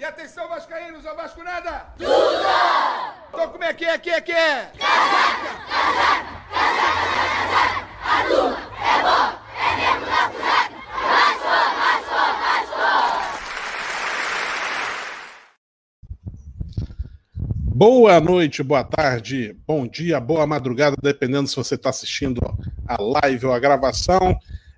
E 0.00 0.04
atenção, 0.04 0.48
Vascaínos, 0.48 1.04
ao 1.04 1.14
Vasco 1.14 1.44
nada! 1.44 1.92
Tudo! 1.98 2.10
Então 3.28 3.48
como 3.50 3.62
é 3.62 3.74
que 3.74 3.84
é, 3.84 3.98
que 3.98 4.08
é, 4.08 4.18
que 4.22 4.32
é? 4.32 4.72
Casaca, 4.78 4.88
casaca, 6.40 6.88
casaca, 7.20 7.86
casaca, 8.00 8.00
a 8.02 8.24
turma 8.26 8.56
é 8.88 9.02
bom, 9.02 9.28
é 9.60 9.76
mesmo 9.76 10.06
da 10.06 10.30
casaca, 10.30 10.80
Vasco, 11.04 11.44
Vasco, 12.40 12.80
Vasco! 12.80 13.04
Boa 17.62 18.20
noite, 18.20 18.62
boa 18.62 18.84
tarde, 18.84 19.54
bom 19.66 19.86
dia, 19.86 20.18
boa 20.18 20.46
madrugada, 20.46 20.96
dependendo 21.02 21.46
se 21.46 21.56
você 21.56 21.74
está 21.74 21.90
assistindo 21.90 22.40
a 22.88 22.96
live 23.22 23.44
ou 23.44 23.52
a 23.52 23.58
gravação. 23.58 24.34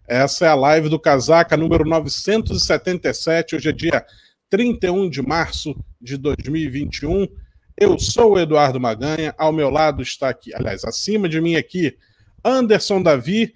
Essa 0.08 0.46
é 0.46 0.48
a 0.48 0.56
live 0.56 0.88
do 0.88 0.98
Casaca 0.98 1.56
número 1.56 1.84
977, 1.84 3.54
hoje 3.54 3.68
é 3.68 3.72
dia 3.72 4.04
31 4.52 5.08
de 5.08 5.22
março 5.22 5.74
de 5.98 6.18
2021. 6.18 7.26
Eu 7.74 7.98
sou 7.98 8.34
o 8.34 8.38
Eduardo 8.38 8.78
Maganha, 8.78 9.34
ao 9.38 9.50
meu 9.50 9.70
lado 9.70 10.02
está 10.02 10.28
aqui, 10.28 10.54
aliás, 10.54 10.84
acima 10.84 11.26
de 11.26 11.40
mim 11.40 11.56
aqui, 11.56 11.96
Anderson 12.44 13.02
Davi 13.02 13.54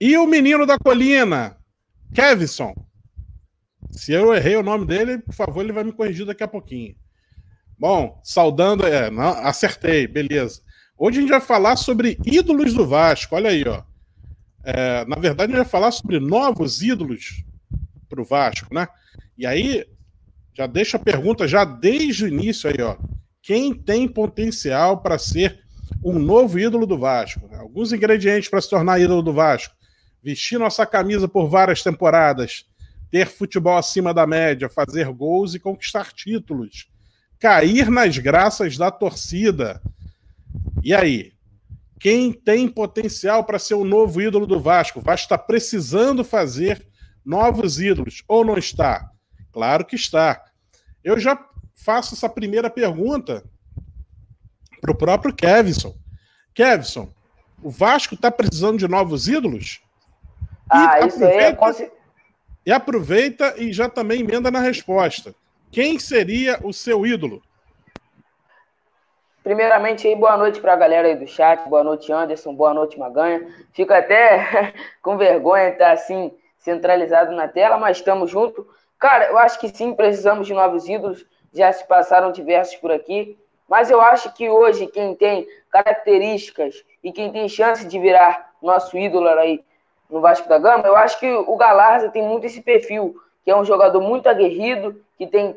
e 0.00 0.16
o 0.16 0.28
menino 0.28 0.64
da 0.64 0.78
colina, 0.78 1.58
Kevson. 2.14 2.72
Se 3.90 4.12
eu 4.12 4.32
errei 4.32 4.54
o 4.54 4.62
nome 4.62 4.86
dele, 4.86 5.18
por 5.18 5.34
favor, 5.34 5.60
ele 5.60 5.72
vai 5.72 5.82
me 5.82 5.90
corrigir 5.90 6.24
daqui 6.24 6.44
a 6.44 6.48
pouquinho. 6.48 6.94
Bom, 7.76 8.20
saudando, 8.22 8.86
é, 8.86 9.10
não, 9.10 9.30
acertei, 9.30 10.06
beleza. 10.06 10.62
Hoje 10.96 11.18
a 11.18 11.20
gente 11.20 11.30
vai 11.30 11.40
falar 11.40 11.74
sobre 11.74 12.16
ídolos 12.24 12.72
do 12.74 12.86
Vasco, 12.86 13.34
olha 13.34 13.50
aí, 13.50 13.64
ó. 13.66 13.82
É, 14.62 15.04
na 15.04 15.16
verdade, 15.16 15.52
a 15.52 15.56
gente 15.56 15.64
vai 15.64 15.70
falar 15.70 15.90
sobre 15.90 16.20
novos 16.20 16.80
ídolos 16.80 17.42
para 18.08 18.22
o 18.22 18.24
Vasco, 18.24 18.72
né? 18.72 18.86
E 19.36 19.44
aí, 19.44 19.84
já 20.58 20.66
deixa 20.66 20.96
a 20.96 21.00
pergunta 21.00 21.46
já 21.46 21.64
desde 21.64 22.24
o 22.24 22.28
início 22.28 22.68
aí, 22.68 22.82
ó. 22.82 22.96
Quem 23.40 23.72
tem 23.72 24.08
potencial 24.08 25.00
para 25.00 25.16
ser 25.16 25.60
um 26.02 26.18
novo 26.18 26.58
ídolo 26.58 26.84
do 26.84 26.98
Vasco? 26.98 27.48
Alguns 27.54 27.92
ingredientes 27.92 28.48
para 28.48 28.60
se 28.60 28.68
tornar 28.68 29.00
ídolo 29.00 29.22
do 29.22 29.32
Vasco: 29.32 29.72
vestir 30.20 30.58
nossa 30.58 30.84
camisa 30.84 31.28
por 31.28 31.48
várias 31.48 31.80
temporadas, 31.80 32.64
ter 33.08 33.28
futebol 33.28 33.78
acima 33.78 34.12
da 34.12 34.26
média, 34.26 34.68
fazer 34.68 35.08
gols 35.12 35.54
e 35.54 35.60
conquistar 35.60 36.12
títulos, 36.12 36.88
cair 37.38 37.88
nas 37.88 38.18
graças 38.18 38.76
da 38.76 38.90
torcida. 38.90 39.80
E 40.82 40.92
aí? 40.92 41.32
Quem 42.00 42.32
tem 42.32 42.68
potencial 42.68 43.44
para 43.44 43.60
ser 43.60 43.74
o 43.74 43.82
um 43.82 43.84
novo 43.84 44.20
ídolo 44.20 44.46
do 44.46 44.58
Vasco? 44.60 44.98
O 44.98 45.02
Vasco 45.02 45.24
está 45.24 45.38
precisando 45.38 46.24
fazer 46.24 46.84
novos 47.24 47.80
ídolos, 47.80 48.24
ou 48.26 48.44
não 48.44 48.56
está? 48.56 49.10
Claro 49.52 49.84
que 49.84 49.96
está. 49.96 50.47
Eu 51.08 51.18
já 51.18 51.42
faço 51.74 52.14
essa 52.14 52.28
primeira 52.28 52.68
pergunta 52.68 53.42
para 54.78 54.90
o 54.90 54.94
próprio 54.94 55.34
Kevson. 55.34 55.94
Kevson, 56.52 57.08
o 57.62 57.70
Vasco 57.70 58.14
está 58.14 58.30
precisando 58.30 58.76
de 58.76 58.86
novos 58.86 59.26
ídolos? 59.26 59.80
Ah, 60.68 61.00
e 61.00 61.06
isso 61.06 61.24
aí 61.24 61.38
é... 61.38 61.56
E 62.66 62.70
aproveita 62.70 63.54
e 63.56 63.72
já 63.72 63.88
também 63.88 64.20
emenda 64.20 64.50
na 64.50 64.60
resposta. 64.60 65.34
Quem 65.72 65.98
seria 65.98 66.60
o 66.62 66.74
seu 66.74 67.06
ídolo? 67.06 67.42
Primeiramente, 69.42 70.06
aí, 70.06 70.14
boa 70.14 70.36
noite 70.36 70.60
para 70.60 70.74
a 70.74 70.76
galera 70.76 71.08
aí 71.08 71.16
do 71.16 71.26
chat. 71.26 71.66
Boa 71.70 71.82
noite, 71.82 72.12
Anderson. 72.12 72.54
Boa 72.54 72.74
noite, 72.74 72.98
Maganha. 72.98 73.48
Fico 73.72 73.94
até 73.94 74.74
com 75.00 75.16
vergonha 75.16 75.68
de 75.68 75.72
estar 75.72 75.92
assim 75.92 76.30
centralizado 76.58 77.34
na 77.34 77.48
tela, 77.48 77.78
mas 77.78 77.96
estamos 77.96 78.30
juntos. 78.30 78.66
Cara, 78.98 79.26
eu 79.26 79.38
acho 79.38 79.58
que 79.60 79.68
sim, 79.68 79.94
precisamos 79.94 80.46
de 80.46 80.54
novos 80.54 80.88
ídolos. 80.88 81.24
Já 81.52 81.72
se 81.72 81.86
passaram 81.86 82.32
diversos 82.32 82.76
por 82.76 82.90
aqui. 82.90 83.38
Mas 83.68 83.90
eu 83.90 84.00
acho 84.00 84.32
que 84.32 84.48
hoje 84.48 84.86
quem 84.86 85.14
tem 85.14 85.46
características 85.70 86.82
e 87.04 87.12
quem 87.12 87.30
tem 87.30 87.48
chance 87.48 87.86
de 87.86 87.98
virar 87.98 88.54
nosso 88.62 88.96
ídolo 88.96 89.28
aí 89.28 89.62
no 90.08 90.20
Vasco 90.20 90.48
da 90.48 90.58
Gama, 90.58 90.86
eu 90.86 90.96
acho 90.96 91.20
que 91.20 91.30
o 91.30 91.54
Galarza 91.56 92.08
tem 92.08 92.22
muito 92.22 92.46
esse 92.46 92.62
perfil, 92.62 93.14
que 93.44 93.50
é 93.50 93.56
um 93.56 93.64
jogador 93.64 94.00
muito 94.00 94.26
aguerrido, 94.26 94.98
que 95.18 95.26
tem, 95.26 95.54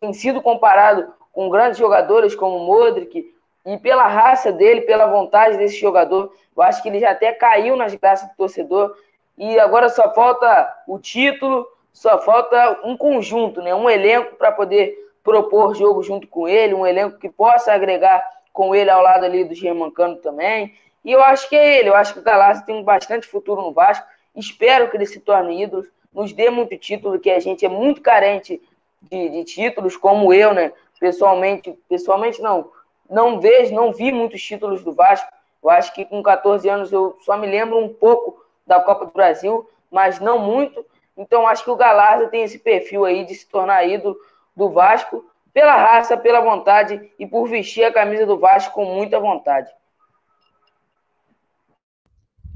tem 0.00 0.12
sido 0.14 0.40
comparado 0.40 1.12
com 1.32 1.50
grandes 1.50 1.78
jogadores 1.78 2.34
como 2.34 2.56
o 2.56 2.66
Modric, 2.66 3.30
e 3.64 3.78
pela 3.78 4.06
raça 4.06 4.50
dele, 4.50 4.80
pela 4.80 5.06
vontade 5.06 5.58
desse 5.58 5.78
jogador, 5.78 6.34
eu 6.56 6.62
acho 6.62 6.82
que 6.82 6.88
ele 6.88 6.98
já 6.98 7.10
até 7.10 7.32
caiu 7.32 7.76
nas 7.76 7.94
graças 7.94 8.28
do 8.28 8.36
torcedor, 8.36 8.96
e 9.36 9.58
agora 9.60 9.90
só 9.90 10.12
falta 10.14 10.74
o 10.88 10.98
título, 10.98 11.66
só 11.92 12.18
falta 12.20 12.80
um 12.84 12.96
conjunto, 12.96 13.60
né? 13.60 13.74
um 13.74 13.88
elenco 13.88 14.36
para 14.36 14.52
poder 14.52 14.98
propor 15.22 15.74
jogo 15.74 16.02
junto 16.02 16.26
com 16.26 16.48
ele, 16.48 16.74
um 16.74 16.86
elenco 16.86 17.18
que 17.18 17.28
possa 17.28 17.72
agregar 17.72 18.22
com 18.52 18.74
ele 18.74 18.90
ao 18.90 19.02
lado 19.02 19.24
ali 19.24 19.44
do 19.44 19.54
Germancano 19.54 20.16
também. 20.16 20.74
E 21.04 21.12
eu 21.12 21.22
acho 21.22 21.48
que 21.48 21.56
é 21.56 21.78
ele, 21.78 21.88
eu 21.88 21.94
acho 21.94 22.14
que 22.14 22.20
o 22.20 22.24
Galácio 22.24 22.64
tem 22.64 22.82
bastante 22.82 23.26
futuro 23.26 23.62
no 23.62 23.72
Vasco. 23.72 24.06
Espero 24.34 24.90
que 24.90 24.96
ele 24.96 25.06
se 25.06 25.20
torne 25.20 25.62
ídolo, 25.62 25.84
nos 26.12 26.32
dê 26.32 26.50
muito 26.50 26.76
título, 26.76 27.18
que 27.18 27.30
a 27.30 27.40
gente 27.40 27.64
é 27.64 27.68
muito 27.68 28.00
carente 28.00 28.60
de, 29.02 29.28
de 29.28 29.44
títulos, 29.44 29.96
como 29.96 30.32
eu, 30.32 30.54
né? 30.54 30.72
Pessoalmente, 31.00 31.76
pessoalmente 31.88 32.40
não, 32.40 32.70
não 33.10 33.40
vejo, 33.40 33.74
não 33.74 33.92
vi 33.92 34.12
muitos 34.12 34.42
títulos 34.42 34.84
do 34.84 34.92
Vasco. 34.92 35.28
Eu 35.62 35.70
acho 35.70 35.92
que 35.92 36.04
com 36.04 36.22
14 36.22 36.68
anos 36.68 36.92
eu 36.92 37.16
só 37.22 37.36
me 37.36 37.46
lembro 37.46 37.78
um 37.78 37.92
pouco 37.92 38.44
da 38.66 38.80
Copa 38.80 39.06
do 39.06 39.12
Brasil, 39.12 39.68
mas 39.90 40.20
não 40.20 40.38
muito. 40.38 40.84
Então 41.16 41.46
acho 41.46 41.64
que 41.64 41.70
o 41.70 41.76
Galarza 41.76 42.28
tem 42.28 42.42
esse 42.42 42.58
perfil 42.58 43.04
aí 43.04 43.24
de 43.24 43.34
se 43.34 43.48
tornar 43.48 43.86
ídolo 43.86 44.16
do 44.56 44.70
Vasco 44.70 45.24
pela 45.52 45.76
raça, 45.76 46.16
pela 46.16 46.40
vontade 46.40 47.10
e 47.18 47.26
por 47.26 47.48
vestir 47.48 47.84
a 47.84 47.92
camisa 47.92 48.24
do 48.24 48.38
Vasco 48.38 48.74
com 48.74 48.84
muita 48.84 49.20
vontade. 49.20 49.70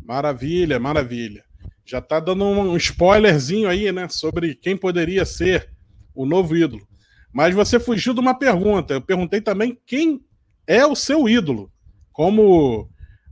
Maravilha, 0.03 0.79
maravilha. 0.79 1.45
Já 1.85 2.01
tá 2.01 2.19
dando 2.19 2.45
um 2.45 2.77
spoilerzinho 2.77 3.69
aí, 3.69 3.93
né, 3.93 4.09
sobre 4.09 4.55
quem 4.55 4.77
poderia 4.77 5.25
ser 5.25 5.71
o 6.15 6.25
novo 6.25 6.57
ídolo. 6.57 6.87
Mas 7.33 7.55
você 7.55 7.79
fugiu 7.79 8.15
de 8.15 8.21
uma 8.21 8.35
pergunta. 8.35 8.95
Eu 8.95 9.01
perguntei 9.01 9.41
também 9.41 9.79
quem 9.85 10.25
é 10.67 10.87
o 10.87 10.97
seu 10.97 11.29
ídolo 11.29 11.71
como 12.13 12.89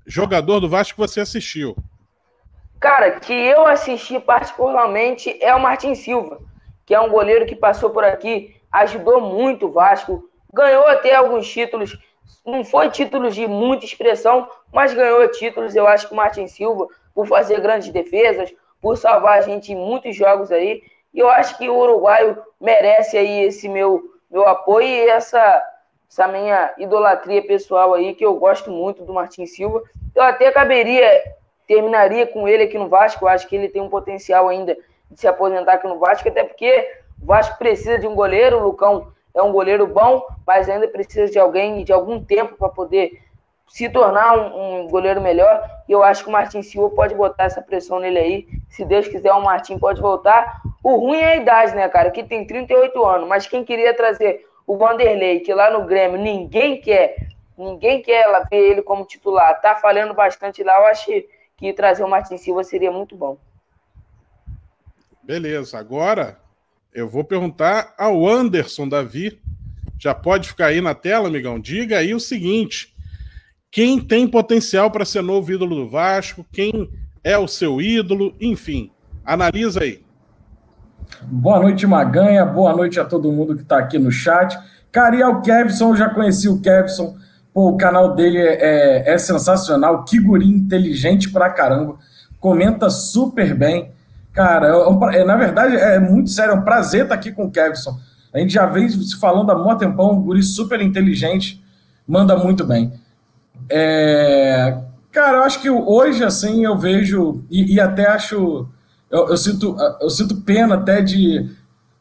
jogador 0.06 0.60
do 0.60 0.68
Vasco 0.68 0.94
que 0.94 1.08
você 1.08 1.20
assistiu. 1.20 1.74
Cara, 2.84 3.12
que 3.12 3.32
eu 3.32 3.66
assisti 3.66 4.20
particularmente 4.20 5.42
é 5.42 5.54
o 5.54 5.58
Martin 5.58 5.94
Silva, 5.94 6.38
que 6.84 6.94
é 6.94 7.00
um 7.00 7.08
goleiro 7.08 7.46
que 7.46 7.56
passou 7.56 7.88
por 7.88 8.04
aqui, 8.04 8.54
ajudou 8.70 9.22
muito 9.22 9.64
o 9.64 9.72
Vasco, 9.72 10.28
ganhou 10.52 10.86
até 10.88 11.14
alguns 11.14 11.50
títulos, 11.50 11.96
não 12.44 12.62
foi 12.62 12.90
títulos 12.90 13.34
de 13.34 13.46
muita 13.46 13.86
expressão, 13.86 14.46
mas 14.70 14.92
ganhou 14.92 15.26
títulos. 15.28 15.74
Eu 15.74 15.86
acho 15.86 16.08
que 16.08 16.12
o 16.12 16.16
Martin 16.18 16.46
Silva, 16.46 16.86
por 17.14 17.26
fazer 17.26 17.58
grandes 17.58 17.88
defesas, 17.88 18.54
por 18.82 18.98
salvar 18.98 19.38
a 19.38 19.40
gente 19.40 19.72
em 19.72 19.76
muitos 19.76 20.14
jogos 20.14 20.52
aí, 20.52 20.82
e 21.14 21.20
eu 21.20 21.30
acho 21.30 21.56
que 21.56 21.66
o 21.70 21.78
uruguaio 21.78 22.36
merece 22.60 23.16
aí 23.16 23.44
esse 23.44 23.66
meu, 23.66 24.02
meu 24.30 24.46
apoio 24.46 24.86
e 24.86 25.08
essa, 25.08 25.64
essa 26.06 26.28
minha 26.28 26.74
idolatria 26.76 27.46
pessoal 27.46 27.94
aí, 27.94 28.14
que 28.14 28.26
eu 28.26 28.34
gosto 28.34 28.70
muito 28.70 29.06
do 29.06 29.14
Martin 29.14 29.46
Silva. 29.46 29.82
Eu 30.14 30.22
até 30.22 30.52
caberia 30.52 31.34
terminaria 31.66 32.26
com 32.26 32.46
ele 32.48 32.64
aqui 32.64 32.78
no 32.78 32.88
Vasco. 32.88 33.24
Eu 33.24 33.28
acho 33.28 33.48
que 33.48 33.56
ele 33.56 33.68
tem 33.68 33.82
um 33.82 33.88
potencial 33.88 34.48
ainda 34.48 34.76
de 35.10 35.20
se 35.20 35.26
aposentar 35.26 35.74
aqui 35.74 35.86
no 35.86 35.98
Vasco, 35.98 36.28
até 36.28 36.44
porque 36.44 36.88
o 37.22 37.26
Vasco 37.26 37.58
precisa 37.58 37.98
de 37.98 38.06
um 38.06 38.14
goleiro. 38.14 38.58
O 38.58 38.62
Lucão 38.64 39.08
é 39.34 39.42
um 39.42 39.52
goleiro 39.52 39.86
bom, 39.86 40.26
mas 40.46 40.68
ainda 40.68 40.88
precisa 40.88 41.30
de 41.30 41.38
alguém 41.38 41.84
de 41.84 41.92
algum 41.92 42.22
tempo 42.22 42.56
para 42.56 42.68
poder 42.68 43.20
se 43.68 43.88
tornar 43.88 44.36
um, 44.38 44.84
um, 44.84 44.88
goleiro 44.88 45.20
melhor. 45.20 45.62
E 45.88 45.92
eu 45.92 46.02
acho 46.02 46.22
que 46.22 46.28
o 46.28 46.32
Martin 46.32 46.62
Silva 46.62 46.94
pode 46.94 47.14
botar 47.14 47.44
essa 47.44 47.60
pressão 47.60 47.98
nele 47.98 48.18
aí. 48.18 48.48
Se 48.68 48.84
Deus 48.84 49.08
quiser, 49.08 49.32
o 49.32 49.42
Martin 49.42 49.78
pode 49.78 50.00
voltar. 50.00 50.60
O 50.82 50.96
ruim 50.96 51.18
é 51.18 51.32
a 51.32 51.36
idade, 51.36 51.74
né, 51.74 51.88
cara? 51.88 52.10
Que 52.10 52.22
tem 52.22 52.46
38 52.46 53.04
anos, 53.04 53.28
mas 53.28 53.46
quem 53.46 53.64
queria 53.64 53.94
trazer 53.94 54.46
o 54.66 54.76
Vanderlei, 54.76 55.40
que 55.40 55.52
lá 55.52 55.70
no 55.70 55.84
Grêmio 55.84 56.18
ninguém 56.18 56.80
quer, 56.80 57.16
ninguém 57.56 58.00
quer 58.00 58.24
ver 58.50 58.56
ele 58.70 58.82
como 58.82 59.04
titular, 59.04 59.60
tá 59.60 59.74
falhando 59.76 60.14
bastante 60.14 60.62
lá, 60.62 60.78
eu 60.78 60.86
acho 60.86 61.06
que 61.06 61.28
que 61.72 61.76
trazer 61.76 62.04
o 62.04 62.10
Martin 62.10 62.36
Silva 62.36 62.62
seria 62.62 62.92
muito 62.92 63.16
bom. 63.16 63.38
Beleza, 65.22 65.78
agora 65.78 66.38
eu 66.92 67.08
vou 67.08 67.24
perguntar 67.24 67.94
ao 67.96 68.28
Anderson 68.28 68.86
Davi. 68.86 69.40
Já 69.98 70.14
pode 70.14 70.48
ficar 70.48 70.66
aí 70.66 70.82
na 70.82 70.94
tela, 70.94 71.28
amigão? 71.28 71.58
Diga 71.58 71.98
aí 71.98 72.12
o 72.12 72.20
seguinte: 72.20 72.94
quem 73.70 73.98
tem 73.98 74.28
potencial 74.28 74.90
para 74.90 75.06
ser 75.06 75.22
novo 75.22 75.50
ídolo 75.50 75.74
do 75.74 75.88
Vasco? 75.88 76.44
Quem 76.52 76.90
é 77.22 77.38
o 77.38 77.48
seu 77.48 77.80
ídolo? 77.80 78.34
Enfim, 78.38 78.90
analisa 79.24 79.82
aí. 79.82 80.04
Boa 81.22 81.60
noite, 81.60 81.86
Maganha. 81.86 82.44
Boa 82.44 82.76
noite 82.76 83.00
a 83.00 83.04
todo 83.06 83.32
mundo 83.32 83.56
que 83.56 83.62
está 83.62 83.78
aqui 83.78 83.98
no 83.98 84.10
chat. 84.10 84.58
Cara, 84.92 85.16
e 85.16 85.22
ao 85.22 85.40
Kevson, 85.40 85.90
eu 85.90 85.96
já 85.96 86.10
conheci 86.10 86.48
o 86.48 86.60
Kevson 86.60 87.16
Pô, 87.54 87.68
o 87.68 87.76
canal 87.76 88.16
dele 88.16 88.38
é, 88.38 89.06
é, 89.06 89.14
é 89.14 89.18
sensacional, 89.18 90.04
que 90.04 90.18
guri 90.18 90.44
inteligente 90.44 91.30
pra 91.30 91.48
caramba, 91.48 91.94
comenta 92.40 92.90
super 92.90 93.54
bem. 93.54 93.92
Cara, 94.32 94.66
é, 94.66 95.20
é, 95.20 95.24
na 95.24 95.36
verdade, 95.36 95.76
é 95.76 96.00
muito 96.00 96.30
sério, 96.30 96.50
é 96.50 96.54
um 96.56 96.62
prazer 96.62 97.04
estar 97.04 97.14
aqui 97.14 97.30
com 97.30 97.44
o 97.44 97.50
Kevson. 97.52 97.96
A 98.34 98.40
gente 98.40 98.52
já 98.52 98.66
vem 98.66 98.88
se 98.88 99.16
falando 99.20 99.52
há 99.52 99.54
muito 99.54 99.78
tempão, 99.78 100.10
um 100.10 100.20
guri 100.20 100.42
super 100.42 100.80
inteligente, 100.82 101.62
manda 102.08 102.36
muito 102.36 102.64
bem. 102.64 102.92
É, 103.70 104.76
cara, 105.12 105.36
eu 105.36 105.42
acho 105.44 105.62
que 105.62 105.70
hoje, 105.70 106.24
assim, 106.24 106.64
eu 106.64 106.76
vejo, 106.76 107.44
e, 107.48 107.74
e 107.74 107.80
até 107.80 108.08
acho, 108.08 108.66
eu, 109.08 109.28
eu, 109.28 109.36
sinto, 109.36 109.76
eu 110.00 110.10
sinto 110.10 110.40
pena 110.40 110.74
até 110.74 111.00
de, 111.00 111.48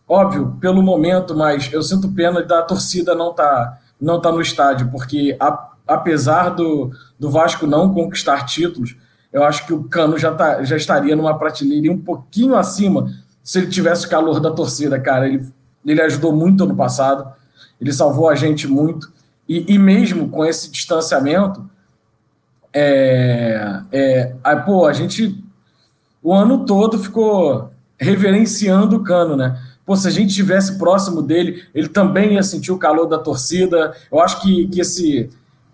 óbvio, 0.09 0.57
pelo 0.59 0.81
momento, 0.81 1.35
mas 1.35 1.71
eu 1.71 1.83
sinto 1.83 2.11
pena 2.11 2.41
da 2.41 2.63
torcida 2.63 3.13
não 3.13 3.31
tá, 3.31 3.77
não 4.03 4.19
tá 4.19 4.31
no 4.31 4.41
estádio, 4.41 4.89
porque 4.91 5.35
a, 5.39 5.71
apesar 5.87 6.49
do, 6.49 6.91
do 7.19 7.29
Vasco 7.29 7.65
não 7.65 7.93
conquistar 7.93 8.45
títulos, 8.45 8.95
eu 9.31 9.43
acho 9.43 9.65
que 9.65 9.73
o 9.73 9.83
Cano 9.85 10.17
já, 10.17 10.33
tá, 10.33 10.63
já 10.63 10.75
estaria 10.75 11.15
numa 11.15 11.37
prateleira 11.37 11.91
um 11.91 11.97
pouquinho 11.97 12.55
acima 12.55 13.11
se 13.43 13.59
ele 13.59 13.67
tivesse 13.67 14.05
o 14.05 14.09
calor 14.09 14.39
da 14.39 14.51
torcida, 14.51 14.99
cara. 14.99 15.27
Ele, 15.27 15.45
ele 15.85 16.01
ajudou 16.01 16.33
muito 16.33 16.63
ano 16.63 16.75
passado, 16.75 17.33
ele 17.81 17.91
salvou 17.91 18.29
a 18.29 18.35
gente 18.35 18.67
muito. 18.67 19.11
E, 19.49 19.73
e 19.73 19.77
mesmo 19.77 20.29
com 20.29 20.45
esse 20.45 20.69
distanciamento, 20.69 21.67
é, 22.71 23.81
é, 23.91 24.35
aí, 24.43 24.55
pô, 24.61 24.85
a 24.85 24.93
gente 24.93 25.43
o 26.21 26.33
ano 26.33 26.65
todo 26.65 26.97
ficou 26.97 27.69
reverenciando 27.99 28.95
o 28.95 29.03
Cano, 29.03 29.35
né? 29.35 29.61
Pô, 29.85 29.95
se 29.95 30.07
a 30.07 30.11
gente 30.11 30.29
estivesse 30.29 30.77
próximo 30.77 31.21
dele, 31.21 31.63
ele 31.73 31.89
também 31.89 32.35
ia 32.35 32.43
sentir 32.43 32.71
o 32.71 32.77
calor 32.77 33.05
da 33.05 33.17
torcida. 33.17 33.95
Eu 34.11 34.19
acho 34.19 34.41
que, 34.41 34.67
que 34.67 34.79
esse 34.79 35.29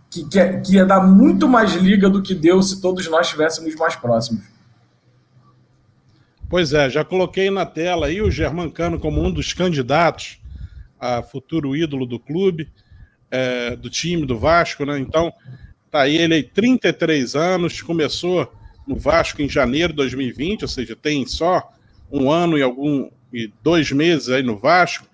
que, 0.09 0.27
que, 0.27 0.39
é, 0.39 0.59
que 0.59 0.73
ia 0.73 0.85
dar 0.85 1.01
muito 1.01 1.47
mais 1.47 1.73
liga 1.73 2.09
do 2.09 2.21
que 2.21 2.33
deu 2.33 2.61
se 2.63 2.81
todos 2.81 3.07
nós 3.07 3.27
estivéssemos 3.27 3.75
mais 3.75 3.95
próximos. 3.95 4.43
Pois 6.49 6.73
é, 6.73 6.89
já 6.89 7.05
coloquei 7.05 7.51
na 7.51 7.65
tela 7.65 8.07
aí 8.07 8.21
o 8.21 8.31
Germancano 8.31 8.99
como 8.99 9.21
um 9.21 9.31
dos 9.31 9.53
candidatos 9.53 10.39
a 10.99 11.21
futuro 11.21 11.75
ídolo 11.75 12.07
do 12.07 12.19
clube, 12.19 12.67
é, 13.29 13.75
do 13.75 13.89
time 13.89 14.25
do 14.25 14.37
Vasco, 14.37 14.83
né? 14.83 14.97
Então, 14.99 15.31
tá 15.91 16.01
aí 16.01 16.17
ele 16.17 16.33
aí, 16.33 16.43
33 16.43 17.35
anos, 17.35 17.81
começou 17.81 18.51
no 18.87 18.95
Vasco 18.95 19.41
em 19.41 19.47
janeiro 19.47 19.93
de 19.93 19.97
2020, 19.97 20.63
ou 20.63 20.67
seja, 20.67 20.95
tem 20.95 21.25
só 21.27 21.71
um 22.11 22.31
ano 22.31 22.57
e 22.57 22.63
algum 22.63 23.09
e 23.33 23.51
dois 23.63 23.91
meses 23.91 24.29
aí 24.29 24.43
no 24.43 24.57
Vasco. 24.57 25.07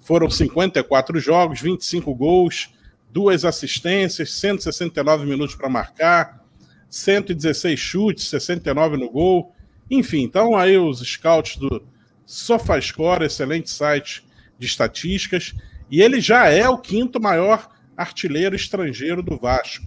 Foram 0.00 0.30
54 0.30 1.18
jogos, 1.18 1.60
25 1.60 2.14
gols, 2.14 2.70
duas 3.10 3.44
assistências, 3.44 4.32
169 4.34 5.26
minutos 5.26 5.54
para 5.54 5.68
marcar, 5.68 6.44
116 6.88 7.78
chutes, 7.78 8.28
69 8.28 8.96
no 8.96 9.10
gol. 9.10 9.52
Enfim, 9.90 10.22
então 10.22 10.56
aí 10.56 10.78
os 10.78 11.00
scouts 11.00 11.56
do 11.56 11.82
SofaScore, 12.26 13.24
excelente 13.24 13.70
site 13.70 14.24
de 14.58 14.66
estatísticas, 14.66 15.54
e 15.90 16.00
ele 16.00 16.20
já 16.20 16.48
é 16.48 16.68
o 16.68 16.78
quinto 16.78 17.20
maior 17.20 17.68
artilheiro 17.96 18.54
estrangeiro 18.54 19.22
do 19.22 19.36
Vasco. 19.36 19.86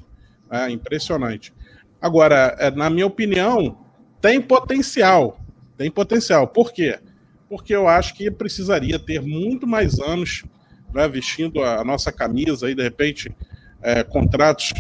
É 0.49 0.69
impressionante. 0.69 1.53
Agora, 2.01 2.55
é, 2.59 2.71
na 2.71 2.89
minha 2.89 3.05
opinião, 3.05 3.77
tem 4.21 4.41
potencial. 4.41 5.39
Tem 5.77 5.91
potencial. 5.91 6.47
Por 6.47 6.71
quê? 6.71 6.97
Porque 7.49 7.75
eu 7.75 7.87
acho 7.87 8.13
que 8.13 8.29
precisaria 8.29 8.99
ter 8.99 9.21
muito 9.21 9.65
mais 9.65 9.99
anos 9.99 10.43
né, 10.93 11.07
vestindo 11.07 11.63
a 11.63 11.83
nossa 11.83 12.11
camisa 12.11 12.67
aí, 12.67 12.75
de 12.75 12.83
repente, 12.83 13.31
é, 13.81 14.03
contratos 14.03 14.73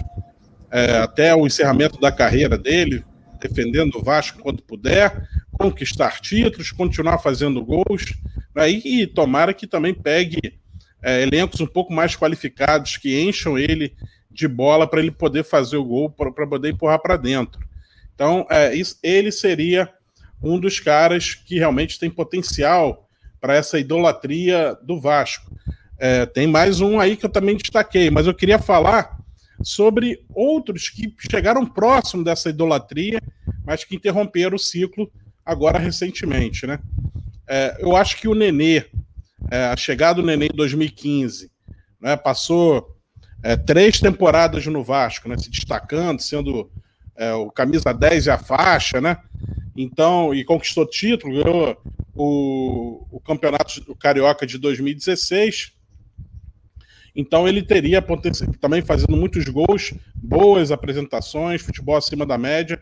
é, 0.71 0.97
até 0.97 1.35
o 1.35 1.47
encerramento 1.47 1.99
da 1.99 2.11
carreira 2.11 2.57
dele, 2.57 3.03
defendendo 3.39 3.95
o 3.95 4.03
Vasco 4.03 4.39
quando 4.39 4.61
puder, 4.61 5.27
conquistar 5.51 6.19
títulos, 6.19 6.71
continuar 6.71 7.17
fazendo 7.19 7.63
gols, 7.63 8.13
né, 8.55 8.69
e, 8.69 9.01
e 9.01 9.07
tomara 9.07 9.53
que 9.53 9.67
também 9.67 9.93
pegue 9.93 10.59
é, 11.01 11.21
elencos 11.21 11.59
um 11.61 11.67
pouco 11.67 11.93
mais 11.93 12.15
qualificados 12.15 12.97
que 12.97 13.21
encham 13.21 13.57
ele 13.57 13.93
de 14.29 14.47
bola 14.47 14.87
para 14.87 14.99
ele 14.99 15.11
poder 15.11 15.43
fazer 15.43 15.77
o 15.77 15.83
gol, 15.83 16.09
para 16.09 16.47
poder 16.47 16.71
empurrar 16.71 16.99
para 16.99 17.17
dentro. 17.17 17.59
Então, 18.13 18.45
é, 18.49 18.75
isso, 18.75 18.97
ele 19.01 19.31
seria 19.31 19.89
um 20.41 20.59
dos 20.59 20.79
caras 20.79 21.33
que 21.33 21.57
realmente 21.57 21.99
tem 21.99 22.09
potencial 22.09 23.07
para 23.39 23.55
essa 23.55 23.79
idolatria 23.79 24.77
do 24.83 24.99
Vasco. 24.99 25.51
É, 25.97 26.25
tem 26.25 26.47
mais 26.47 26.79
um 26.81 26.99
aí 26.99 27.17
que 27.17 27.25
eu 27.25 27.29
também 27.29 27.57
destaquei, 27.57 28.09
mas 28.09 28.25
eu 28.25 28.33
queria 28.33 28.59
falar 28.59 29.17
sobre 29.61 30.23
outros 30.33 30.89
que 30.89 31.13
chegaram 31.29 31.65
próximo 31.65 32.23
dessa 32.23 32.49
idolatria, 32.49 33.21
mas 33.65 33.83
que 33.83 33.95
interromperam 33.95 34.55
o 34.55 34.59
ciclo 34.59 35.11
agora 35.45 35.77
recentemente, 35.77 36.65
né? 36.65 36.79
É, 37.47 37.77
eu 37.79 37.95
acho 37.95 38.17
que 38.17 38.27
o 38.27 38.35
Nenê, 38.35 38.85
é, 39.49 39.65
a 39.65 39.75
chegada 39.75 40.21
do 40.21 40.25
Nenê 40.25 40.45
em 40.45 40.55
2015, 40.55 41.51
né, 41.99 42.15
passou 42.15 42.95
é, 43.41 43.57
três 43.57 43.99
temporadas 43.99 44.65
no 44.67 44.83
Vasco, 44.83 45.27
né, 45.27 45.37
se 45.37 45.49
destacando, 45.49 46.21
sendo 46.21 46.71
é, 47.19 47.33
o 47.33 47.51
camisa 47.51 47.93
10 47.93 48.25
e 48.25 48.31
a 48.31 48.37
faixa, 48.39 48.99
né? 48.99 49.17
Então, 49.75 50.33
e 50.33 50.43
conquistou 50.43 50.85
título, 50.85 51.43
ganhou 51.43 51.77
o, 52.15 53.05
o 53.11 53.19
campeonato 53.19 53.83
o 53.87 53.95
Carioca 53.95 54.47
de 54.47 54.57
2016 54.57 55.77
então 57.19 57.47
ele 57.47 57.61
teria 57.61 58.01
também 58.61 58.81
fazendo 58.81 59.17
muitos 59.17 59.43
gols, 59.45 59.93
boas 60.15 60.71
apresentações, 60.71 61.61
futebol 61.61 61.97
acima 61.97 62.25
da 62.25 62.37
média. 62.37 62.81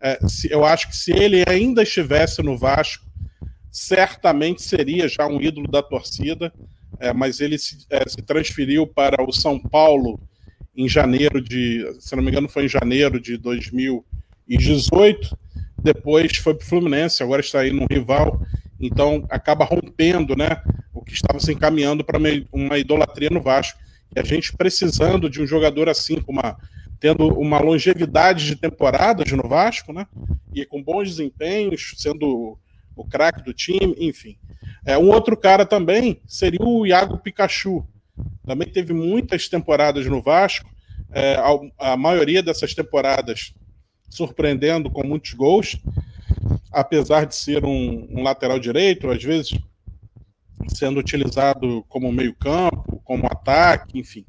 É, 0.00 0.18
se, 0.26 0.50
eu 0.50 0.64
acho 0.64 0.88
que 0.88 0.96
se 0.96 1.12
ele 1.12 1.44
ainda 1.48 1.84
estivesse 1.84 2.42
no 2.42 2.58
Vasco, 2.58 3.06
certamente 3.70 4.62
seria 4.62 5.08
já 5.08 5.26
um 5.26 5.40
ídolo 5.40 5.68
da 5.68 5.82
torcida, 5.82 6.52
é, 6.98 7.12
mas 7.12 7.40
ele 7.40 7.58
se, 7.58 7.86
é, 7.90 8.08
se, 8.08 8.22
transferiu 8.22 8.86
para 8.86 9.22
o 9.22 9.32
São 9.32 9.56
Paulo 9.58 10.18
em 10.76 10.88
janeiro 10.88 11.40
de, 11.40 11.84
se 12.00 12.14
não 12.14 12.22
me 12.22 12.30
engano, 12.30 12.48
foi 12.48 12.66
em 12.66 12.68
janeiro 12.68 13.18
de 13.18 13.36
2018. 13.36 15.36
Depois 15.82 16.36
foi 16.36 16.54
para 16.54 16.64
o 16.64 16.68
Fluminense, 16.68 17.22
agora 17.22 17.40
está 17.40 17.60
aí 17.60 17.72
no 17.72 17.86
rival, 17.90 18.40
então 18.80 19.24
acaba 19.30 19.64
rompendo, 19.64 20.36
né? 20.36 20.60
o 20.96 21.02
que 21.02 21.12
estava 21.12 21.38
se 21.38 21.52
encaminhando 21.52 22.02
para 22.02 22.18
uma 22.50 22.78
idolatria 22.78 23.28
no 23.30 23.42
Vasco. 23.42 23.78
E 24.14 24.18
a 24.18 24.24
gente 24.24 24.56
precisando 24.56 25.28
de 25.28 25.42
um 25.42 25.46
jogador 25.46 25.90
assim, 25.90 26.20
com 26.20 26.32
uma, 26.32 26.56
tendo 26.98 27.28
uma 27.38 27.60
longevidade 27.60 28.46
de 28.46 28.56
temporadas 28.56 29.30
no 29.30 29.46
Vasco, 29.46 29.92
né? 29.92 30.06
E 30.54 30.64
com 30.64 30.82
bons 30.82 31.10
desempenhos, 31.10 31.94
sendo 31.98 32.58
o 32.96 33.04
craque 33.04 33.42
do 33.42 33.52
time, 33.52 33.94
enfim. 33.98 34.38
É, 34.86 34.96
um 34.96 35.10
outro 35.10 35.36
cara 35.36 35.66
também 35.66 36.18
seria 36.26 36.62
o 36.62 36.86
Iago 36.86 37.18
Pikachu. 37.18 37.86
Também 38.44 38.68
teve 38.68 38.92
muitas 38.92 39.48
temporadas 39.48 40.06
no 40.06 40.22
Vasco, 40.22 40.68
é, 41.12 41.34
a, 41.36 41.92
a 41.92 41.96
maioria 41.96 42.42
dessas 42.42 42.74
temporadas 42.74 43.52
surpreendendo 44.08 44.90
com 44.90 45.06
muitos 45.06 45.32
gols, 45.34 45.78
apesar 46.72 47.26
de 47.26 47.34
ser 47.34 47.64
um, 47.64 48.06
um 48.10 48.22
lateral 48.22 48.58
direito, 48.58 49.10
às 49.10 49.22
vezes 49.22 49.58
sendo 50.68 51.00
utilizado 51.00 51.84
como 51.88 52.12
meio-campo, 52.12 53.00
como 53.04 53.26
ataque, 53.26 53.98
enfim. 53.98 54.24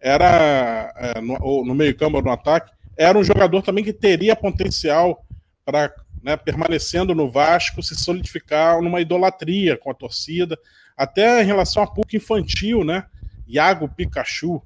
Era 0.00 0.92
é, 0.96 1.20
no, 1.20 1.64
no 1.64 1.74
meio-campo 1.74 2.16
ou 2.16 2.22
no 2.22 2.30
ataque, 2.30 2.72
era 2.96 3.18
um 3.18 3.24
jogador 3.24 3.62
também 3.62 3.84
que 3.84 3.92
teria 3.92 4.34
potencial 4.34 5.24
para, 5.64 5.92
né, 6.22 6.36
permanecendo 6.36 7.14
no 7.14 7.30
Vasco, 7.30 7.82
se 7.82 7.94
solidificar 7.94 8.80
numa 8.80 9.00
idolatria 9.00 9.76
com 9.76 9.90
a 9.90 9.94
torcida, 9.94 10.58
até 10.96 11.42
em 11.42 11.46
relação 11.46 11.82
a 11.82 11.86
PUC 11.86 12.16
infantil, 12.16 12.84
né? 12.84 13.04
Iago 13.46 13.88
Pikachu. 13.88 14.62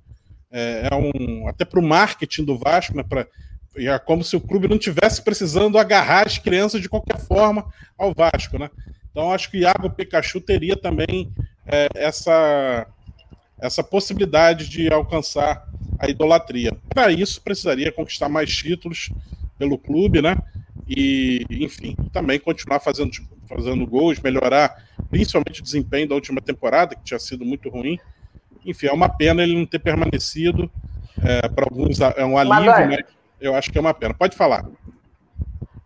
É, 0.53 0.89
é 0.91 0.95
um, 0.95 1.47
até 1.49 1.65
para 1.65 1.79
o 1.79 1.83
marketing 1.83 2.45
do 2.45 2.59
Vasco, 2.59 2.97
né, 2.97 3.05
pra, 3.09 3.25
é 3.77 3.99
como 4.01 4.25
se 4.25 4.35
o 4.37 4.41
clube 4.41 4.67
não 4.67 4.79
tivesse 4.79 5.23
precisando 5.23 5.79
agarrar 5.79 6.27
as 6.27 6.39
crianças 6.39 6.81
de 6.81 6.89
qualquer 6.89 7.19
forma 7.21 7.73
ao 7.97 8.13
Vasco, 8.13 8.59
né? 8.59 8.69
Então, 9.11 9.33
acho 9.33 9.51
que 9.51 9.59
Iago 9.59 9.91
Pikachu 9.91 10.41
teria 10.41 10.77
também 10.77 11.33
é, 11.67 11.89
essa, 11.95 12.87
essa 13.61 13.83
possibilidade 13.83 14.69
de 14.69 14.93
alcançar 14.93 15.65
a 15.99 16.09
idolatria. 16.09 16.77
Para 16.89 17.13
isso, 17.13 17.43
precisaria 17.43 17.93
conquistar 17.93 18.29
mais 18.29 18.51
títulos 18.51 19.11
pelo 19.59 19.79
clube, 19.79 20.23
né? 20.23 20.37
E, 20.89 21.45
enfim, 21.51 21.95
também 22.13 22.39
continuar 22.39 22.81
fazendo, 22.81 23.11
fazendo 23.49 23.87
gols, 23.87 24.19
melhorar 24.21 24.85
principalmente 25.11 25.61
o 25.61 25.65
desempenho 25.65 26.09
da 26.09 26.15
última 26.15 26.41
temporada, 26.41 26.95
que 26.95 27.05
tinha 27.05 27.19
sido 27.19 27.45
muito 27.45 27.69
ruim. 27.69 27.99
Enfim, 28.65 28.87
é 28.87 28.93
uma 28.93 29.09
pena 29.09 29.43
ele 29.43 29.57
não 29.57 29.67
ter 29.67 29.79
permanecido. 29.79 30.71
É, 31.23 31.49
para 31.49 31.65
alguns 31.65 32.01
é 32.01 32.25
um 32.25 32.39
alívio, 32.39 32.65
mas 32.67 33.05
eu 33.41 33.55
acho 33.55 33.71
que 33.71 33.79
é 33.79 33.81
uma 33.81 33.95
pena. 33.95 34.15
Pode 34.15 34.37
falar. 34.37 34.65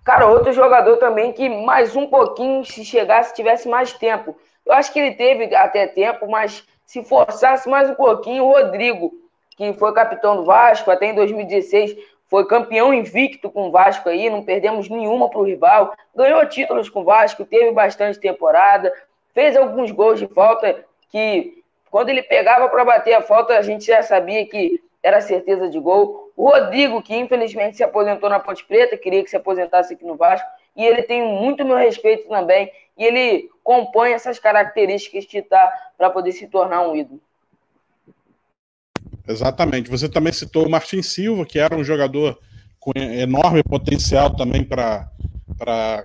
Cara, 0.04 0.26
outro 0.26 0.52
jogador 0.52 0.98
também 0.98 1.32
que 1.32 1.48
mais 1.48 1.96
um 1.96 2.06
pouquinho, 2.06 2.64
se 2.64 2.84
chegasse, 2.84 3.34
tivesse 3.34 3.68
mais 3.68 3.92
tempo. 3.92 4.36
Eu 4.66 4.72
acho 4.72 4.92
que 4.92 4.98
ele 4.98 5.14
teve 5.14 5.54
até 5.54 5.86
tempo, 5.86 6.28
mas 6.30 6.64
se 6.84 7.02
forçasse 7.02 7.68
mais 7.68 7.88
um 7.88 7.94
pouquinho, 7.94 8.44
o 8.44 8.52
Rodrigo, 8.52 9.12
que 9.56 9.72
foi 9.72 9.92
capitão 9.94 10.36
do 10.36 10.44
Vasco 10.44 10.90
até 10.90 11.06
em 11.06 11.14
2016, 11.14 11.96
foi 12.28 12.46
campeão 12.46 12.92
invicto 12.92 13.50
com 13.50 13.68
o 13.68 13.70
Vasco 13.70 14.08
aí, 14.08 14.28
não 14.28 14.42
perdemos 14.42 14.88
nenhuma 14.88 15.30
para 15.30 15.38
o 15.38 15.44
rival, 15.44 15.94
ganhou 16.14 16.44
títulos 16.46 16.88
com 16.88 17.00
o 17.00 17.04
Vasco, 17.04 17.44
teve 17.44 17.72
bastante 17.72 18.18
temporada, 18.18 18.92
fez 19.32 19.56
alguns 19.56 19.90
gols 19.90 20.18
de 20.18 20.26
falta 20.26 20.84
que 21.10 21.63
Quando 21.94 22.08
ele 22.08 22.24
pegava 22.24 22.68
para 22.68 22.84
bater 22.84 23.14
a 23.14 23.22
falta, 23.22 23.56
a 23.56 23.62
gente 23.62 23.86
já 23.86 24.02
sabia 24.02 24.44
que 24.48 24.82
era 25.00 25.20
certeza 25.20 25.70
de 25.70 25.78
gol. 25.78 26.32
O 26.36 26.50
Rodrigo, 26.50 27.00
que 27.00 27.14
infelizmente 27.14 27.76
se 27.76 27.84
aposentou 27.84 28.28
na 28.28 28.40
Ponte 28.40 28.64
Preta, 28.64 28.96
queria 28.96 29.22
que 29.22 29.30
se 29.30 29.36
aposentasse 29.36 29.94
aqui 29.94 30.04
no 30.04 30.16
Vasco, 30.16 30.44
e 30.76 30.84
ele 30.84 31.04
tem 31.04 31.22
muito 31.22 31.64
meu 31.64 31.76
respeito 31.76 32.28
também, 32.28 32.68
e 32.98 33.04
ele 33.04 33.48
compõe 33.62 34.10
essas 34.10 34.40
características 34.40 35.24
de 35.24 35.38
estar 35.38 35.72
para 35.96 36.10
poder 36.10 36.32
se 36.32 36.48
tornar 36.48 36.80
um 36.80 36.96
ídolo. 36.96 37.20
Exatamente. 39.28 39.88
Você 39.88 40.08
também 40.08 40.32
citou 40.32 40.66
o 40.66 40.68
Martin 40.68 41.00
Silva, 41.00 41.46
que 41.46 41.60
era 41.60 41.76
um 41.76 41.84
jogador 41.84 42.36
com 42.80 42.90
enorme 42.96 43.62
potencial 43.62 44.34
também 44.34 44.64
para 44.64 45.08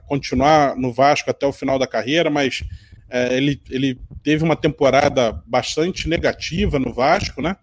continuar 0.08 0.76
no 0.76 0.94
Vasco 0.94 1.32
até 1.32 1.48
o 1.48 1.52
final 1.52 1.80
da 1.80 1.88
carreira, 1.88 2.30
mas 2.30 2.62
é, 3.10 3.36
ele, 3.36 3.62
ele 3.70 4.00
teve 4.24 4.44
uma 4.44 4.56
temporada 4.56 5.42
bastante 5.46 6.08
negativa 6.08 6.78
no 6.78 6.94
Vasco, 6.94 7.42
né? 7.42 7.56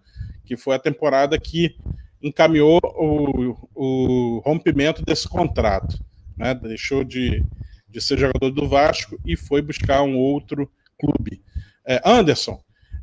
Que 0.45 0.57
foi 0.57 0.75
a 0.75 0.79
temporada 0.79 1.37
que 1.39 1.75
encaminhou 2.21 2.79
o, 2.83 3.55
o 3.75 4.41
rompimento 4.45 5.03
desse 5.03 5.27
contrato. 5.27 6.03
Né? 6.37 6.53
Deixou 6.53 7.03
de, 7.03 7.43
de 7.89 8.01
ser 8.01 8.17
jogador 8.17 8.51
do 8.51 8.67
Vasco 8.67 9.19
e 9.25 9.35
foi 9.35 9.61
buscar 9.61 10.01
um 10.01 10.17
outro 10.17 10.69
clube. 10.99 11.41
É, 11.85 12.01
Anderson, 12.03 12.59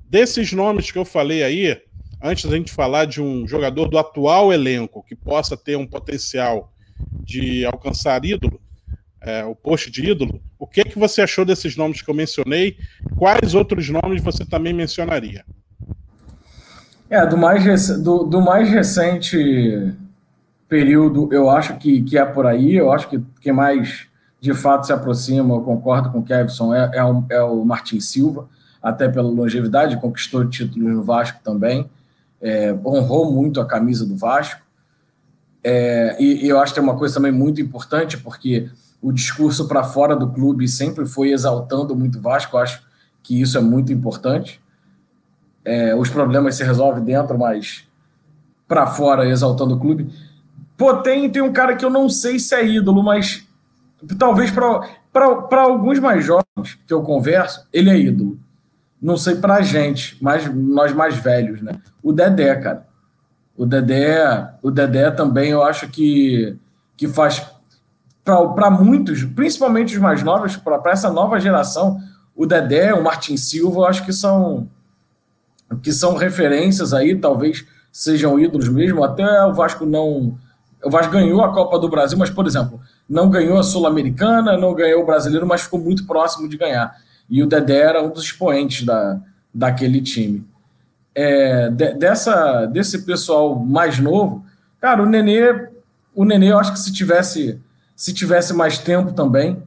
desses 0.09 0.53
nomes 0.53 0.91
que 0.91 0.99
eu 0.99 1.05
falei 1.05 1.43
aí, 1.43 1.81
antes 2.23 2.45
da 2.45 2.57
gente 2.57 2.73
falar 2.73 3.07
de 3.07 3.21
um 3.21 3.47
jogador 3.47 3.89
do 3.89 3.99
atual 3.99 4.53
elenco 4.53 5.05
que 5.05 5.15
possa 5.15 5.57
ter 5.57 5.77
um 5.77 5.87
potencial 5.87 6.73
de 7.23 7.65
alcançar 7.65 8.25
ídolo, 8.25 8.61
é, 9.25 9.45
o 9.45 9.55
posto 9.55 9.91
de 9.91 10.11
ídolo, 10.11 10.41
o 10.59 10.67
que, 10.67 10.85
que 10.85 10.99
você 10.99 11.23
achou 11.23 11.45
desses 11.45 11.77
nomes 11.77 12.03
que 12.03 12.11
eu 12.11 12.15
mencionei? 12.15 12.77
Quais 13.17 13.55
outros 13.55 13.89
nomes 13.89 14.23
você 14.23 14.45
também 14.45 14.73
mencionaria? 14.73 15.45
É, 17.11 17.27
do 17.27 17.37
mais, 17.37 17.89
do, 18.03 18.25
do 18.25 18.41
mais 18.41 18.69
recente 18.69 19.93
período, 20.69 21.29
eu 21.33 21.51
acho 21.51 21.77
que, 21.79 22.03
que 22.03 22.19
é 22.19 22.25
por 22.25 22.47
aí. 22.47 22.75
Eu 22.75 22.93
acho 22.93 23.09
que 23.09 23.21
quem 23.41 23.53
mais 23.53 24.07
de 24.41 24.53
fato 24.53 24.87
se 24.87 24.93
aproxima, 24.93 25.55
eu 25.55 25.63
concordo 25.63 26.11
com 26.11 26.19
o 26.19 26.25
Kevson, 26.25 26.75
é, 26.75 26.91
é, 26.95 27.05
o, 27.05 27.25
é 27.31 27.43
o 27.43 27.65
Martin 27.65 28.01
Silva, 28.01 28.49
até 28.83 29.09
pela 29.09 29.29
longevidade, 29.29 29.99
conquistou 29.99 30.47
títulos 30.47 30.93
no 30.93 31.03
Vasco 31.03 31.41
também 31.43 31.89
é, 32.45 32.75
honrou 32.85 33.33
muito 33.33 33.59
a 33.59 33.65
camisa 33.65 34.05
do 34.05 34.15
Vasco. 34.15 34.61
É, 35.65 36.15
e, 36.21 36.45
e, 36.45 36.49
eu 36.49 36.61
acho 36.61 36.75
que 36.75 36.81
tem 36.81 36.87
uma 36.87 36.99
coisa 36.99 37.15
também 37.15 37.33
muito 37.33 37.59
importante, 37.63 38.19
porque 38.19 38.69
o 39.05 39.13
discurso 39.13 39.69
para 39.69 39.85
fora 39.85 40.17
do 40.17 40.31
clube 40.33 40.67
sempre 40.67 41.07
foi 41.07 41.31
exaltando 41.31 41.95
muito 41.95 42.19
o 42.19 42.21
Vasco. 42.21 42.57
Acho 42.57 42.83
que 43.23 43.41
isso 43.41 43.59
é 43.59 43.61
muito 43.61 43.93
importante. 43.93 44.61
É, 45.65 45.95
os 45.95 46.09
problemas 46.09 46.57
se 46.57 46.65
resolvem 46.65 47.05
dentro, 47.05 47.39
mas 47.39 47.85
para 48.67 48.87
fora 48.87 49.29
exaltando 49.29 49.75
o 49.75 49.81
clube. 49.81 50.11
Pô, 50.77 50.95
tem, 50.97 51.31
tem 51.31 51.43
um 51.43 51.53
cara 51.53 51.77
que 51.77 51.85
eu 51.85 51.91
não 51.91 52.09
sei 52.09 52.39
se 52.39 52.55
é 52.55 52.67
ídolo, 52.67 53.03
mas 53.03 53.47
talvez 54.19 54.51
para 54.51 55.61
alguns 55.61 55.99
mais 55.99 56.25
jovens 56.25 56.79
que 56.87 56.93
eu 56.93 57.03
converso, 57.03 57.67
ele 57.73 57.91
é 57.91 57.99
ídolo 57.99 58.39
não 59.05 59.19
sei 59.19 59.35
pra 59.35 59.61
gente, 59.61 60.17
mas 60.19 60.51
nós 60.55 60.95
mais 60.95 61.17
velhos, 61.17 61.61
né? 61.61 61.75
O 62.03 62.11
Dedé, 62.11 62.55
cara. 62.57 62.87
O 63.55 63.67
Dedé, 63.67 64.49
o 64.63 64.71
Dedé 64.71 65.11
também 65.11 65.51
eu 65.51 65.63
acho 65.63 65.89
que, 65.89 66.57
que 66.97 67.07
faz 67.07 67.45
para 68.25 68.71
muitos, 68.71 69.23
principalmente 69.25 69.95
os 69.95 70.01
mais 70.01 70.23
novos, 70.23 70.57
para 70.57 70.91
essa 70.91 71.11
nova 71.11 71.39
geração, 71.39 72.01
o 72.35 72.47
Dedé, 72.47 72.95
o 72.95 73.03
Martin 73.03 73.37
Silva, 73.37 73.81
eu 73.81 73.85
acho 73.87 74.05
que 74.05 74.13
são 74.13 74.69
que 75.83 75.93
são 75.93 76.15
referências 76.15 76.95
aí, 76.95 77.17
talvez 77.17 77.65
sejam 77.93 78.39
ídolos 78.39 78.69
mesmo. 78.69 79.03
Até 79.03 79.45
o 79.45 79.53
Vasco 79.53 79.85
não. 79.85 80.39
O 80.85 80.91
Vasco 80.91 81.13
ganhou 81.13 81.43
a 81.43 81.53
Copa 81.53 81.79
do 81.79 81.89
Brasil, 81.89 82.17
mas, 82.19 82.31
por 82.31 82.47
exemplo, 82.47 82.81
não 83.09 83.29
ganhou 83.31 83.59
a 83.59 83.63
Sul-Americana, 83.63 84.57
não 84.57 84.75
ganhou 84.75 85.03
o 85.03 85.07
brasileiro, 85.07 85.47
mas 85.47 85.63
ficou 85.63 85.81
muito 85.81 86.07
próximo 86.07 86.49
de 86.49 86.57
ganhar 86.57 86.95
e 87.29 87.43
o 87.43 87.47
Dedé 87.47 87.81
era 87.81 88.03
um 88.03 88.11
dos 88.11 88.25
expoentes 88.25 88.85
da, 88.85 89.19
daquele 89.53 90.01
time. 90.01 90.45
É, 91.15 91.71
de, 91.71 91.95
dessa, 91.95 92.67
desse 92.67 93.03
pessoal 93.03 93.57
mais 93.57 93.99
novo, 93.99 94.45
cara, 94.81 95.03
o 95.03 95.07
Nenê, 95.07 95.69
o 96.15 96.25
Nenê, 96.25 96.51
eu 96.51 96.59
acho 96.59 96.73
que 96.73 96.79
se 96.79 96.93
tivesse, 96.93 97.59
se 97.97 98.13
tivesse 98.13 98.53
mais 98.53 98.79
tempo 98.79 99.13
também, 99.13 99.63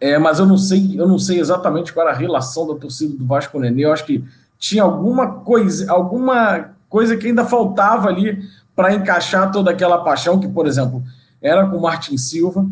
é, 0.00 0.18
mas 0.18 0.38
eu 0.38 0.46
não 0.46 0.58
sei, 0.58 1.00
eu 1.00 1.06
não 1.06 1.18
sei 1.18 1.38
exatamente 1.38 1.92
qual 1.92 2.06
era 2.06 2.16
a 2.16 2.18
relação 2.18 2.66
da 2.66 2.74
torcida 2.74 3.16
do 3.16 3.24
Vasco 3.24 3.58
Nenê. 3.58 3.84
Eu 3.84 3.92
acho 3.92 4.04
que 4.04 4.24
tinha 4.58 4.82
alguma 4.82 5.28
coisa, 5.28 5.90
alguma 5.90 6.70
coisa 6.88 7.16
que 7.16 7.28
ainda 7.28 7.44
faltava 7.44 8.08
ali 8.08 8.42
para 8.74 8.92
encaixar 8.94 9.50
toda 9.52 9.70
aquela 9.70 9.98
paixão 9.98 10.40
que, 10.40 10.48
por 10.48 10.66
exemplo, 10.66 11.02
era 11.40 11.66
com 11.66 11.76
o 11.76 11.82
Martin 11.82 12.16
Silva. 12.16 12.66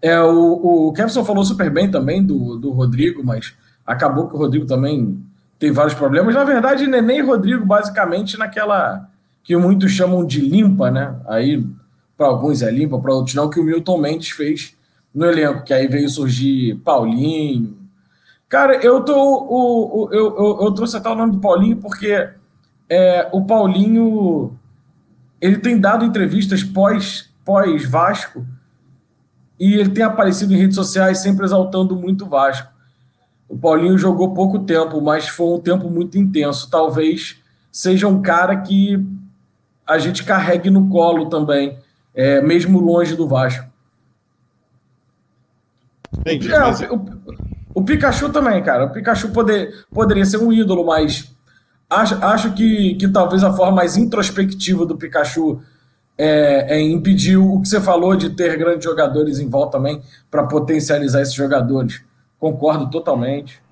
É, 0.00 0.20
o, 0.22 0.88
o 0.88 0.92
Kevson 0.92 1.24
falou 1.24 1.44
super 1.44 1.70
bem 1.70 1.90
também 1.90 2.24
do, 2.24 2.56
do 2.56 2.70
Rodrigo, 2.70 3.22
mas 3.22 3.52
acabou 3.86 4.28
que 4.28 4.34
o 4.34 4.38
Rodrigo 4.38 4.66
também 4.66 5.22
tem 5.58 5.70
vários 5.70 5.94
problemas. 5.94 6.34
Na 6.34 6.44
verdade, 6.44 6.86
Neném 6.86 7.18
e 7.18 7.22
Rodrigo, 7.22 7.66
basicamente, 7.66 8.38
naquela 8.38 9.06
que 9.44 9.54
muitos 9.56 9.92
chamam 9.92 10.24
de 10.24 10.40
limpa, 10.40 10.90
né? 10.90 11.14
Aí, 11.26 11.62
para 12.20 12.28
alguns 12.28 12.60
é 12.60 12.70
limpa, 12.70 12.98
para 12.98 13.14
outros 13.14 13.34
não, 13.34 13.48
que 13.48 13.58
o 13.58 13.64
Milton 13.64 13.96
Mendes 13.96 14.28
fez 14.28 14.76
no 15.14 15.24
elenco, 15.24 15.64
que 15.64 15.72
aí 15.72 15.86
veio 15.86 16.06
surgir 16.06 16.74
Paulinho. 16.84 17.78
Cara, 18.46 18.76
eu 18.84 19.02
tô. 19.02 19.16
O, 19.16 20.02
o, 20.02 20.12
eu, 20.12 20.36
eu, 20.36 20.58
eu 20.64 20.72
trouxe 20.72 20.98
até 20.98 21.08
o 21.08 21.14
nome 21.14 21.32
do 21.32 21.40
Paulinho 21.40 21.78
porque 21.78 22.28
é, 22.90 23.26
o 23.32 23.46
Paulinho 23.46 24.52
ele 25.40 25.60
tem 25.60 25.80
dado 25.80 26.04
entrevistas 26.04 26.62
pós, 26.62 27.30
pós 27.42 27.88
Vasco 27.88 28.44
e 29.58 29.76
ele 29.76 29.88
tem 29.88 30.04
aparecido 30.04 30.52
em 30.52 30.58
redes 30.58 30.76
sociais 30.76 31.20
sempre 31.20 31.46
exaltando 31.46 31.96
muito 31.96 32.26
o 32.26 32.28
Vasco. 32.28 32.70
O 33.48 33.56
Paulinho 33.56 33.96
jogou 33.96 34.34
pouco 34.34 34.58
tempo, 34.58 35.00
mas 35.00 35.26
foi 35.26 35.56
um 35.56 35.60
tempo 35.60 35.88
muito 35.88 36.18
intenso. 36.18 36.68
Talvez 36.70 37.38
seja 37.72 38.06
um 38.06 38.20
cara 38.20 38.56
que 38.60 39.02
a 39.86 39.96
gente 39.96 40.22
carregue 40.22 40.68
no 40.68 40.90
colo 40.90 41.30
também, 41.30 41.78
é, 42.20 42.42
mesmo 42.42 42.78
longe 42.80 43.16
do 43.16 43.26
Vasco. 43.26 43.64
Entendi, 46.18 46.52
é, 46.52 46.58
mas... 46.58 46.80
o, 46.82 46.94
o, 46.94 47.36
o, 47.76 47.82
Pikachu 47.82 48.28
também, 48.28 48.62
cara. 48.62 48.84
O 48.84 48.90
Pikachu 48.90 49.30
poder, 49.30 49.86
poderia 49.90 50.26
ser 50.26 50.36
um 50.36 50.52
ídolo, 50.52 50.84
mas 50.84 51.32
acho, 51.88 52.22
acho 52.22 52.52
que, 52.52 52.94
que 52.96 53.08
talvez 53.08 53.42
a 53.42 53.54
forma 53.54 53.76
mais 53.76 53.96
introspectiva 53.96 54.84
do 54.84 54.98
Pikachu 54.98 55.62
é, 56.18 56.76
é, 56.76 56.80
impedir 56.82 57.38
o 57.38 57.62
que 57.62 57.68
você 57.68 57.80
falou 57.80 58.14
de 58.14 58.28
ter 58.28 58.54
grandes 58.58 58.84
jogadores 58.84 59.38
em 59.38 59.48
volta 59.48 59.78
também 59.78 60.02
para 60.30 60.46
potencializar 60.46 61.22
esses 61.22 61.32
jogadores. 61.32 62.02
Concordo 62.38 62.90
totalmente. 62.90 63.62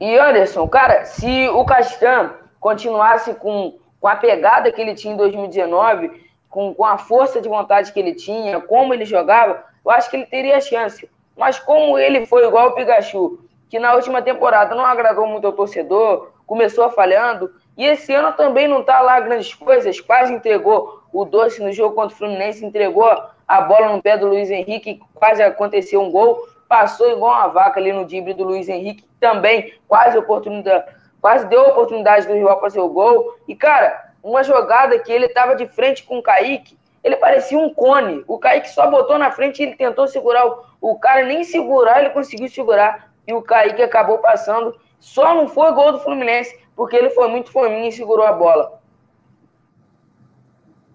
E 0.00 0.18
Anderson, 0.18 0.66
cara, 0.68 1.04
se 1.04 1.48
o 1.50 1.62
Castan 1.66 2.30
continuasse 2.58 3.34
com, 3.34 3.74
com 4.00 4.08
a 4.08 4.16
pegada 4.16 4.72
que 4.72 4.80
ele 4.80 4.94
tinha 4.94 5.12
em 5.12 5.18
2019, 5.18 6.31
com, 6.52 6.74
com 6.74 6.84
a 6.84 6.98
força 6.98 7.40
de 7.40 7.48
vontade 7.48 7.90
que 7.92 7.98
ele 7.98 8.14
tinha, 8.14 8.60
como 8.60 8.92
ele 8.92 9.06
jogava, 9.06 9.64
eu 9.82 9.90
acho 9.90 10.10
que 10.10 10.16
ele 10.16 10.26
teria 10.26 10.60
chance. 10.60 11.08
Mas 11.34 11.58
como 11.58 11.98
ele 11.98 12.26
foi 12.26 12.46
igual 12.46 12.68
o 12.68 12.72
Pikachu, 12.72 13.40
que 13.70 13.78
na 13.78 13.94
última 13.94 14.20
temporada 14.20 14.74
não 14.74 14.84
agradou 14.84 15.26
muito 15.26 15.46
ao 15.46 15.54
torcedor, 15.54 16.30
começou 16.46 16.90
falhando, 16.90 17.50
e 17.74 17.86
esse 17.86 18.12
ano 18.12 18.34
também 18.34 18.68
não 18.68 18.80
está 18.80 19.00
lá 19.00 19.18
grandes 19.18 19.54
coisas, 19.54 19.98
quase 19.98 20.34
entregou 20.34 21.02
o 21.10 21.24
Doce 21.24 21.62
no 21.62 21.72
jogo 21.72 21.94
contra 21.94 22.14
o 22.14 22.18
Fluminense, 22.18 22.64
entregou 22.64 23.10
a 23.48 23.60
bola 23.62 23.88
no 23.88 24.02
pé 24.02 24.18
do 24.18 24.28
Luiz 24.28 24.50
Henrique, 24.50 25.00
quase 25.14 25.42
aconteceu 25.42 26.02
um 26.02 26.10
gol, 26.10 26.46
passou 26.68 27.10
igual 27.10 27.32
uma 27.32 27.48
vaca 27.48 27.80
ali 27.80 27.94
no 27.94 28.04
dibre 28.04 28.34
do 28.34 28.44
Luiz 28.44 28.68
Henrique, 28.68 29.06
também 29.18 29.72
quase 29.88 30.18
oportunidade, 30.18 30.84
quase 31.18 31.46
deu 31.46 31.62
oportunidade 31.68 32.26
do 32.26 32.34
rival 32.34 32.60
para 32.60 32.68
seu 32.68 32.86
gol. 32.90 33.38
E, 33.48 33.56
cara, 33.56 34.11
uma 34.22 34.42
jogada 34.42 34.98
que 34.98 35.10
ele 35.10 35.26
estava 35.26 35.56
de 35.56 35.66
frente 35.66 36.04
com 36.04 36.18
o 36.18 36.22
Kaique, 36.22 36.78
ele 37.02 37.16
parecia 37.16 37.58
um 37.58 37.72
cone. 37.74 38.24
O 38.28 38.38
Kaique 38.38 38.70
só 38.70 38.88
botou 38.88 39.18
na 39.18 39.30
frente 39.30 39.60
e 39.60 39.66
ele 39.66 39.74
tentou 39.74 40.06
segurar. 40.06 40.46
O, 40.46 40.64
o 40.80 40.98
cara 40.98 41.24
nem 41.24 41.42
segurar, 41.42 42.00
ele 42.00 42.10
conseguiu 42.10 42.48
segurar. 42.48 43.12
E 43.26 43.32
o 43.32 43.42
Kaique 43.42 43.82
acabou 43.82 44.18
passando. 44.18 44.76
Só 45.00 45.34
não 45.34 45.48
foi 45.48 45.72
gol 45.72 45.92
do 45.92 45.98
Fluminense 45.98 46.56
porque 46.76 46.96
ele 46.96 47.10
foi 47.10 47.28
muito 47.28 47.50
fominho 47.50 47.88
e 47.88 47.92
segurou 47.92 48.24
a 48.24 48.32
bola. 48.32 48.80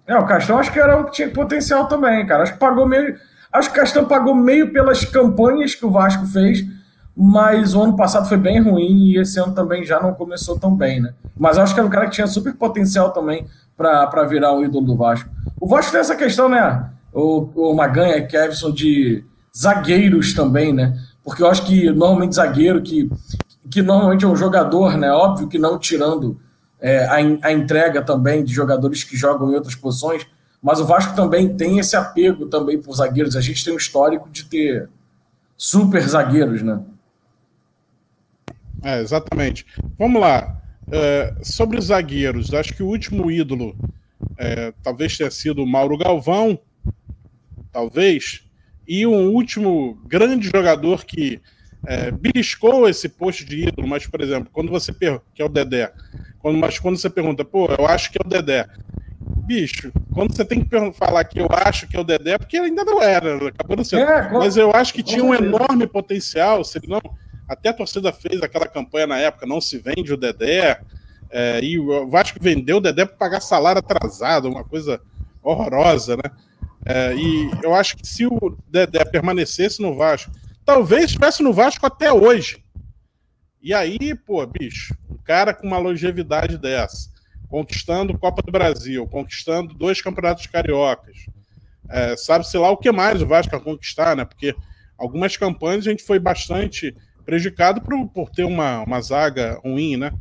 É, 0.07 0.17
o 0.17 0.25
Castão 0.25 0.57
acho 0.57 0.71
que 0.71 0.79
era 0.79 0.95
um 0.97 1.03
que 1.03 1.11
tinha 1.11 1.29
potencial 1.29 1.87
também, 1.87 2.25
cara. 2.25 2.43
Acho 2.43 2.53
que 2.53 2.59
pagou 2.59 2.87
meio. 2.87 3.19
Acho 3.51 3.69
que 3.71 3.77
o 3.77 3.81
Castão 3.81 4.05
pagou 4.05 4.33
meio 4.33 4.71
pelas 4.71 5.03
campanhas 5.03 5.75
que 5.75 5.85
o 5.85 5.91
Vasco 5.91 6.25
fez, 6.25 6.63
mas 7.15 7.75
o 7.75 7.81
ano 7.81 7.95
passado 7.97 8.27
foi 8.27 8.37
bem 8.37 8.61
ruim 8.61 9.09
e 9.09 9.19
esse 9.19 9.39
ano 9.39 9.53
também 9.53 9.83
já 9.83 9.99
não 9.99 10.13
começou 10.13 10.57
tão 10.57 10.73
bem, 10.75 11.01
né? 11.01 11.13
Mas 11.39 11.57
acho 11.57 11.73
que 11.73 11.79
era 11.79 11.87
um 11.87 11.91
cara 11.91 12.05
que 12.05 12.15
tinha 12.15 12.27
super 12.27 12.53
potencial 12.53 13.11
também 13.11 13.47
para 13.75 14.23
virar 14.23 14.53
o 14.53 14.63
ídolo 14.63 14.85
do 14.85 14.95
Vasco. 14.95 15.29
O 15.59 15.67
Vasco 15.67 15.91
tem 15.91 16.01
essa 16.01 16.15
questão, 16.15 16.49
né? 16.49 16.89
O, 17.13 17.49
o 17.55 17.75
Maganha, 17.75 18.25
Kevson, 18.25 18.71
de 18.71 19.23
zagueiros 19.55 20.33
também, 20.33 20.73
né? 20.73 20.97
Porque 21.23 21.43
eu 21.43 21.47
acho 21.47 21.65
que 21.65 21.89
normalmente 21.91 22.35
zagueiro 22.35 22.81
que 22.81 23.09
que 23.69 23.81
normalmente 23.81 24.23
é 24.23 24.27
um 24.27 24.35
jogador, 24.35 24.97
né? 24.97 25.11
Óbvio 25.11 25.47
que 25.47 25.59
não 25.59 25.77
tirando 25.77 26.39
é, 26.79 27.05
a, 27.05 27.15
a 27.15 27.51
entrega 27.51 28.01
também 28.01 28.43
de 28.43 28.53
jogadores 28.53 29.03
que 29.03 29.17
jogam 29.17 29.51
em 29.51 29.55
outras 29.55 29.75
posições, 29.75 30.25
mas 30.61 30.79
o 30.79 30.85
Vasco 30.85 31.15
também 31.15 31.55
tem 31.55 31.79
esse 31.79 31.95
apego 31.95 32.47
também 32.47 32.81
por 32.81 32.95
zagueiros. 32.95 33.35
A 33.35 33.41
gente 33.41 33.63
tem 33.63 33.73
um 33.73 33.77
histórico 33.77 34.29
de 34.29 34.45
ter 34.45 34.89
super 35.57 36.07
zagueiros, 36.07 36.61
né? 36.61 36.79
É, 38.83 39.01
exatamente. 39.01 39.65
Vamos 39.97 40.21
lá. 40.21 40.55
É, 40.89 41.33
sobre 41.43 41.77
os 41.77 41.85
zagueiros, 41.85 42.53
acho 42.53 42.73
que 42.73 42.81
o 42.81 42.87
último 42.87 43.29
ídolo 43.29 43.75
é, 44.37 44.73
talvez 44.81 45.17
tenha 45.17 45.29
sido 45.29 45.63
o 45.63 45.67
Mauro 45.67 45.97
Galvão, 45.97 46.59
talvez, 47.71 48.43
e 48.87 49.05
um 49.05 49.29
último 49.29 49.99
grande 50.05 50.49
jogador 50.49 51.05
que 51.05 51.41
é, 51.85 52.09
beliscou 52.11 52.87
esse 52.87 53.09
posto 53.09 53.45
de 53.45 53.67
ídolo, 53.67 53.87
mas, 53.87 54.07
por 54.07 54.21
exemplo, 54.21 54.49
quando 54.51 54.71
você 54.71 54.93
pergunta, 54.93 55.25
que 55.33 55.41
é 55.41 55.45
o 55.45 55.49
Dedé, 55.49 55.91
quando, 56.39 56.57
mas 56.57 56.79
quando 56.79 56.97
você 56.97 57.09
pergunta, 57.09 57.43
pô, 57.43 57.67
eu 57.77 57.85
acho 57.85 58.11
que 58.11 58.17
é 58.17 58.25
o 58.25 58.29
Dedé. 58.29 58.65
Bicho, 59.45 59.91
quando 60.13 60.35
você 60.35 60.43
tem 60.43 60.63
que 60.63 60.91
falar 60.93 61.23
que 61.23 61.39
eu 61.39 61.47
acho 61.49 61.87
que 61.87 61.95
é 61.95 61.99
o 61.99 62.03
Dedé, 62.03 62.37
porque 62.37 62.57
ainda 62.57 62.83
não 62.83 63.01
era, 63.01 63.47
acabou 63.47 63.77
não 63.77 63.83
sendo. 63.83 64.01
É, 64.01 64.29
mas 64.31 64.57
eu 64.57 64.71
acho 64.71 64.93
que 64.93 65.03
tinha 65.03 65.23
um 65.23 65.33
enorme 65.33 65.87
potencial, 65.87 66.63
se 66.63 66.79
não. 66.87 67.01
Até 67.47 67.69
a 67.69 67.73
torcida 67.73 68.11
fez 68.11 68.41
aquela 68.41 68.67
campanha 68.67 69.07
na 69.07 69.17
época, 69.17 69.45
não 69.45 69.61
se 69.61 69.77
vende 69.77 70.13
o 70.13 70.17
Dedé. 70.17 70.81
É, 71.29 71.59
e 71.61 71.79
o 71.79 72.09
Vasco 72.09 72.39
vendeu 72.41 72.77
o 72.77 72.81
Dedé 72.81 73.05
para 73.05 73.15
pagar 73.15 73.41
salário 73.41 73.79
atrasado, 73.79 74.49
uma 74.49 74.63
coisa 74.63 75.01
horrorosa, 75.41 76.17
né? 76.17 76.31
É, 76.85 77.15
e 77.15 77.51
eu 77.63 77.73
acho 77.73 77.97
que 77.97 78.07
se 78.07 78.25
o 78.25 78.57
Dedé 78.67 79.03
permanecesse 79.03 79.81
no 79.81 79.95
Vasco, 79.95 80.31
talvez 80.65 81.05
estivesse 81.05 81.43
no 81.43 81.53
Vasco 81.53 81.85
até 81.85 82.11
hoje. 82.11 82.63
E 83.61 83.73
aí, 83.73 84.15
pô, 84.15 84.45
bicho, 84.45 84.95
um 85.09 85.17
cara 85.17 85.53
com 85.53 85.67
uma 85.67 85.77
longevidade 85.77 86.57
dessa, 86.57 87.09
conquistando 87.49 88.17
Copa 88.17 88.41
do 88.41 88.51
Brasil, 88.51 89.05
conquistando 89.07 89.73
dois 89.73 90.01
campeonatos 90.01 90.45
cariocas, 90.47 91.25
é, 91.89 92.15
sabe-se 92.15 92.57
lá 92.57 92.69
o 92.69 92.77
que 92.77 92.91
mais 92.91 93.21
o 93.21 93.27
Vasco 93.27 93.51
vai 93.51 93.61
conquistar, 93.61 94.15
né? 94.15 94.25
Porque 94.25 94.55
algumas 94.97 95.35
campanhas 95.35 95.85
a 95.87 95.89
gente 95.89 96.03
foi 96.03 96.19
bastante 96.19 96.95
prejudicado 97.27 97.81
por, 97.81 98.07
por 98.07 98.29
ter 98.29 98.45
uma, 98.45 98.83
uma 98.83 99.01
zaga 99.01 99.59
ruim, 99.63 99.97
né? 99.97 100.13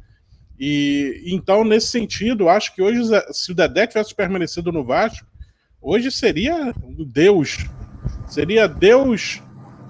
E 0.58 1.22
então, 1.26 1.64
nesse 1.64 1.86
sentido, 1.86 2.48
acho 2.48 2.74
que 2.74 2.82
hoje, 2.82 3.02
se 3.30 3.52
o 3.52 3.54
Dedé 3.54 3.86
tivesse 3.86 4.14
permanecido 4.14 4.72
no 4.72 4.84
Vasco, 4.84 5.26
hoje 5.80 6.10
seria 6.10 6.74
Deus. 7.06 7.66
Seria 8.26 8.66
Deus 8.66 9.40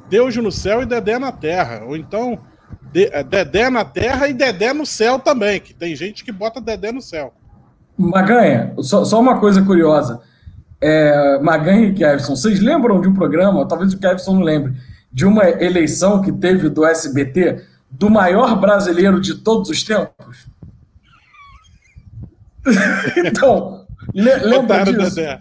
Deus 0.09 0.37
no 0.37 0.53
céu 0.53 0.83
e 0.83 0.87
Dedé 0.87 1.19
na 1.19 1.33
terra. 1.33 1.85
Ou 1.85 1.97
então, 1.97 2.39
é, 2.95 3.23
Dedé 3.23 3.71
na 3.71 3.85
terra 3.85 4.29
e 4.29 4.35
Dedé 4.35 4.73
no 4.73 4.87
céu 4.87 5.19
também, 5.19 5.61
que 5.61 5.75
tem 5.75 5.95
gente 5.95 6.25
que 6.25 6.33
bota 6.33 6.61
Dedé 6.61 6.93
no 6.93 7.01
céu. 7.01 7.33
Maganha, 7.97 8.75
só, 8.81 9.05
só 9.05 9.21
uma 9.21 9.41
coisa 9.41 9.63
curiosa. 9.63 10.21
É, 10.81 11.39
Maganha 11.41 11.89
e 11.89 11.95
Kevson, 11.95 12.37
vocês 12.37 12.61
lembram 12.61 13.01
de 13.01 13.09
um 13.09 13.15
programa, 13.15 13.67
talvez 13.67 13.95
o 13.95 13.99
Kevson 13.99 14.35
não 14.35 14.43
lembre, 14.43 14.75
de 15.17 15.25
uma 15.25 15.49
eleição 15.49 16.21
que 16.21 16.31
teve 16.31 16.69
do 16.69 16.85
SBT 16.85 17.65
do 17.91 18.11
maior 18.11 18.61
brasileiro 18.61 19.19
de 19.19 19.37
todos 19.37 19.71
os 19.71 19.83
tempos? 19.83 20.47
então, 23.25 23.87
le, 24.13 24.37
lembra 24.37 24.85
disso? 24.85 25.17
Dedé. 25.17 25.41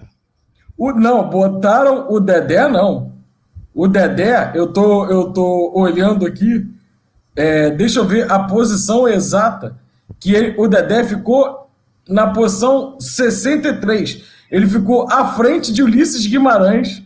O, 0.78 0.94
não, 0.94 1.30
botaram 1.30 2.10
o 2.10 2.22
Dedé, 2.22 2.70
não. 2.70 3.12
O 3.74 3.86
Dedé, 3.86 4.54
eu 4.56 4.72
tô, 4.72 5.08
eu 5.08 5.34
tô 5.34 5.74
olhando 5.76 6.26
aqui, 6.26 6.66
é, 7.36 7.70
deixa 7.70 8.00
eu 8.00 8.06
ver 8.06 8.32
a 8.32 8.40
posição 8.40 9.10
exata, 9.10 9.76
que 10.22 10.34
ele, 10.34 10.56
o 10.58 10.70
Dedé 10.70 11.04
ficou 11.04 11.70
na 12.08 12.28
posição 12.28 12.98
63. 12.98 14.24
Ele 14.50 14.70
ficou 14.70 15.06
à 15.12 15.34
frente 15.34 15.74
de 15.74 15.84
Ulisses 15.84 16.26
Guimarães, 16.26 17.04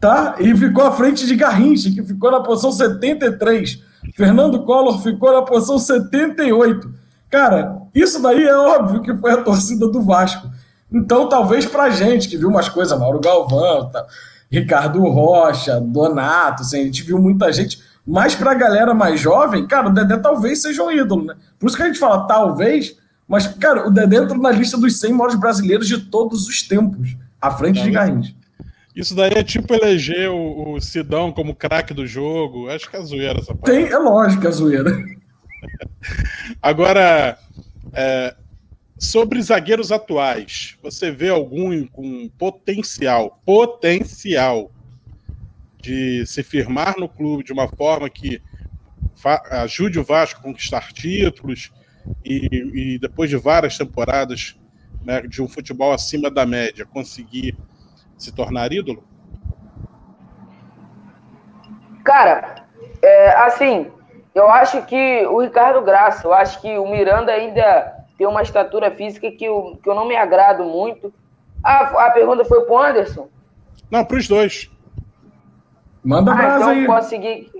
tá? 0.00 0.36
E 0.38 0.56
ficou 0.56 0.84
à 0.84 0.92
frente 0.92 1.26
de 1.26 1.34
Garrincha, 1.34 1.90
que 1.90 2.02
ficou 2.02 2.30
na 2.30 2.40
posição 2.40 2.72
73. 2.72 3.82
Fernando 4.14 4.62
Collor 4.62 5.02
ficou 5.02 5.32
na 5.32 5.42
posição 5.42 5.78
78. 5.78 6.90
Cara, 7.30 7.76
isso 7.94 8.22
daí 8.22 8.44
é 8.44 8.56
óbvio 8.56 9.02
que 9.02 9.14
foi 9.16 9.32
a 9.32 9.42
torcida 9.42 9.88
do 9.88 10.02
Vasco. 10.02 10.48
Então, 10.92 11.28
talvez 11.28 11.66
pra 11.66 11.90
gente 11.90 12.28
que 12.28 12.36
viu 12.36 12.48
umas 12.48 12.68
coisas, 12.68 12.96
Mauro 12.98 13.20
Galvão, 13.20 13.90
tá, 13.90 14.06
Ricardo 14.50 15.00
Rocha, 15.02 15.80
Donato, 15.80 16.62
assim, 16.62 16.80
a 16.80 16.84
gente 16.84 17.02
viu 17.02 17.18
muita 17.18 17.52
gente. 17.52 17.82
Mas 18.06 18.36
pra 18.36 18.54
galera 18.54 18.94
mais 18.94 19.18
jovem, 19.18 19.66
cara, 19.66 19.88
o 19.88 19.92
Dedé 19.92 20.16
talvez 20.16 20.62
seja 20.62 20.82
um 20.82 20.92
ídolo, 20.92 21.24
né? 21.24 21.34
Por 21.58 21.66
isso 21.66 21.76
que 21.76 21.82
a 21.82 21.86
gente 21.86 21.98
fala 21.98 22.26
talvez, 22.28 22.94
mas, 23.28 23.48
cara, 23.48 23.88
o 23.88 23.90
Dedé 23.90 24.18
entra 24.18 24.38
na 24.38 24.50
lista 24.50 24.78
dos 24.78 25.00
100 25.00 25.12
maiores 25.12 25.34
brasileiros 25.34 25.88
de 25.88 25.98
todos 25.98 26.46
os 26.46 26.62
tempos, 26.62 27.16
à 27.42 27.50
frente 27.50 27.82
de 27.82 27.90
Garrincha. 27.90 28.32
Isso 28.96 29.14
daí 29.14 29.32
é 29.34 29.44
tipo 29.44 29.74
eleger 29.74 30.30
o, 30.30 30.72
o 30.72 30.80
Sidão 30.80 31.30
como 31.30 31.54
craque 31.54 31.92
do 31.92 32.06
jogo. 32.06 32.70
Acho 32.70 32.90
que 32.90 32.96
é 32.96 33.02
zoeira 33.02 33.38
essa 33.38 33.54
parte. 33.54 33.76
Tem, 33.76 33.92
é 33.92 33.98
lógico, 33.98 34.46
é 34.46 34.50
zoeira. 34.50 34.90
Agora, 36.62 37.38
é, 37.92 38.34
Sobre 38.98 39.42
zagueiros 39.42 39.92
atuais, 39.92 40.78
você 40.82 41.10
vê 41.10 41.28
algum 41.28 41.86
com 41.86 42.30
potencial, 42.30 43.42
potencial 43.44 44.70
de 45.82 46.24
se 46.24 46.42
firmar 46.42 46.98
no 46.98 47.06
clube 47.06 47.44
de 47.44 47.52
uma 47.52 47.68
forma 47.68 48.08
que 48.08 48.40
ajude 49.50 49.98
o 49.98 50.04
Vasco 50.04 50.40
a 50.40 50.42
conquistar 50.42 50.94
títulos 50.94 51.70
e, 52.24 52.94
e 52.94 52.98
depois 52.98 53.28
de 53.28 53.36
várias 53.36 53.76
temporadas 53.76 54.56
né, 55.04 55.20
de 55.20 55.42
um 55.42 55.48
futebol 55.48 55.92
acima 55.92 56.30
da 56.30 56.46
média, 56.46 56.86
conseguir 56.86 57.54
se 58.16 58.32
tornar 58.32 58.72
ídolo? 58.72 59.02
Cara, 62.04 62.64
é, 63.02 63.30
assim, 63.42 63.90
eu 64.34 64.48
acho 64.48 64.82
que 64.82 65.26
o 65.26 65.40
Ricardo 65.40 65.82
Graça, 65.82 66.26
eu 66.26 66.32
acho 66.32 66.60
que 66.60 66.78
o 66.78 66.88
Miranda 66.88 67.32
ainda 67.32 67.96
tem 68.16 68.26
uma 68.26 68.42
estatura 68.42 68.90
física 68.90 69.30
que 69.30 69.44
eu, 69.44 69.78
que 69.82 69.88
eu 69.88 69.94
não 69.94 70.06
me 70.06 70.16
agrado 70.16 70.64
muito. 70.64 71.12
A, 71.62 72.06
a 72.06 72.10
pergunta 72.10 72.44
foi 72.44 72.62
pro 72.62 72.78
Anderson? 72.78 73.28
Não, 73.90 74.04
pros 74.04 74.28
dois. 74.28 74.70
Manda 76.04 76.32
ah, 76.32 76.56
então 76.56 76.68
aí. 76.68 76.86
posso 76.86 77.08
seguir. 77.08 77.50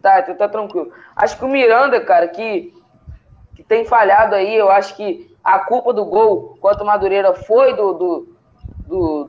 Tá, 0.00 0.20
então 0.20 0.34
tá 0.34 0.48
tranquilo. 0.48 0.92
Acho 1.14 1.36
que 1.38 1.44
o 1.44 1.48
Miranda, 1.48 2.00
cara, 2.00 2.28
que, 2.28 2.72
que 3.54 3.62
tem 3.62 3.84
falhado 3.84 4.34
aí, 4.34 4.54
eu 4.54 4.70
acho 4.70 4.96
que 4.96 5.34
a 5.42 5.58
culpa 5.58 5.92
do 5.92 6.04
gol 6.04 6.56
quanto 6.60 6.82
o 6.82 6.86
Madureira 6.86 7.34
foi 7.34 7.74
do, 7.74 7.92
do, 7.92 8.36
do 8.86 9.21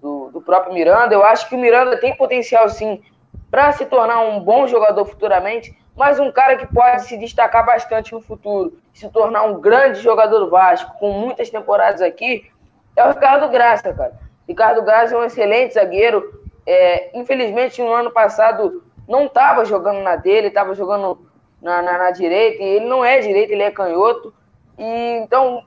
próprio 0.44 0.74
Miranda. 0.74 1.14
Eu 1.14 1.24
acho 1.24 1.48
que 1.48 1.56
o 1.56 1.60
Miranda 1.60 1.98
tem 1.98 2.16
potencial, 2.16 2.68
sim, 2.70 3.02
para 3.50 3.72
se 3.72 3.86
tornar 3.86 4.22
um 4.22 4.40
bom 4.40 4.68
jogador 4.68 5.06
futuramente 5.06 5.76
mas 5.96 6.20
um 6.20 6.32
cara 6.32 6.58
que 6.58 6.66
pode 6.74 7.04
se 7.04 7.18
destacar 7.18 7.66
bastante 7.66 8.14
no 8.14 8.22
futuro, 8.22 8.78
se 8.94 9.08
tornar 9.10 9.44
um 9.44 9.60
grande 9.60 10.00
jogador 10.00 10.40
do 10.40 10.50
Vasco, 10.50 10.98
com 10.98 11.12
muitas 11.12 11.50
temporadas 11.50 12.02
aqui, 12.02 12.50
é 12.96 13.04
o 13.06 13.10
Ricardo 13.10 13.50
Graça, 13.50 13.94
cara. 13.94 14.14
Ricardo 14.48 14.82
Graça 14.82 15.16
é 15.16 15.18
um 15.18 15.24
excelente 15.24 15.76
zagueiro. 15.76 16.42
É, 16.66 17.18
infelizmente, 17.18 17.82
no 17.82 17.94
ano 17.94 18.12
passado, 18.12 18.84
não 19.08 19.26
estava 19.26 19.66
jogando 19.66 20.02
na 20.02 20.16
dele, 20.16 20.48
estava 20.48 20.74
jogando 20.74 21.20
na, 21.62 21.82
na, 21.82 21.98
na, 21.98 22.12
direita, 22.12 22.62
e 22.62 22.66
ele 22.66 22.86
não 22.86 23.04
é 23.04 23.20
direito, 23.20 23.52
ele 23.52 23.64
é 23.64 23.72
canhoto. 23.72 24.34
E 24.78 25.20
então 25.24 25.64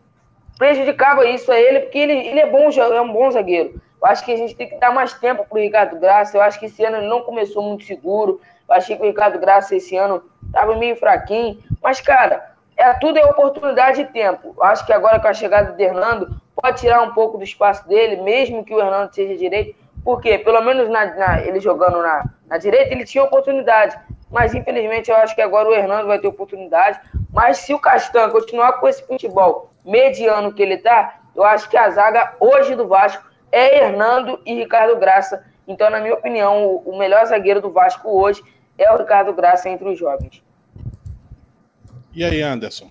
prejudicava 0.59 1.27
isso 1.27 1.53
a 1.53 1.59
ele, 1.59 1.81
porque 1.81 1.99
ele, 1.99 2.13
ele 2.13 2.41
é 2.41 2.47
bom, 2.47 2.69
é 2.71 3.01
um 3.01 3.13
bom 3.13 3.31
zagueiro. 3.31 3.81
Eu 4.01 4.09
acho 4.09 4.25
que 4.25 4.33
a 4.33 4.37
gente 4.37 4.55
tem 4.55 4.69
que 4.69 4.77
dar 4.77 4.93
mais 4.93 5.13
tempo 5.15 5.47
para 5.49 5.59
o 5.59 5.61
Ricardo 5.61 5.99
Graça. 5.99 6.37
Eu 6.37 6.43
acho 6.43 6.59
que 6.59 6.67
esse 6.67 6.85
ano 6.85 6.99
ele 6.99 7.09
não 7.09 7.23
começou 7.23 7.63
muito 7.63 7.85
seguro. 7.85 8.41
Eu 8.69 8.75
achei 8.75 8.97
que 8.97 9.03
o 9.03 9.07
Ricardo 9.07 9.39
Graça 9.39 9.75
esse 9.75 9.97
ano 9.97 10.23
estava 10.45 10.77
meio 10.77 10.97
fraquinho. 10.97 11.59
Mas, 11.83 12.01
cara, 12.01 12.55
é, 12.77 12.93
tudo 12.95 13.19
é 13.19 13.25
oportunidade 13.25 14.03
e 14.03 14.07
tempo. 14.07 14.55
Eu 14.57 14.65
acho 14.65 14.85
que 14.85 14.93
agora 14.93 15.19
com 15.19 15.29
a 15.29 15.35
chegada 15.35 15.73
do 15.73 15.81
Hernando, 15.81 16.41
pode 16.55 16.81
tirar 16.81 17.03
um 17.03 17.13
pouco 17.13 17.39
do 17.39 17.45
espaço 17.45 17.87
dele, 17.89 18.17
mesmo 18.23 18.65
que 18.65 18.75
o 18.75 18.81
Hernando 18.81 19.15
seja 19.15 19.37
direito. 19.37 19.77
Porque, 20.05 20.39
pelo 20.39 20.61
menos 20.61 20.89
na, 20.89 21.07
na, 21.15 21.41
ele 21.41 21.59
jogando 21.59 22.01
na, 22.01 22.25
na 22.47 22.59
direita, 22.59 22.93
ele 22.93 23.05
tinha 23.05 23.25
oportunidade. 23.25 23.99
Mas, 24.31 24.55
infelizmente, 24.55 25.11
eu 25.11 25.17
acho 25.17 25.35
que 25.35 25.43
agora 25.43 25.69
o 25.69 25.75
Hernando 25.75 26.07
vai 26.07 26.19
ter 26.19 26.29
oportunidade. 26.29 27.01
Mas 27.33 27.59
se 27.59 27.73
o 27.73 27.79
Castan 27.79 28.31
continuar 28.31 28.75
com 28.75 28.89
esse 28.89 29.05
futebol 29.07 29.71
mediano 29.85 30.53
que 30.53 30.63
ele 30.63 30.75
está, 30.75 31.21
eu 31.35 31.45
acho 31.45 31.69
que 31.69 31.77
a 31.77 31.91
zaga 31.91 32.35
hoje 32.41 32.75
do 32.75 32.89
Vasco 32.89 33.23
é 33.57 33.85
Hernando 33.85 34.39
e 34.45 34.55
Ricardo 34.55 34.99
Graça. 34.99 35.43
Então, 35.67 35.89
na 35.89 35.99
minha 35.99 36.13
opinião, 36.13 36.83
o 36.85 36.99
melhor 36.99 37.25
zagueiro 37.25 37.63
do 37.63 37.73
Vasco 37.73 38.09
hoje 38.09 38.43
é 38.77 38.93
o 38.93 38.99
Ricardo 38.99 39.33
Graça 39.33 39.71
entre 39.71 39.89
os 39.89 39.99
jovens. 39.99 40.43
E 42.15 42.23
aí, 42.23 42.43
Anderson? 42.43 42.91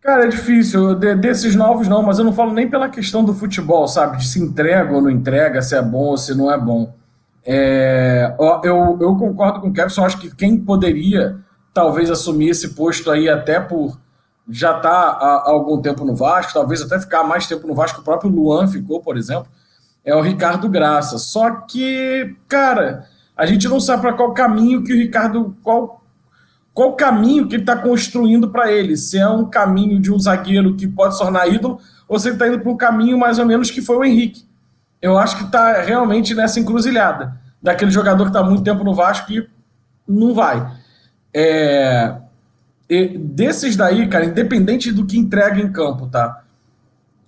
Cara, 0.00 0.24
é 0.24 0.28
difícil. 0.28 0.96
De, 0.96 1.14
desses 1.14 1.54
novos, 1.54 1.86
não, 1.86 2.02
mas 2.02 2.18
eu 2.18 2.24
não 2.24 2.32
falo 2.32 2.52
nem 2.52 2.68
pela 2.68 2.88
questão 2.88 3.24
do 3.24 3.32
futebol, 3.32 3.86
sabe? 3.86 4.18
De 4.18 4.26
se 4.26 4.40
entrega 4.40 4.92
ou 4.92 5.00
não 5.00 5.10
entrega, 5.10 5.62
se 5.62 5.76
é 5.76 5.80
bom 5.80 6.06
ou 6.06 6.18
se 6.18 6.36
não 6.36 6.50
é 6.50 6.58
bom. 6.58 6.92
É, 7.46 8.34
eu, 8.64 8.98
eu 9.00 9.16
concordo 9.16 9.60
com 9.60 9.68
o 9.68 9.72
Kevin, 9.72 10.00
acho 10.00 10.18
que 10.18 10.34
quem 10.34 10.58
poderia 10.58 11.36
talvez 11.72 12.10
assumir 12.10 12.50
esse 12.50 12.74
posto 12.74 13.10
aí 13.10 13.28
até 13.28 13.60
por 13.60 13.98
já 14.48 14.76
estar 14.76 14.82
tá 14.82 14.90
há, 14.90 15.50
algum 15.50 15.80
tempo 15.80 16.04
no 16.04 16.14
Vasco, 16.14 16.52
talvez 16.52 16.82
até 16.82 16.98
ficar 17.00 17.24
mais 17.24 17.46
tempo 17.46 17.66
no 17.66 17.74
Vasco, 17.74 18.00
o 18.00 18.04
próprio 18.04 18.30
Luan 18.30 18.66
ficou, 18.66 19.00
por 19.00 19.16
exemplo, 19.16 19.48
é 20.04 20.14
o 20.14 20.20
Ricardo 20.20 20.68
Graça. 20.68 21.18
Só 21.18 21.50
que, 21.50 22.36
cara, 22.46 23.06
a 23.36 23.46
gente 23.46 23.66
não 23.68 23.80
sabe 23.80 24.02
para 24.02 24.12
qual 24.12 24.34
caminho 24.34 24.84
que 24.84 24.92
o 24.92 24.96
Ricardo. 24.96 25.56
Qual, 25.62 26.02
qual 26.74 26.92
caminho 26.94 27.48
que 27.48 27.54
ele 27.54 27.62
está 27.62 27.76
construindo 27.76 28.50
para 28.50 28.70
ele. 28.70 28.96
Se 28.96 29.18
é 29.18 29.28
um 29.28 29.46
caminho 29.46 30.00
de 30.00 30.12
um 30.12 30.18
zagueiro 30.18 30.74
que 30.74 30.86
pode 30.86 31.14
se 31.14 31.20
tornar 31.20 31.48
ídolo, 31.48 31.80
ou 32.06 32.18
se 32.18 32.28
ele 32.28 32.34
está 32.34 32.48
indo 32.48 32.60
para 32.60 32.70
um 32.70 32.76
caminho 32.76 33.18
mais 33.18 33.38
ou 33.38 33.46
menos 33.46 33.70
que 33.70 33.80
foi 33.80 33.96
o 33.96 34.04
Henrique. 34.04 34.44
Eu 35.00 35.16
acho 35.18 35.38
que 35.38 35.44
está 35.44 35.80
realmente 35.80 36.34
nessa 36.34 36.60
encruzilhada. 36.60 37.40
Daquele 37.62 37.90
jogador 37.90 38.24
que 38.24 38.30
está 38.30 38.42
muito 38.42 38.62
tempo 38.62 38.84
no 38.84 38.94
Vasco 38.94 39.32
e 39.32 39.48
não 40.06 40.34
vai. 40.34 40.70
É, 41.32 42.14
desses 42.88 43.76
daí, 43.76 44.08
cara, 44.08 44.26
independente 44.26 44.92
do 44.92 45.06
que 45.06 45.18
entrega 45.18 45.60
em 45.60 45.72
campo, 45.72 46.06
tá? 46.06 46.42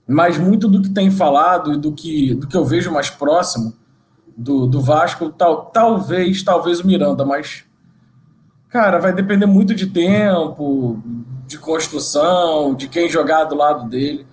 Mas 0.06 0.38
muito 0.38 0.68
do 0.68 0.82
que 0.82 0.90
tem 0.90 1.10
falado 1.10 1.74
e 1.74 1.76
do 1.78 1.92
que, 1.92 2.34
do 2.34 2.46
que 2.46 2.56
eu 2.56 2.64
vejo 2.64 2.92
mais 2.92 3.10
próximo 3.10 3.74
do, 4.36 4.66
do 4.66 4.80
Vasco, 4.80 5.30
tal, 5.30 5.66
talvez, 5.66 6.42
talvez 6.42 6.80
o 6.80 6.86
Miranda, 6.86 7.24
mas, 7.24 7.64
cara, 8.68 8.98
vai 8.98 9.14
depender 9.14 9.46
muito 9.46 9.74
de 9.74 9.86
tempo, 9.86 11.02
de 11.46 11.58
construção, 11.58 12.74
de 12.74 12.86
quem 12.86 13.08
jogar 13.08 13.44
do 13.44 13.56
lado 13.56 13.88
dele. 13.88 14.26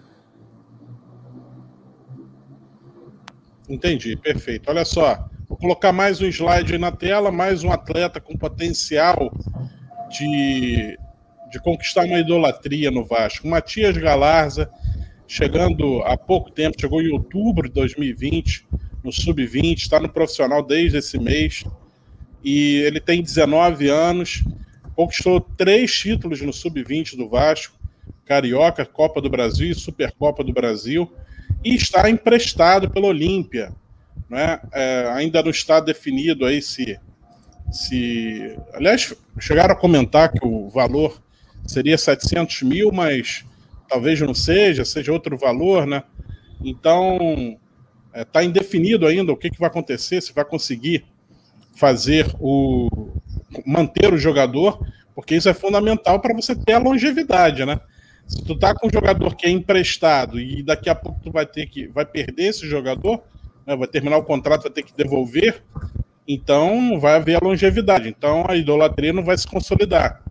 Entendi, 3.67 4.17
perfeito. 4.17 4.69
Olha 4.69 4.83
só, 4.83 5.25
vou 5.47 5.57
colocar 5.57 5.93
mais 5.93 6.21
um 6.21 6.25
slide 6.25 6.73
aí 6.73 6.79
na 6.79 6.91
tela, 6.91 7.31
mais 7.31 7.63
um 7.63 7.71
atleta 7.71 8.19
com 8.19 8.37
potencial 8.37 9.31
de 10.09 10.99
de 11.53 11.59
conquistar 11.59 12.05
uma 12.05 12.19
idolatria 12.19 12.89
no 12.89 13.05
Vasco. 13.05 13.47
Matias 13.47 13.95
Galarza, 13.95 14.67
chegando 15.27 16.01
há 16.01 16.17
pouco 16.17 16.49
tempo, 16.49 16.81
chegou 16.81 16.99
em 16.99 17.11
outubro 17.11 17.67
de 17.67 17.75
2020, 17.75 18.65
no 19.03 19.11
Sub-20, 19.11 19.77
está 19.77 19.99
no 19.99 20.09
profissional 20.09 20.63
desde 20.63 20.97
esse 20.97 21.19
mês, 21.19 21.63
e 22.43 22.77
ele 22.77 22.99
tem 22.99 23.21
19 23.21 23.87
anos, 23.87 24.43
conquistou 24.95 25.39
três 25.39 25.93
títulos 25.93 26.41
no 26.41 26.51
Sub-20 26.51 27.15
do 27.15 27.29
Vasco, 27.29 27.77
Carioca, 28.25 28.83
Copa 28.83 29.21
do 29.21 29.29
Brasil 29.29 29.69
e 29.69 29.75
Supercopa 29.75 30.43
do 30.43 30.51
Brasil, 30.51 31.11
e 31.63 31.75
está 31.75 32.09
emprestado 32.09 32.89
pelo 32.89 33.07
Olímpia. 33.07 33.71
Né? 34.27 34.59
É, 34.73 35.07
ainda 35.13 35.43
não 35.43 35.51
está 35.51 35.79
definido 35.79 36.45
aí 36.45 36.63
se, 36.63 36.99
se. 37.71 38.57
Aliás, 38.73 39.13
chegaram 39.39 39.73
a 39.73 39.77
comentar 39.77 40.31
que 40.31 40.43
o 40.43 40.67
valor 40.69 41.21
seria 41.65 41.97
700 41.97 42.63
mil, 42.63 42.91
mas 42.91 43.45
talvez 43.87 44.19
não 44.21 44.33
seja, 44.33 44.85
seja 44.85 45.11
outro 45.11 45.37
valor, 45.37 45.85
né? 45.85 46.03
Então, 46.63 47.57
está 48.07 48.19
é, 48.19 48.23
tá 48.23 48.43
indefinido 48.43 49.05
ainda 49.05 49.31
o 49.31 49.37
que, 49.37 49.49
que 49.49 49.59
vai 49.59 49.69
acontecer, 49.69 50.21
se 50.21 50.33
vai 50.33 50.45
conseguir 50.45 51.05
fazer 51.75 52.27
o. 52.39 52.87
manter 53.65 54.13
o 54.13 54.17
jogador, 54.17 54.79
porque 55.15 55.35
isso 55.35 55.49
é 55.49 55.53
fundamental 55.53 56.19
para 56.19 56.33
você 56.33 56.55
ter 56.55 56.73
a 56.73 56.79
longevidade, 56.79 57.65
né? 57.65 57.79
Se 58.27 58.43
tu 58.43 58.57
tá 58.57 58.73
com 58.73 58.87
um 58.87 58.91
jogador 58.91 59.35
que 59.35 59.45
é 59.45 59.49
emprestado 59.49 60.39
e 60.39 60.63
daqui 60.63 60.89
a 60.89 60.95
pouco 60.95 61.19
tu 61.21 61.31
vai 61.31 61.45
ter 61.45 61.67
que 61.67 61.87
vai 61.87 62.05
perder 62.05 62.45
esse 62.45 62.67
jogador, 62.67 63.21
né, 63.65 63.75
vai 63.75 63.87
terminar 63.87 64.17
o 64.17 64.23
contrato, 64.23 64.63
vai 64.63 64.71
ter 64.71 64.83
que 64.83 64.95
devolver, 64.95 65.61
então 66.27 66.99
vai 66.99 67.15
haver 67.15 67.35
a 67.35 67.45
longevidade. 67.45 68.07
Então 68.07 68.45
a 68.47 68.55
idolatria 68.55 69.11
não 69.11 69.23
vai 69.23 69.37
se 69.37 69.47
consolidar. 69.47 70.23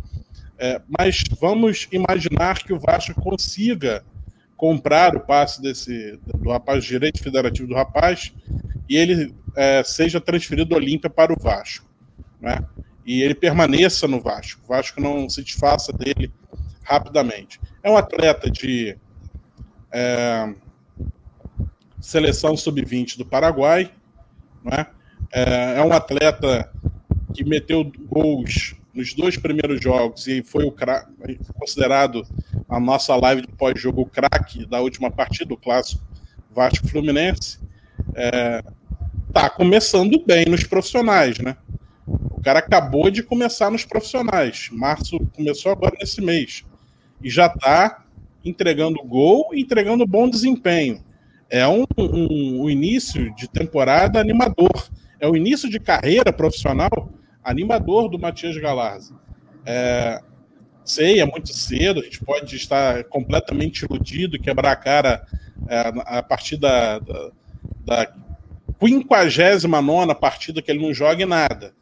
É, 0.62 0.80
mas 0.96 1.24
vamos 1.40 1.88
imaginar 1.90 2.62
que 2.62 2.72
o 2.72 2.78
Vasco 2.78 3.20
consiga 3.20 4.04
comprar 4.56 5.16
o 5.16 5.18
passe 5.18 5.60
desse 5.60 6.16
do 6.24 6.50
rapaz, 6.50 6.84
direito 6.84 7.20
federativo 7.20 7.66
do 7.66 7.74
rapaz, 7.74 8.32
e 8.88 8.96
ele 8.96 9.34
é, 9.56 9.82
seja 9.82 10.20
transferido 10.20 10.68
do 10.68 10.76
Olímpia 10.76 11.10
para 11.10 11.32
o 11.32 11.36
Vasco. 11.36 11.84
Né? 12.40 12.64
E 13.04 13.22
ele 13.22 13.34
permaneça 13.34 14.06
no 14.06 14.20
Vasco. 14.20 14.62
O 14.62 14.68
Vasco 14.68 15.00
não 15.00 15.28
se 15.28 15.42
desfaça 15.42 15.92
dele 15.92 16.32
rapidamente. 16.84 17.60
É 17.82 17.90
um 17.90 17.96
atleta 17.96 18.48
de 18.48 18.96
é, 19.90 20.54
seleção 22.00 22.56
sub-20 22.56 23.18
do 23.18 23.26
Paraguai. 23.26 23.90
Né? 24.64 24.86
É, 25.32 25.78
é 25.78 25.82
um 25.82 25.92
atleta 25.92 26.72
que 27.34 27.42
meteu 27.42 27.90
gols 28.06 28.76
nos 28.94 29.14
dois 29.14 29.36
primeiros 29.36 29.80
jogos 29.80 30.26
e 30.26 30.42
foi 30.42 30.64
o 30.64 30.74
considerado 31.54 32.26
a 32.68 32.78
nossa 32.78 33.16
live 33.16 33.42
de 33.42 33.48
pós-jogo 33.48 34.04
craque 34.06 34.66
da 34.66 34.80
última 34.80 35.10
partida 35.10 35.46
do 35.46 35.56
clássico 35.56 36.02
Vasco 36.54 36.86
Fluminense, 36.86 37.58
é, 38.14 38.62
tá 39.32 39.48
começando 39.48 40.22
bem 40.24 40.44
nos 40.46 40.64
profissionais, 40.64 41.38
né? 41.38 41.56
O 42.06 42.40
cara 42.42 42.58
acabou 42.58 43.10
de 43.10 43.22
começar 43.22 43.70
nos 43.70 43.84
profissionais. 43.84 44.68
Março 44.72 45.18
começou 45.34 45.72
agora 45.72 45.96
nesse 45.98 46.20
mês. 46.20 46.64
E 47.22 47.30
já 47.30 47.48
tá 47.48 48.04
entregando 48.44 49.02
gol 49.04 49.50
e 49.52 49.62
entregando 49.62 50.06
bom 50.06 50.28
desempenho. 50.28 51.02
É 51.48 51.66
um, 51.66 51.84
um, 51.96 52.64
um 52.64 52.70
início 52.70 53.34
de 53.36 53.48
temporada 53.48 54.20
animador. 54.20 54.90
É 55.20 55.28
o 55.28 55.36
início 55.36 55.70
de 55.70 55.78
carreira 55.78 56.32
profissional 56.32 56.90
animador 57.42 58.08
do 58.08 58.18
Matias 58.18 58.56
Galarza. 58.56 59.14
É, 59.64 60.20
sei, 60.84 61.20
é 61.20 61.24
muito 61.24 61.52
cedo, 61.52 62.00
a 62.00 62.04
gente 62.04 62.24
pode 62.24 62.56
estar 62.56 63.04
completamente 63.04 63.84
iludido, 63.84 64.38
quebrar 64.38 64.72
a 64.72 64.76
cara 64.76 65.26
é, 65.68 65.92
a 66.18 66.22
partir 66.22 66.56
da, 66.56 66.98
da, 66.98 67.30
da 67.84 68.12
59 68.80 70.14
partida 70.20 70.60
que 70.60 70.70
ele 70.70 70.84
não 70.84 70.92
joga 70.92 71.24
nada. 71.24 71.72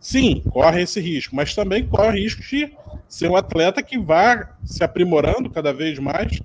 Sim, 0.00 0.42
corre 0.50 0.82
esse 0.82 1.00
risco, 1.00 1.34
mas 1.34 1.54
também 1.54 1.86
corre 1.86 2.08
o 2.08 2.22
risco 2.22 2.42
de 2.42 2.72
ser 3.08 3.28
um 3.30 3.36
atleta 3.36 3.82
que 3.82 3.98
vá 3.98 4.56
se 4.64 4.84
aprimorando 4.84 5.50
cada 5.50 5.72
vez 5.72 5.98
mais 5.98 6.40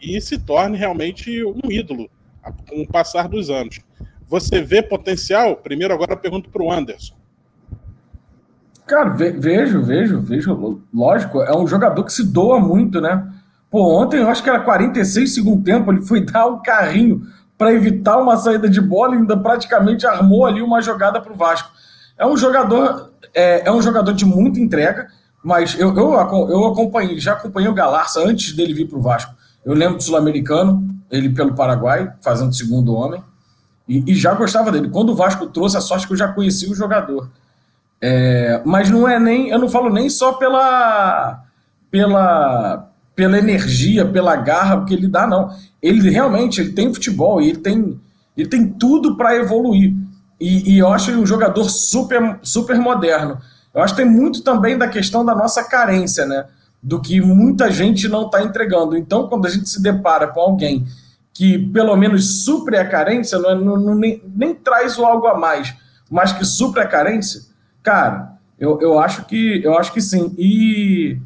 e 0.00 0.20
se 0.20 0.38
torne 0.38 0.76
realmente 0.76 1.44
um 1.44 1.70
ídolo 1.70 2.10
com 2.68 2.82
o 2.82 2.86
passar 2.86 3.28
dos 3.28 3.50
anos. 3.50 3.80
Você 4.26 4.60
vê 4.60 4.82
potencial? 4.82 5.56
Primeiro, 5.56 5.94
agora 5.94 6.12
eu 6.12 6.18
pergunto 6.18 6.50
para 6.50 6.62
o 6.62 6.72
Anderson. 6.72 7.14
Cara, 8.86 9.10
vejo, 9.10 9.82
vejo, 9.82 10.20
vejo. 10.20 10.82
Lógico, 10.92 11.42
é 11.42 11.56
um 11.56 11.66
jogador 11.66 12.04
que 12.04 12.12
se 12.12 12.24
doa 12.24 12.58
muito, 12.58 13.00
né? 13.00 13.26
Pô, 13.70 14.02
ontem 14.02 14.20
eu 14.20 14.28
acho 14.28 14.42
que 14.42 14.50
era 14.50 14.60
46 14.60 15.34
segundo 15.34 15.64
tempo, 15.64 15.90
ele 15.90 16.02
foi 16.02 16.20
dar 16.26 16.46
um 16.46 16.60
carrinho 16.62 17.26
para 17.56 17.72
evitar 17.72 18.18
uma 18.18 18.36
saída 18.36 18.68
de 18.68 18.80
bola 18.80 19.14
e 19.14 19.18
ainda 19.18 19.36
praticamente 19.36 20.06
armou 20.06 20.44
ali 20.44 20.60
uma 20.60 20.82
jogada 20.82 21.20
para 21.20 21.32
o 21.32 21.36
Vasco. 21.36 21.70
É 22.18 22.26
um 22.26 22.36
jogador, 22.36 23.12
é, 23.32 23.68
é, 23.68 23.72
um 23.72 23.80
jogador 23.80 24.12
de 24.12 24.24
muita 24.24 24.60
entrega, 24.60 25.06
mas 25.42 25.78
eu, 25.78 25.96
eu, 25.96 26.12
eu 26.50 26.66
acompanhei, 26.66 27.18
já 27.18 27.32
acompanhei 27.32 27.70
o 27.70 27.74
Galarça 27.74 28.20
antes 28.20 28.52
dele 28.52 28.74
vir 28.74 28.88
para 28.88 28.98
o 28.98 29.02
Vasco. 29.02 29.32
Eu 29.64 29.74
lembro 29.74 29.96
do 29.96 30.02
Sul-Americano, 30.02 30.84
ele 31.10 31.28
pelo 31.30 31.54
Paraguai, 31.54 32.12
fazendo 32.20 32.52
segundo 32.52 32.94
homem, 32.94 33.22
e, 33.88 34.12
e 34.12 34.14
já 34.14 34.34
gostava 34.34 34.70
dele. 34.72 34.90
Quando 34.90 35.10
o 35.10 35.14
Vasco 35.14 35.46
trouxe 35.46 35.76
a 35.76 35.80
sorte 35.80 36.06
que 36.06 36.12
eu 36.12 36.16
já 36.16 36.28
conhecia 36.28 36.70
o 36.70 36.74
jogador. 36.74 37.28
É, 38.04 38.60
mas 38.64 38.90
não 38.90 39.08
é 39.08 39.16
nem, 39.16 39.50
eu 39.50 39.58
não 39.60 39.68
falo 39.68 39.88
nem 39.88 40.10
só 40.10 40.32
pela, 40.32 41.44
pela, 41.88 42.90
pela 43.14 43.38
energia, 43.38 44.04
pela 44.04 44.34
garra 44.34 44.84
que 44.84 44.92
ele 44.92 45.06
dá, 45.06 45.24
não. 45.24 45.50
Ele 45.80 46.10
realmente 46.10 46.60
ele 46.60 46.72
tem 46.72 46.92
futebol 46.92 47.40
e 47.40 47.50
ele 47.50 47.58
tem, 47.58 48.00
ele 48.36 48.48
tem 48.48 48.66
tudo 48.66 49.16
para 49.16 49.36
evoluir. 49.36 49.94
E, 50.40 50.74
e, 50.74 50.78
eu 50.78 50.92
acho 50.92 51.12
ele 51.12 51.20
um 51.20 51.26
jogador 51.26 51.62
super, 51.70 52.40
super 52.42 52.76
moderno. 52.76 53.38
Eu 53.72 53.80
acho 53.80 53.94
que 53.94 54.02
tem 54.02 54.10
muito 54.10 54.42
também 54.42 54.76
da 54.76 54.88
questão 54.88 55.24
da 55.24 55.34
nossa 55.36 55.62
carência, 55.62 56.26
né? 56.26 56.46
Do 56.82 57.00
que 57.00 57.20
muita 57.20 57.70
gente 57.70 58.08
não 58.08 58.26
está 58.26 58.42
entregando. 58.42 58.96
Então, 58.96 59.28
quando 59.28 59.46
a 59.46 59.50
gente 59.50 59.68
se 59.68 59.80
depara 59.80 60.26
com 60.26 60.40
alguém 60.40 60.84
que 61.32 61.56
pelo 61.56 61.96
menos 61.96 62.44
supre 62.44 62.76
a 62.76 62.86
carência, 62.86 63.38
não, 63.38 63.50
é, 63.50 63.54
não, 63.54 63.76
não 63.76 63.94
nem, 63.94 64.22
nem 64.34 64.54
traz 64.54 64.98
o 64.98 65.04
algo 65.04 65.28
a 65.28 65.38
mais, 65.38 65.72
mas 66.10 66.32
que 66.32 66.44
supre 66.44 66.80
a 66.82 66.86
carência, 66.86 67.51
Cara, 67.82 68.32
eu, 68.58 68.80
eu 68.80 68.98
acho 68.98 69.24
que 69.24 69.60
eu 69.64 69.76
acho 69.76 69.92
que 69.92 70.00
sim. 70.00 70.34
E, 70.38 71.18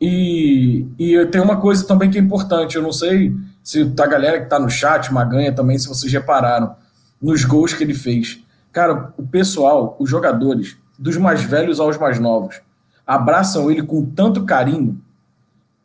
e, 0.00 0.86
e 0.98 1.26
tem 1.26 1.40
uma 1.40 1.56
coisa 1.56 1.86
também 1.86 2.10
que 2.10 2.18
é 2.18 2.20
importante, 2.20 2.76
eu 2.76 2.82
não 2.82 2.92
sei 2.92 3.34
se 3.62 3.92
a 3.98 4.06
galera 4.06 4.38
que 4.38 4.44
está 4.44 4.58
no 4.58 4.68
chat, 4.68 5.12
Maganha 5.12 5.52
também, 5.52 5.78
se 5.78 5.88
vocês 5.88 6.12
repararam, 6.12 6.74
nos 7.20 7.44
gols 7.44 7.72
que 7.72 7.84
ele 7.84 7.94
fez. 7.94 8.42
Cara, 8.72 9.12
o 9.16 9.26
pessoal, 9.26 9.96
os 9.98 10.10
jogadores, 10.10 10.76
dos 10.98 11.16
mais 11.16 11.42
velhos 11.42 11.78
aos 11.78 11.96
mais 11.98 12.18
novos, 12.18 12.60
abraçam 13.06 13.70
ele 13.70 13.82
com 13.82 14.04
tanto 14.04 14.44
carinho. 14.44 15.00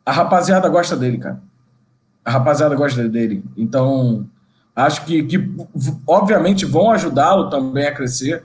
A 0.04 0.12
rapaziada 0.12 0.68
gosta 0.68 0.96
dele, 0.96 1.18
cara. 1.18 1.40
A 2.24 2.30
rapaziada 2.30 2.74
gosta 2.74 3.08
dele. 3.08 3.44
Então, 3.56 4.26
acho 4.74 5.04
que, 5.04 5.22
que 5.22 5.54
obviamente 6.06 6.64
vão 6.64 6.90
ajudá-lo 6.90 7.50
também 7.50 7.86
a 7.86 7.94
crescer. 7.94 8.42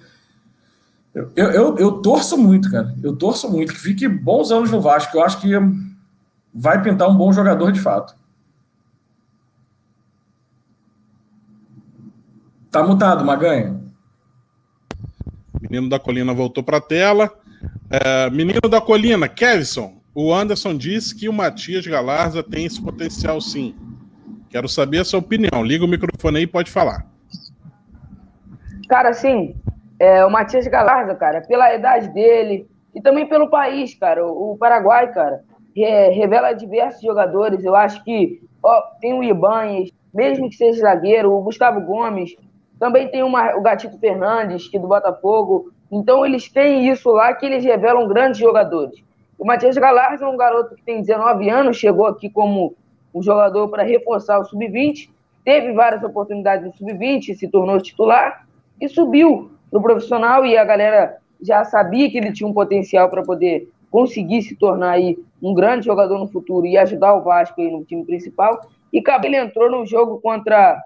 Eu, 1.13 1.31
eu, 1.35 1.77
eu, 1.77 1.91
torço 2.01 2.35
muito, 2.37 2.71
cara. 2.71 2.95
Eu 3.03 3.15
torço 3.15 3.49
muito 3.49 3.73
que 3.73 3.79
fique 3.79 4.07
bons 4.07 4.51
anos 4.51 4.71
no 4.71 4.81
Vasco. 4.81 5.15
Eu 5.15 5.23
acho 5.23 5.39
que 5.39 5.51
vai 6.53 6.81
pintar 6.81 7.07
um 7.07 7.15
bom 7.15 7.31
jogador 7.31 7.71
de 7.71 7.79
fato. 7.79 8.15
Tá 12.71 12.83
mutado, 12.83 13.23
Maganha. 13.23 13.79
Menino 15.61 15.87
da 15.87 15.99
Colina 15.99 16.33
voltou 16.33 16.63
para 16.63 16.77
a 16.77 16.81
tela. 16.81 17.31
É, 17.91 18.29
menino 18.31 18.67
da 18.67 18.81
Colina, 18.81 19.29
Kevson, 19.29 20.01
o 20.15 20.33
Anderson 20.33 20.75
disse 20.75 21.13
que 21.13 21.29
o 21.29 21.33
Matias 21.33 21.85
Galarza 21.85 22.41
tem 22.41 22.65
esse 22.65 22.81
potencial 22.81 23.39
sim. 23.39 23.75
Quero 24.49 24.67
saber 24.67 24.99
a 24.99 25.05
sua 25.05 25.19
opinião. 25.19 25.63
Liga 25.63 25.85
o 25.85 25.87
microfone 25.87 26.37
aí 26.37 26.43
e 26.43 26.47
pode 26.47 26.71
falar. 26.71 27.05
Cara, 28.89 29.13
sim, 29.13 29.55
é, 30.03 30.25
o 30.25 30.29
Matias 30.29 30.67
Galarza, 30.67 31.15
cara, 31.15 31.39
pela 31.39 31.73
idade 31.73 32.09
dele 32.09 32.67
e 32.93 33.01
também 33.01 33.25
pelo 33.25 33.49
país, 33.49 33.95
cara, 33.95 34.25
o, 34.27 34.57
Paraguai, 34.57 35.09
cara, 35.13 35.41
re, 35.73 36.09
revela 36.09 36.51
diversos 36.51 37.01
jogadores. 37.01 37.63
Eu 37.63 37.73
acho 37.73 38.03
que 38.03 38.41
ó, 38.61 38.81
tem 38.99 39.13
o 39.13 39.23
Ibanez, 39.23 39.91
mesmo 40.13 40.49
que 40.49 40.57
seja 40.57 40.81
zagueiro, 40.81 41.31
o 41.31 41.41
Gustavo 41.41 41.79
Gomes, 41.79 42.35
também 42.77 43.07
tem 43.07 43.23
uma, 43.23 43.55
o 43.55 43.61
Gatito 43.61 43.97
Fernandes, 43.97 44.67
que 44.67 44.75
é 44.75 44.79
do 44.79 44.89
Botafogo. 44.89 45.71
Então 45.89 46.25
eles 46.25 46.51
têm 46.51 46.89
isso 46.89 47.09
lá 47.09 47.33
que 47.33 47.45
eles 47.45 47.63
revelam 47.63 48.05
grandes 48.05 48.41
jogadores. 48.41 49.01
O 49.39 49.45
Matias 49.45 49.77
Galarza 49.77 50.25
é 50.25 50.27
um 50.27 50.35
garoto 50.35 50.75
que 50.75 50.83
tem 50.83 50.99
19 50.99 51.49
anos, 51.49 51.77
chegou 51.77 52.07
aqui 52.07 52.29
como 52.29 52.75
um 53.15 53.23
jogador 53.23 53.69
para 53.69 53.83
reforçar 53.83 54.37
o 54.39 54.43
sub-20, 54.43 55.09
teve 55.45 55.71
várias 55.71 56.03
oportunidades 56.03 56.65
no 56.65 56.73
sub-20, 56.73 57.35
se 57.35 57.47
tornou 57.47 57.79
titular 57.79 58.45
e 58.81 58.89
subiu 58.89 59.52
no 59.73 59.81
profissional 59.81 60.45
e 60.45 60.55
a 60.55 60.63
galera 60.63 61.17
já 61.41 61.65
sabia 61.65 62.07
que 62.09 62.19
ele 62.19 62.31
tinha 62.31 62.47
um 62.47 62.53
potencial 62.53 63.09
para 63.09 63.23
poder 63.23 63.67
conseguir 63.89 64.43
se 64.43 64.55
tornar 64.55 64.91
aí 64.91 65.17
um 65.41 65.51
grande 65.51 65.87
jogador 65.87 66.19
no 66.19 66.27
futuro 66.27 66.67
e 66.67 66.77
ajudar 66.77 67.15
o 67.15 67.23
Vasco 67.23 67.59
aí 67.59 67.71
no 67.71 67.83
time 67.83 68.05
principal. 68.05 68.61
E 68.93 69.01
Cabelo 69.01 69.33
entrou 69.33 69.71
no 69.71 69.83
jogo 69.83 70.21
contra. 70.21 70.79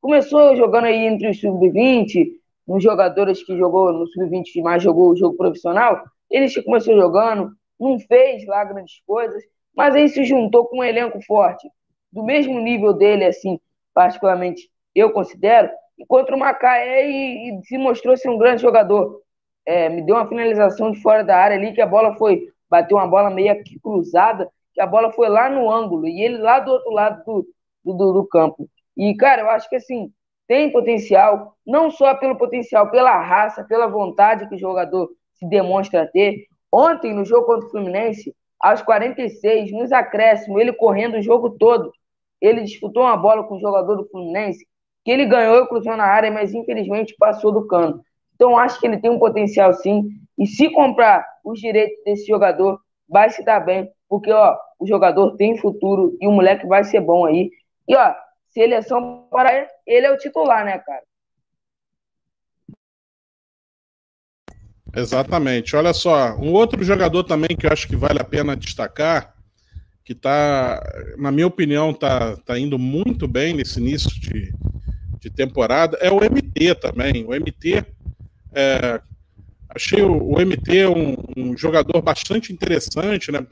Começou 0.00 0.56
jogando 0.56 0.86
aí 0.86 1.06
entre 1.06 1.28
os 1.28 1.38
sub-20, 1.38 2.30
uns 2.66 2.82
jogadores 2.82 3.44
que 3.44 3.54
jogou 3.58 3.92
no 3.92 4.06
sub-20 4.06 4.44
que 4.50 4.62
mais 4.62 4.82
jogou 4.82 5.10
o 5.10 5.16
jogo 5.16 5.36
profissional. 5.36 6.02
Ele 6.30 6.48
começou 6.62 6.96
jogando, 6.96 7.52
não 7.78 7.98
fez 7.98 8.46
lá 8.46 8.64
grandes 8.64 9.02
coisas, 9.06 9.42
mas 9.76 9.94
aí 9.94 10.08
se 10.08 10.24
juntou 10.24 10.64
com 10.64 10.78
um 10.78 10.84
elenco 10.84 11.20
forte, 11.26 11.68
do 12.10 12.24
mesmo 12.24 12.58
nível 12.58 12.94
dele, 12.94 13.26
assim, 13.26 13.60
particularmente 13.92 14.70
eu 14.94 15.10
considero, 15.10 15.68
contra 16.06 16.34
o 16.34 16.38
Macaé 16.38 17.08
e, 17.08 17.50
e 17.50 17.64
se 17.64 17.78
mostrou 17.78 18.16
ser 18.16 18.30
um 18.30 18.38
grande 18.38 18.62
jogador. 18.62 19.20
É, 19.66 19.88
me 19.88 20.02
deu 20.02 20.16
uma 20.16 20.28
finalização 20.28 20.90
de 20.90 21.00
fora 21.00 21.22
da 21.22 21.36
área 21.36 21.56
ali, 21.56 21.72
que 21.72 21.80
a 21.80 21.86
bola 21.86 22.16
foi, 22.16 22.48
bateu 22.68 22.96
uma 22.96 23.06
bola 23.06 23.30
meio 23.30 23.62
que 23.62 23.78
cruzada, 23.78 24.50
que 24.72 24.80
a 24.80 24.86
bola 24.86 25.12
foi 25.12 25.28
lá 25.28 25.48
no 25.48 25.70
ângulo, 25.70 26.06
e 26.06 26.22
ele 26.22 26.38
lá 26.38 26.60
do 26.60 26.70
outro 26.70 26.90
lado 26.90 27.22
do, 27.24 27.94
do, 27.94 28.12
do 28.12 28.26
campo. 28.26 28.68
E, 28.96 29.14
cara, 29.16 29.42
eu 29.42 29.50
acho 29.50 29.68
que 29.68 29.76
assim, 29.76 30.12
tem 30.46 30.72
potencial, 30.72 31.54
não 31.66 31.90
só 31.90 32.14
pelo 32.14 32.36
potencial, 32.36 32.90
pela 32.90 33.20
raça, 33.20 33.64
pela 33.64 33.86
vontade 33.86 34.48
que 34.48 34.54
o 34.54 34.58
jogador 34.58 35.10
se 35.34 35.48
demonstra 35.48 36.06
ter. 36.06 36.46
Ontem, 36.72 37.14
no 37.14 37.24
jogo 37.24 37.46
contra 37.46 37.66
o 37.66 37.70
Fluminense, 37.70 38.34
aos 38.60 38.82
46, 38.82 39.72
nos 39.72 39.92
acréscimos, 39.92 40.60
ele 40.60 40.72
correndo 40.72 41.16
o 41.16 41.22
jogo 41.22 41.50
todo, 41.50 41.92
ele 42.40 42.62
disputou 42.62 43.02
uma 43.02 43.16
bola 43.16 43.44
com 43.44 43.56
o 43.56 43.60
jogador 43.60 43.96
do 43.96 44.08
Fluminense 44.08 44.66
que 45.10 45.14
ele 45.14 45.26
ganhou 45.26 45.64
e 45.64 45.66
cruzou 45.66 45.96
na 45.96 46.04
área, 46.04 46.30
mas 46.30 46.54
infelizmente 46.54 47.16
passou 47.18 47.50
do 47.50 47.66
cano. 47.66 48.00
Então 48.36 48.56
acho 48.56 48.78
que 48.78 48.86
ele 48.86 48.96
tem 48.96 49.10
um 49.10 49.18
potencial 49.18 49.72
sim. 49.72 50.04
E 50.38 50.46
se 50.46 50.70
comprar 50.70 51.26
os 51.44 51.58
direitos 51.58 51.98
desse 52.04 52.28
jogador, 52.28 52.80
vai 53.08 53.28
se 53.28 53.44
dar 53.44 53.58
bem, 53.58 53.90
porque 54.08 54.30
ó, 54.30 54.56
o 54.78 54.86
jogador 54.86 55.36
tem 55.36 55.58
futuro 55.58 56.16
e 56.20 56.28
o 56.28 56.30
moleque 56.30 56.64
vai 56.64 56.84
ser 56.84 57.00
bom 57.00 57.26
aí. 57.26 57.50
E 57.88 57.96
ó, 57.96 58.14
se 58.50 58.60
ele 58.60 58.80
só 58.82 59.00
para 59.32 59.52
ele, 59.52 59.66
ele 59.84 60.06
é 60.06 60.12
o 60.12 60.16
titular, 60.16 60.64
né, 60.64 60.78
cara? 60.78 61.02
Exatamente. 64.94 65.74
Olha 65.74 65.92
só, 65.92 66.36
um 66.36 66.52
outro 66.52 66.84
jogador 66.84 67.24
também 67.24 67.56
que 67.56 67.66
eu 67.66 67.72
acho 67.72 67.88
que 67.88 67.96
vale 67.96 68.20
a 68.20 68.24
pena 68.24 68.56
destacar, 68.56 69.34
que 70.04 70.14
tá, 70.14 70.80
na 71.18 71.32
minha 71.32 71.48
opinião, 71.48 71.92
tá, 71.92 72.36
tá 72.36 72.56
indo 72.56 72.78
muito 72.78 73.26
bem 73.26 73.54
nesse 73.54 73.80
início 73.80 74.10
de, 74.20 74.52
de 75.20 75.30
temporada 75.30 75.98
é 76.00 76.10
o 76.10 76.16
MT 76.16 76.74
também. 76.76 77.24
O 77.24 77.30
MT, 77.30 77.84
é, 78.52 79.00
achei 79.68 80.02
o, 80.02 80.34
o 80.34 80.40
MT 80.40 80.86
um, 80.86 81.16
um, 81.36 81.56
jogador 81.56 82.00
bastante 82.00 82.52
interessante, 82.52 83.30
né? 83.30 83.46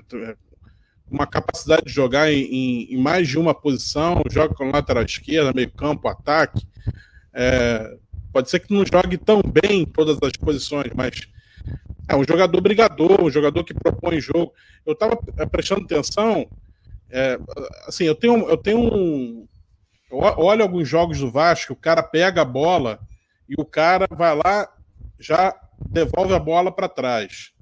Uma 1.11 1.27
capacidade 1.27 1.87
de 1.87 1.93
jogar 1.93 2.33
em, 2.33 2.93
em, 2.93 2.97
mais 2.97 3.29
de 3.29 3.39
uma 3.39 3.55
posição, 3.55 4.23
joga 4.31 4.55
com 4.55 4.71
lateral 4.71 5.05
esquerda, 5.05 5.53
meio 5.55 5.71
campo, 5.71 6.09
ataque. 6.09 6.67
É, 7.33 7.97
pode 8.33 8.51
ser 8.51 8.61
que 8.61 8.73
não 8.73 8.85
jogue 8.85 9.17
tão 9.17 9.41
bem 9.43 9.83
em 9.83 9.87
todas 9.87 10.19
as 10.23 10.33
posições, 10.33 10.91
mas 10.95 11.29
é 12.09 12.17
um 12.17 12.25
jogador 12.25 12.61
brigador, 12.61 13.23
um 13.23 13.31
jogador 13.31 13.63
que 13.65 13.75
propõe 13.75 14.21
jogo. 14.21 14.53
Eu 14.85 14.95
estava 14.95 15.17
prestando 15.51 15.83
atenção, 15.83 16.49
é, 17.11 17.39
assim, 17.87 18.05
eu 18.05 18.15
tenho, 18.15 18.49
eu 18.49 18.57
tenho 18.57 18.79
um, 18.79 19.49
Olha 20.11 20.63
alguns 20.63 20.89
jogos 20.89 21.19
do 21.19 21.31
Vasco, 21.31 21.75
o 21.75 21.77
cara 21.77 22.03
pega 22.03 22.43
a 22.43 22.45
bola 22.45 22.99
e 23.49 23.55
o 23.61 23.65
cara 23.65 24.07
vai 24.11 24.35
lá, 24.35 24.69
já 25.19 25.55
devolve 25.87 26.33
a 26.33 26.39
bola 26.39 26.73
para 26.73 26.89
trás. 26.89 27.53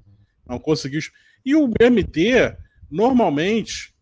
Não 0.48 0.58
conseguiu. 0.58 1.00
E 1.44 1.56
o 1.56 1.66
MT, 1.68 2.56
normalmente, 2.90 3.92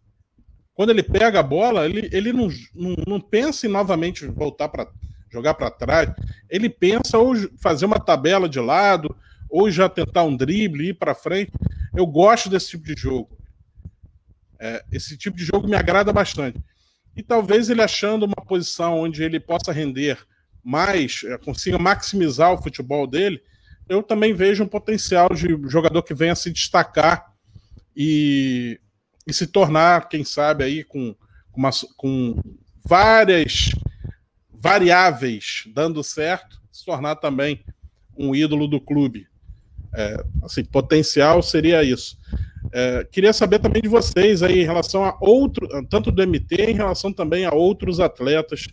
quando 0.75 0.91
ele 0.91 1.03
pega 1.03 1.41
a 1.41 1.43
bola, 1.43 1.87
ele, 1.87 2.09
ele 2.13 2.33
não, 2.33 2.49
não, 2.75 2.97
não 3.07 3.21
pensa 3.21 3.67
em 3.67 3.71
novamente 3.71 4.27
voltar 4.27 4.69
para 4.69 4.89
jogar 5.31 5.55
para 5.55 5.71
trás. 5.71 6.11
Ele 6.51 6.69
pensa 6.69 7.19
ou 7.19 7.35
fazer 7.61 7.87
uma 7.87 7.99
tabela 7.99 8.49
de 8.49 8.61
lado, 8.61 9.17
ou 9.49 9.71
já 9.71 9.89
tentar 9.89 10.23
um 10.23 10.37
drible, 10.37 10.89
ir 10.89 10.95
para 10.95 11.15
frente. 11.15 11.51
Eu 11.97 12.07
gosto 12.07 12.51
desse 12.51 12.71
tipo 12.71 12.85
de 12.85 12.95
jogo. 12.95 13.37
É, 14.61 14.85
esse 14.93 15.17
tipo 15.17 15.37
de 15.37 15.45
jogo 15.45 15.67
me 15.67 15.77
agrada 15.77 16.13
bastante 16.13 16.63
e 17.17 17.23
talvez 17.23 17.71
ele 17.71 17.83
achando 17.83 18.25
uma 18.25 18.45
posição 18.47 18.99
onde 18.99 19.23
ele 19.23 19.39
possa 19.39 19.73
render 19.73 20.19
mais, 20.63 21.23
eh, 21.25 21.39
consiga 21.39 21.79
maximizar 21.79 22.53
o 22.53 22.63
futebol 22.63 23.07
dele, 23.07 23.41
eu 23.89 24.03
também 24.03 24.33
vejo 24.33 24.65
um 24.65 24.69
potencial 24.69 25.29
de 25.29 25.47
jogador 25.69 26.03
que 26.03 26.15
venha 26.15 26.35
se 26.35 26.51
destacar 26.51 27.33
e, 27.95 28.81
e 29.27 29.33
se 29.33 29.47
tornar, 29.47 30.09
quem 30.09 30.25
sabe, 30.25 30.65
aí 30.65 30.83
com, 30.83 31.15
uma, 31.55 31.71
com 31.97 32.41
várias 32.83 33.71
variáveis 34.51 35.65
dando 35.75 36.03
certo, 36.03 36.61
se 36.73 36.85
tornar 36.85 37.17
também 37.17 37.65
um 38.17 38.35
ídolo 38.35 38.67
do 38.67 38.81
clube. 38.81 39.29
É, 39.95 40.25
assim, 40.43 40.65
potencial 40.65 41.43
seria 41.43 41.83
isso. 41.83 42.19
É, 42.73 43.05
queria 43.05 43.33
saber 43.33 43.61
também 43.61 43.83
de 43.83 43.89
vocês 43.89 44.43
aí 44.43 44.61
em 44.61 44.65
relação 44.65 45.05
a 45.05 45.17
outro, 45.21 45.69
tanto 45.89 46.11
do 46.11 46.27
MT, 46.27 46.71
em 46.71 46.75
relação 46.75 47.13
também 47.13 47.45
a 47.45 47.53
outros 47.53 48.01
atletas 48.01 48.67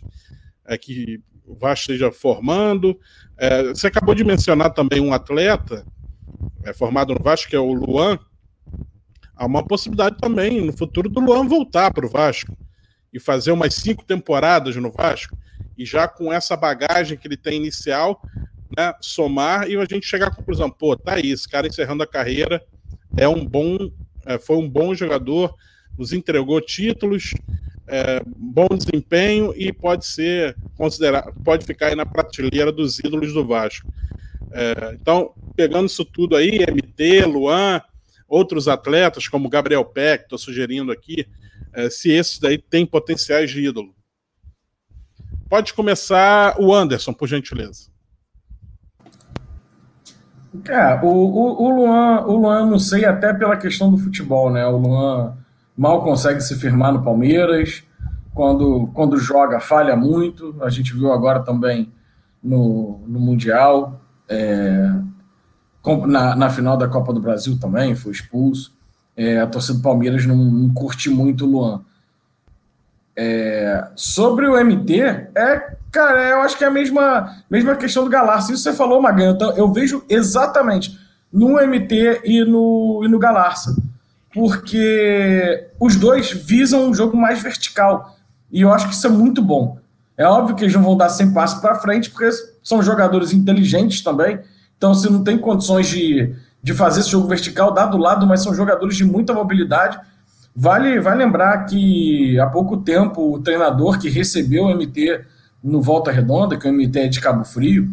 é, 0.66 0.76
que 0.76 1.20
o 1.46 1.54
Vasco 1.54 1.92
esteja 1.92 2.10
formando. 2.10 2.98
É, 3.36 3.68
você 3.68 3.86
acabou 3.86 4.14
de 4.14 4.24
mencionar 4.24 4.72
também 4.72 5.00
um 5.00 5.12
atleta 5.12 5.86
é, 6.64 6.72
formado 6.72 7.14
no 7.14 7.22
Vasco, 7.22 7.50
que 7.50 7.56
é 7.56 7.60
o 7.60 7.72
Luan. 7.72 8.18
Há 9.36 9.46
uma 9.46 9.64
possibilidade 9.64 10.16
também 10.18 10.64
no 10.64 10.72
futuro 10.72 11.08
do 11.08 11.20
Luan 11.20 11.46
voltar 11.46 11.92
para 11.92 12.06
o 12.06 12.10
Vasco 12.10 12.56
e 13.12 13.20
fazer 13.20 13.52
umas 13.52 13.74
cinco 13.74 14.04
temporadas 14.04 14.74
no 14.76 14.90
Vasco 14.90 15.36
e 15.76 15.84
já 15.84 16.06
com 16.06 16.32
essa 16.32 16.56
bagagem 16.56 17.16
que 17.16 17.26
ele 17.26 17.36
tem 17.36 17.56
inicial, 17.56 18.22
né, 18.76 18.94
somar 19.00 19.68
e 19.68 19.76
a 19.76 19.84
gente 19.84 20.06
chegar 20.06 20.28
à 20.28 20.34
conclusão, 20.34 20.70
pô, 20.70 20.96
tá 20.96 21.14
aí, 21.14 21.30
esse 21.30 21.48
cara 21.48 21.66
encerrando 21.66 22.02
a 22.02 22.06
carreira 22.06 22.62
é 23.16 23.28
um 23.28 23.44
bom, 23.44 23.90
é, 24.26 24.38
foi 24.38 24.56
um 24.56 24.68
bom 24.68 24.94
jogador, 24.94 25.54
nos 25.98 26.12
entregou 26.12 26.60
títulos, 26.60 27.32
é, 27.86 28.22
bom 28.26 28.68
desempenho 28.68 29.52
e 29.56 29.72
pode 29.72 30.06
ser 30.06 30.56
considerado, 30.76 31.32
pode 31.44 31.66
ficar 31.66 31.88
aí 31.88 31.94
na 31.94 32.06
prateleira 32.06 32.72
dos 32.72 32.98
ídolos 32.98 33.32
do 33.32 33.46
Vasco. 33.46 33.88
É, 34.52 34.96
então, 35.00 35.34
pegando 35.54 35.86
isso 35.86 36.04
tudo 36.04 36.36
aí, 36.36 36.60
MT, 36.60 37.26
Luan, 37.26 37.80
outros 38.28 38.68
atletas 38.68 39.28
como 39.28 39.48
Gabriel 39.48 39.84
Peck, 39.84 40.24
estou 40.24 40.38
sugerindo 40.38 40.90
aqui, 40.90 41.26
é, 41.74 41.90
se 41.90 42.10
esses 42.10 42.38
daí 42.38 42.58
têm 42.58 42.86
potenciais 42.86 43.50
de 43.50 43.60
ídolo. 43.60 43.94
Pode 45.48 45.74
começar 45.74 46.58
o 46.58 46.74
Anderson, 46.74 47.12
por 47.12 47.28
gentileza. 47.28 47.91
É, 50.68 51.00
o, 51.02 51.06
o, 51.06 51.62
o, 51.64 51.70
Luan, 51.70 52.20
o 52.26 52.36
Luan, 52.36 52.66
não 52.66 52.78
sei, 52.78 53.04
até 53.04 53.32
pela 53.32 53.56
questão 53.56 53.90
do 53.90 53.96
futebol, 53.96 54.50
né? 54.50 54.66
O 54.66 54.76
Luan 54.76 55.34
mal 55.76 56.02
consegue 56.02 56.40
se 56.40 56.54
firmar 56.56 56.92
no 56.92 57.02
Palmeiras, 57.02 57.82
quando, 58.34 58.88
quando 58.94 59.18
joga 59.18 59.60
falha 59.60 59.96
muito, 59.96 60.54
a 60.60 60.68
gente 60.68 60.92
viu 60.92 61.12
agora 61.12 61.40
também 61.40 61.92
no, 62.42 63.00
no 63.06 63.18
Mundial. 63.20 64.00
É, 64.28 64.90
na, 66.06 66.36
na 66.36 66.50
final 66.50 66.76
da 66.76 66.88
Copa 66.88 67.12
do 67.12 67.20
Brasil 67.20 67.58
também, 67.58 67.94
foi 67.94 68.12
expulso. 68.12 68.72
É, 69.16 69.40
a 69.40 69.46
torcida 69.46 69.78
do 69.78 69.82
Palmeiras 69.82 70.24
não, 70.26 70.36
não 70.36 70.72
curte 70.72 71.10
muito 71.10 71.44
o 71.44 71.50
Luan. 71.50 71.82
É, 73.14 73.88
sobre 73.94 74.46
o 74.46 74.62
MT, 74.64 75.00
é, 75.34 75.76
cara, 75.90 76.30
eu 76.30 76.40
acho 76.40 76.56
que 76.56 76.64
é 76.64 76.66
a 76.66 76.70
mesma, 76.70 77.36
mesma 77.50 77.76
questão 77.76 78.04
do 78.04 78.10
Galarça. 78.10 78.52
Isso 78.52 78.62
você 78.62 78.72
falou, 78.72 79.02
Maganha, 79.02 79.30
então, 79.30 79.52
eu 79.52 79.70
vejo 79.72 80.04
exatamente 80.08 80.98
no 81.32 81.60
MT 81.60 82.22
e 82.24 82.44
no, 82.44 83.02
e 83.04 83.08
no 83.08 83.18
Galarça. 83.18 83.76
Porque 84.32 85.68
os 85.78 85.96
dois 85.96 86.30
visam 86.30 86.88
um 86.88 86.94
jogo 86.94 87.16
mais 87.16 87.42
vertical. 87.42 88.16
E 88.50 88.62
eu 88.62 88.72
acho 88.72 88.88
que 88.88 88.94
isso 88.94 89.06
é 89.06 89.10
muito 89.10 89.42
bom. 89.42 89.78
É 90.16 90.26
óbvio 90.26 90.56
que 90.56 90.64
eles 90.64 90.74
não 90.74 90.82
vão 90.82 90.96
dar 90.96 91.08
100 91.08 91.32
passos 91.32 91.60
para 91.60 91.74
frente, 91.74 92.10
porque 92.10 92.30
são 92.62 92.82
jogadores 92.82 93.32
inteligentes 93.32 94.02
também. 94.02 94.40
Então, 94.76 94.94
se 94.94 95.10
não 95.10 95.22
tem 95.22 95.38
condições 95.38 95.88
de, 95.88 96.34
de 96.62 96.72
fazer 96.72 97.00
esse 97.00 97.10
jogo 97.10 97.28
vertical, 97.28 97.72
dá 97.72 97.84
do 97.86 97.98
lado, 97.98 98.26
mas 98.26 98.42
são 98.42 98.54
jogadores 98.54 98.96
de 98.96 99.04
muita 99.04 99.32
mobilidade 99.32 99.98
Vale, 100.54 101.00
vale 101.00 101.24
lembrar 101.24 101.64
que 101.64 102.38
há 102.38 102.46
pouco 102.46 102.76
tempo 102.76 103.34
o 103.34 103.38
treinador 103.40 103.98
que 103.98 104.10
recebeu 104.10 104.64
o 104.64 104.74
MT 104.74 105.24
no 105.62 105.80
Volta 105.80 106.10
Redonda, 106.10 106.58
que 106.58 106.68
o 106.68 106.72
MT 106.72 106.98
é 106.98 107.08
de 107.08 107.20
Cabo 107.20 107.44
Frio, 107.44 107.88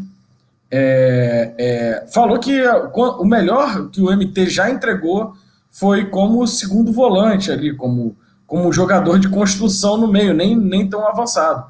é, 0.71 1.53
é, 1.57 2.07
falou 2.11 2.37
que 2.37 2.61
o 2.67 3.25
melhor 3.25 3.89
que 3.89 4.01
o 4.01 4.15
MT 4.15 4.49
já 4.49 4.69
entregou 4.69 5.33
foi 5.71 6.05
como 6.05 6.45
segundo 6.45 6.91
volante 6.91 7.51
ali, 7.51 7.75
como, 7.75 8.15
como 8.45 8.71
jogador 8.73 9.19
de 9.19 9.29
construção 9.29 9.97
no 9.97 10.07
meio, 10.07 10.33
nem, 10.33 10.55
nem 10.55 10.87
tão 10.87 11.07
avançado. 11.07 11.65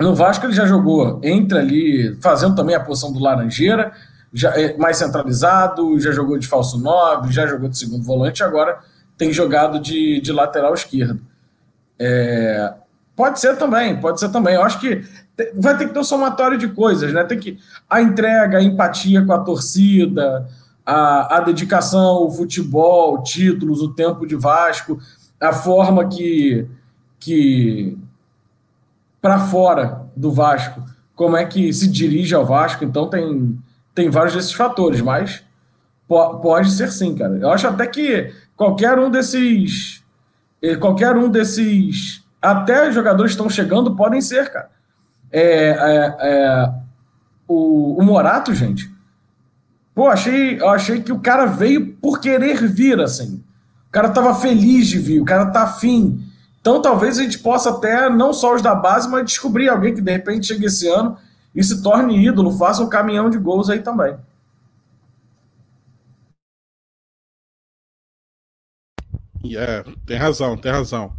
No 0.00 0.14
Vasco 0.14 0.46
ele 0.46 0.54
já 0.54 0.66
jogou 0.66 1.20
entre 1.22 1.58
ali, 1.58 2.16
fazendo 2.20 2.56
também 2.56 2.74
a 2.74 2.80
posição 2.80 3.12
do 3.12 3.20
Laranjeira, 3.20 3.92
já, 4.32 4.50
é, 4.58 4.76
mais 4.76 4.96
centralizado, 4.96 6.00
já 6.00 6.10
jogou 6.10 6.38
de 6.38 6.48
falso 6.48 6.78
9, 6.78 7.32
já 7.32 7.46
jogou 7.46 7.68
de 7.68 7.78
segundo 7.78 8.02
volante, 8.02 8.42
agora 8.42 8.78
tem 9.16 9.32
jogado 9.32 9.78
de, 9.78 10.20
de 10.20 10.32
lateral 10.32 10.74
esquerdo. 10.74 11.20
É, 11.98 12.74
pode 13.14 13.40
ser 13.40 13.56
também, 13.56 14.00
pode 14.00 14.18
ser 14.20 14.30
também. 14.30 14.54
Eu 14.54 14.62
acho 14.62 14.80
que 14.80 15.04
vai 15.54 15.76
ter 15.76 15.88
que 15.88 15.94
ter 15.94 15.98
um 15.98 16.04
somatório 16.04 16.58
de 16.58 16.68
coisas, 16.68 17.12
né? 17.12 17.24
Tem 17.24 17.38
que 17.38 17.58
a 17.88 18.00
entrega, 18.00 18.58
a 18.58 18.62
empatia 18.62 19.24
com 19.24 19.32
a 19.32 19.40
torcida, 19.40 20.48
a, 20.84 21.36
a 21.36 21.40
dedicação, 21.40 22.24
o 22.24 22.30
futebol, 22.30 23.22
títulos, 23.22 23.80
o 23.80 23.92
tempo 23.94 24.26
de 24.26 24.36
Vasco, 24.36 24.98
a 25.40 25.52
forma 25.52 26.08
que 26.08 26.68
que 27.18 27.96
para 29.20 29.38
fora 29.38 30.02
do 30.14 30.30
Vasco, 30.30 30.82
como 31.16 31.36
é 31.36 31.46
que 31.46 31.72
se 31.72 31.88
dirige 31.88 32.34
ao 32.34 32.44
Vasco. 32.44 32.84
Então 32.84 33.08
tem 33.08 33.58
tem 33.94 34.10
vários 34.10 34.34
desses 34.34 34.52
fatores, 34.52 35.00
mas 35.00 35.42
pode 36.08 36.70
ser 36.70 36.90
sim, 36.90 37.14
cara. 37.14 37.36
Eu 37.36 37.50
acho 37.50 37.66
até 37.66 37.86
que 37.86 38.32
qualquer 38.56 38.98
um 38.98 39.10
desses. 39.10 40.02
Eh, 40.62 40.76
qualquer 40.76 41.16
um 41.16 41.28
desses. 41.28 42.22
Até 42.40 42.92
jogadores 42.92 43.32
que 43.32 43.36
estão 43.36 43.48
chegando 43.48 43.96
podem 43.96 44.20
ser, 44.20 44.50
cara. 44.50 44.70
É, 45.30 45.70
é, 45.70 46.16
é, 46.20 46.72
o, 47.48 47.98
o 47.98 48.04
Morato, 48.04 48.54
gente. 48.54 48.92
Pô, 49.94 50.08
achei, 50.08 50.60
eu 50.60 50.68
achei 50.68 51.00
que 51.00 51.12
o 51.12 51.20
cara 51.20 51.46
veio 51.46 51.94
por 51.94 52.20
querer 52.20 52.66
vir, 52.66 53.00
assim. 53.00 53.42
O 53.88 53.92
cara 53.92 54.10
tava 54.10 54.34
feliz 54.34 54.88
de 54.88 54.98
vir, 54.98 55.20
o 55.20 55.24
cara 55.24 55.46
tá 55.46 55.62
afim. 55.62 56.20
Então 56.60 56.80
talvez 56.80 57.18
a 57.18 57.22
gente 57.22 57.38
possa 57.38 57.70
até, 57.70 58.08
não 58.08 58.32
só 58.32 58.54
os 58.54 58.62
da 58.62 58.74
base, 58.74 59.08
mas 59.08 59.24
descobrir 59.24 59.68
alguém 59.68 59.94
que 59.94 60.00
de 60.00 60.10
repente 60.10 60.46
chegue 60.46 60.66
esse 60.66 60.88
ano 60.88 61.16
e 61.54 61.62
se 61.62 61.82
torne 61.82 62.26
ídolo, 62.26 62.50
faça 62.56 62.82
um 62.82 62.88
caminhão 62.88 63.30
de 63.30 63.38
gols 63.38 63.70
aí 63.70 63.80
também. 63.80 64.16
É, 69.56 69.84
tem 70.06 70.16
razão, 70.16 70.56
tem 70.56 70.72
razão. 70.72 71.12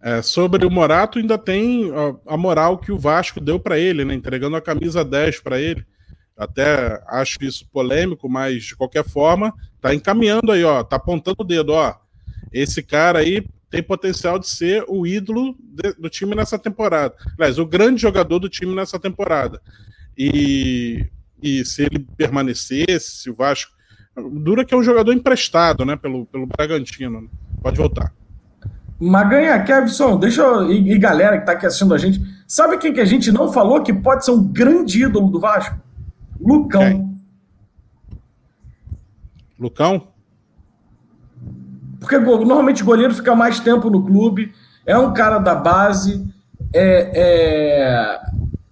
É, 0.00 0.22
sobre 0.22 0.64
o 0.64 0.70
Morato, 0.70 1.18
ainda 1.18 1.36
tem 1.36 1.90
a, 2.26 2.36
moral 2.36 2.78
que 2.78 2.92
o 2.92 2.98
Vasco 2.98 3.40
deu 3.40 3.58
para 3.58 3.78
ele, 3.78 4.04
né? 4.04 4.14
Entregando 4.14 4.56
a 4.56 4.60
camisa 4.60 5.04
10 5.04 5.40
para 5.40 5.60
ele. 5.60 5.84
Até 6.36 7.02
acho 7.08 7.38
isso 7.42 7.68
polêmico, 7.72 8.28
mas 8.28 8.64
de 8.64 8.76
qualquer 8.76 9.04
forma, 9.04 9.52
tá 9.80 9.92
encaminhando 9.92 10.52
aí, 10.52 10.62
ó. 10.62 10.84
Tá 10.84 10.96
apontando 10.96 11.38
o 11.40 11.44
dedo, 11.44 11.72
ó. 11.72 11.94
Esse 12.52 12.82
cara 12.82 13.18
aí 13.18 13.44
tem 13.68 13.82
potencial 13.82 14.38
de 14.38 14.48
ser 14.48 14.84
o 14.88 15.06
ídolo 15.06 15.56
de, 15.58 15.92
do 15.94 16.08
time 16.08 16.34
nessa 16.34 16.58
temporada. 16.58 17.14
Aliás, 17.36 17.58
o 17.58 17.66
grande 17.66 18.00
jogador 18.00 18.38
do 18.38 18.48
time 18.48 18.74
nessa 18.74 18.98
temporada. 19.00 19.60
E, 20.16 21.06
e 21.42 21.64
se 21.64 21.82
ele 21.82 22.06
permanecesse, 22.16 23.22
se 23.22 23.30
o 23.30 23.34
Vasco. 23.34 23.76
Dura 24.32 24.64
que 24.64 24.74
é 24.74 24.76
um 24.76 24.82
jogador 24.82 25.12
emprestado, 25.12 25.84
né? 25.84 25.96
Pelo, 25.96 26.24
pelo 26.26 26.46
Bragantino. 26.46 27.20
Né? 27.20 27.28
Pode 27.62 27.76
voltar. 27.76 28.12
Maganha, 29.00 29.62
Kevson, 29.62 30.18
deixa 30.18 30.42
eu. 30.42 30.70
E, 30.72 30.92
e 30.92 30.98
galera 30.98 31.36
que 31.36 31.42
está 31.42 31.52
aqui 31.52 31.66
assistindo 31.66 31.94
a 31.94 31.98
gente, 31.98 32.20
sabe 32.46 32.78
quem 32.78 32.92
que 32.92 33.00
a 33.00 33.04
gente 33.04 33.30
não 33.30 33.52
falou 33.52 33.82
que 33.82 33.92
pode 33.92 34.24
ser 34.24 34.32
um 34.32 34.42
grande 34.42 35.04
ídolo 35.04 35.30
do 35.30 35.38
Vasco? 35.38 35.76
Lucão. 36.40 36.82
Quem? 36.82 37.18
Lucão? 39.58 40.08
Porque 42.00 42.18
normalmente 42.18 42.82
o 42.82 42.86
goleiro 42.86 43.14
fica 43.14 43.34
mais 43.34 43.58
tempo 43.60 43.90
no 43.90 44.04
clube, 44.04 44.52
é 44.86 44.96
um 44.96 45.12
cara 45.12 45.38
da 45.38 45.54
base, 45.54 46.26
é, 46.72 47.10
é, 47.14 48.20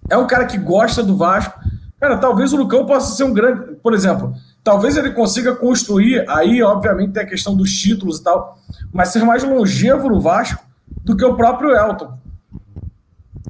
é 0.09 0.17
um 0.17 0.25
cara 0.27 0.45
que 0.45 0.57
gosta 0.57 1.03
do 1.03 1.15
Vasco. 1.15 1.59
Cara, 1.99 2.17
talvez 2.17 2.53
o 2.53 2.57
Lucão 2.57 2.85
possa 2.85 3.15
ser 3.15 3.23
um 3.23 3.33
grande. 3.33 3.75
Por 3.75 3.93
exemplo, 3.93 4.33
Talvez 4.67 4.97
ele 4.97 5.11
consiga 5.11 5.55
construir, 5.55 6.29
aí, 6.29 6.61
obviamente, 6.61 7.13
tem 7.13 7.23
a 7.23 7.25
questão 7.25 7.55
dos 7.55 7.71
títulos 7.71 8.19
e 8.19 8.23
tal, 8.25 8.59
mas 8.91 9.13
ser 9.13 9.23
mais 9.23 9.41
longevo 9.41 10.09
no 10.09 10.19
Vasco 10.19 10.61
do 11.05 11.15
que 11.15 11.23
o 11.23 11.37
próprio 11.37 11.73
Elton. 11.73 12.19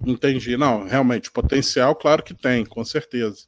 Entendi. 0.05 0.55
Não, 0.55 0.85
realmente, 0.85 1.31
potencial, 1.31 1.95
claro 1.95 2.21
que 2.21 2.35
tem, 2.35 2.63
com 2.63 2.85
certeza. 2.85 3.47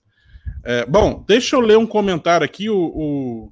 É, 0.63 0.83
bom, 0.83 1.23
deixa 1.27 1.55
eu 1.55 1.59
ler 1.59 1.77
um 1.77 1.85
comentário 1.85 2.43
aqui, 2.43 2.71
o, 2.71 2.75
o, 2.75 3.51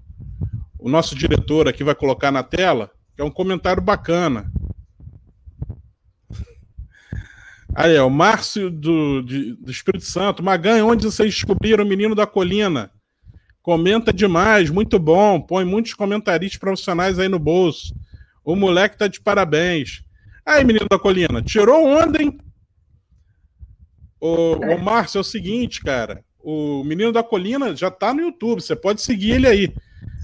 o, 0.80 0.90
nosso 0.90 1.16
diretor 1.16 1.68
aqui 1.68 1.84
vai 1.84 1.94
colocar 1.94 2.32
na 2.32 2.42
tela, 2.42 2.90
que 3.16 3.22
é 3.22 3.24
um 3.24 3.30
comentário 3.30 3.84
bacana. 3.84 4.52
Aí, 7.76 7.96
é 7.96 8.02
o 8.02 8.10
Márcio 8.10 8.72
do, 8.72 9.22
de, 9.22 9.54
do 9.54 9.70
Espírito 9.70 10.06
Santo. 10.06 10.42
Maganha, 10.42 10.84
onde 10.84 11.06
vocês 11.06 11.36
descobriram 11.36 11.86
o 11.86 11.88
menino 11.88 12.16
da 12.16 12.26
colina? 12.26 12.92
Comenta 13.68 14.14
demais, 14.14 14.70
muito 14.70 14.98
bom. 14.98 15.42
Põe 15.42 15.66
muitos 15.66 15.94
comentaristas 15.94 16.58
profissionais 16.58 17.20
aí 17.20 17.28
no 17.28 17.38
bolso. 17.38 17.94
O 18.42 18.56
moleque 18.56 18.98
tá 18.98 19.10
de 19.10 19.20
parabéns. 19.20 20.06
Aí, 20.46 20.64
menino 20.64 20.88
da 20.90 20.98
colina, 20.98 21.42
tirou 21.42 21.86
onda, 21.86 22.22
hein? 22.22 22.40
O, 24.22 24.54
o 24.54 24.82
Márcio, 24.82 25.18
é 25.18 25.20
o 25.20 25.24
seguinte, 25.24 25.82
cara. 25.82 26.24
O 26.40 26.82
menino 26.86 27.12
da 27.12 27.22
colina 27.22 27.76
já 27.76 27.92
tá 27.92 28.14
no 28.14 28.22
YouTube. 28.22 28.62
Você 28.62 28.74
pode 28.74 29.02
seguir 29.02 29.32
ele 29.32 29.48
aí. 29.48 29.74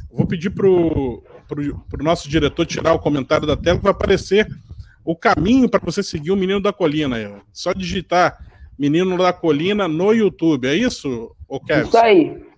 Vou 0.10 0.26
pedir 0.26 0.52
pro, 0.52 1.22
pro, 1.46 1.80
pro 1.90 2.02
nosso 2.02 2.30
diretor 2.30 2.66
tirar 2.66 2.94
o 2.94 3.00
comentário 3.00 3.46
da 3.46 3.58
tela 3.58 3.78
que 3.78 3.84
vai 3.84 3.92
aparecer 3.92 4.48
o 5.04 5.18
caminho 5.18 5.68
para 5.68 5.82
você 5.84 6.02
seguir 6.02 6.32
o 6.32 6.38
menino 6.38 6.62
da 6.62 6.72
colina. 6.72 7.18
Aí. 7.18 7.30
Só 7.52 7.74
digitar 7.74 8.40
menino 8.80 9.18
da 9.18 9.34
colina 9.34 9.86
no 9.86 10.14
YouTube. 10.14 10.66
É 10.66 10.74
isso, 10.74 11.36
o 11.46 11.60
Kevin? 11.60 11.90
Isso 11.90 11.98
aí. 11.98 12.53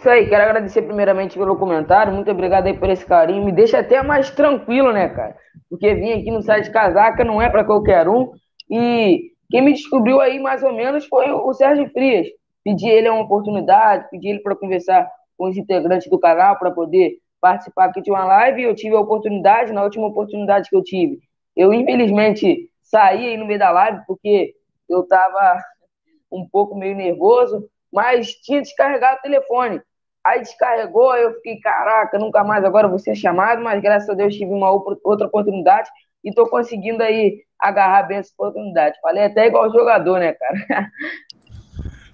Isso 0.00 0.08
aí, 0.08 0.26
quero 0.30 0.44
agradecer 0.44 0.80
primeiramente 0.80 1.38
pelo 1.38 1.58
comentário. 1.58 2.10
Muito 2.10 2.30
obrigado 2.30 2.66
aí 2.66 2.72
por 2.72 2.88
esse 2.88 3.04
carinho. 3.04 3.44
Me 3.44 3.52
deixa 3.52 3.80
até 3.80 4.02
mais 4.02 4.30
tranquilo, 4.30 4.94
né, 4.94 5.10
cara? 5.10 5.36
Porque 5.68 5.92
vir 5.92 6.14
aqui 6.14 6.30
no 6.30 6.40
site 6.40 6.70
Casaca 6.70 7.22
não 7.22 7.40
é 7.40 7.50
para 7.50 7.64
qualquer 7.64 8.08
um. 8.08 8.32
E 8.70 9.30
quem 9.50 9.60
me 9.60 9.74
descobriu 9.74 10.18
aí 10.18 10.38
mais 10.38 10.62
ou 10.62 10.72
menos 10.72 11.04
foi 11.04 11.30
o 11.30 11.52
Sérgio 11.52 11.86
Frias. 11.90 12.26
Pedi 12.64 12.88
ele 12.88 13.10
uma 13.10 13.20
oportunidade, 13.20 14.08
pedi 14.10 14.30
ele 14.30 14.38
para 14.38 14.56
conversar 14.56 15.06
com 15.36 15.50
os 15.50 15.56
integrantes 15.58 16.08
do 16.08 16.18
canal 16.18 16.58
para 16.58 16.70
poder 16.70 17.18
participar 17.38 17.84
aqui 17.84 18.00
de 18.00 18.10
uma 18.10 18.24
live. 18.24 18.62
Eu 18.62 18.74
tive 18.74 18.96
a 18.96 19.00
oportunidade, 19.00 19.70
na 19.70 19.82
última 19.84 20.06
oportunidade 20.06 20.70
que 20.70 20.76
eu 20.76 20.82
tive, 20.82 21.18
eu 21.54 21.74
infelizmente 21.74 22.70
saí 22.82 23.26
aí 23.26 23.36
no 23.36 23.44
meio 23.44 23.58
da 23.58 23.70
live 23.70 24.00
porque 24.06 24.54
eu 24.88 25.02
estava 25.02 25.62
um 26.32 26.48
pouco 26.50 26.74
meio 26.74 26.96
nervoso, 26.96 27.68
mas 27.92 28.30
tinha 28.36 28.62
descarregado 28.62 29.18
o 29.18 29.22
telefone. 29.22 29.82
Aí 30.24 30.40
descarregou, 30.40 31.14
eu 31.16 31.34
fiquei, 31.34 31.58
caraca, 31.60 32.18
nunca 32.18 32.44
mais 32.44 32.64
agora 32.64 32.88
vou 32.88 32.98
ser 32.98 33.14
chamado, 33.14 33.62
mas 33.62 33.80
graças 33.80 34.08
a 34.08 34.14
Deus 34.14 34.34
tive 34.34 34.52
uma 34.52 34.70
outra 34.70 35.26
oportunidade 35.26 35.88
e 36.22 36.28
estou 36.28 36.46
conseguindo 36.46 37.02
aí 37.02 37.38
agarrar 37.58 38.02
bem 38.02 38.18
essa 38.18 38.30
oportunidade. 38.36 38.98
Falei 39.00 39.24
até 39.24 39.46
igual 39.46 39.72
jogador, 39.72 40.18
né, 40.18 40.32
cara? 40.32 40.90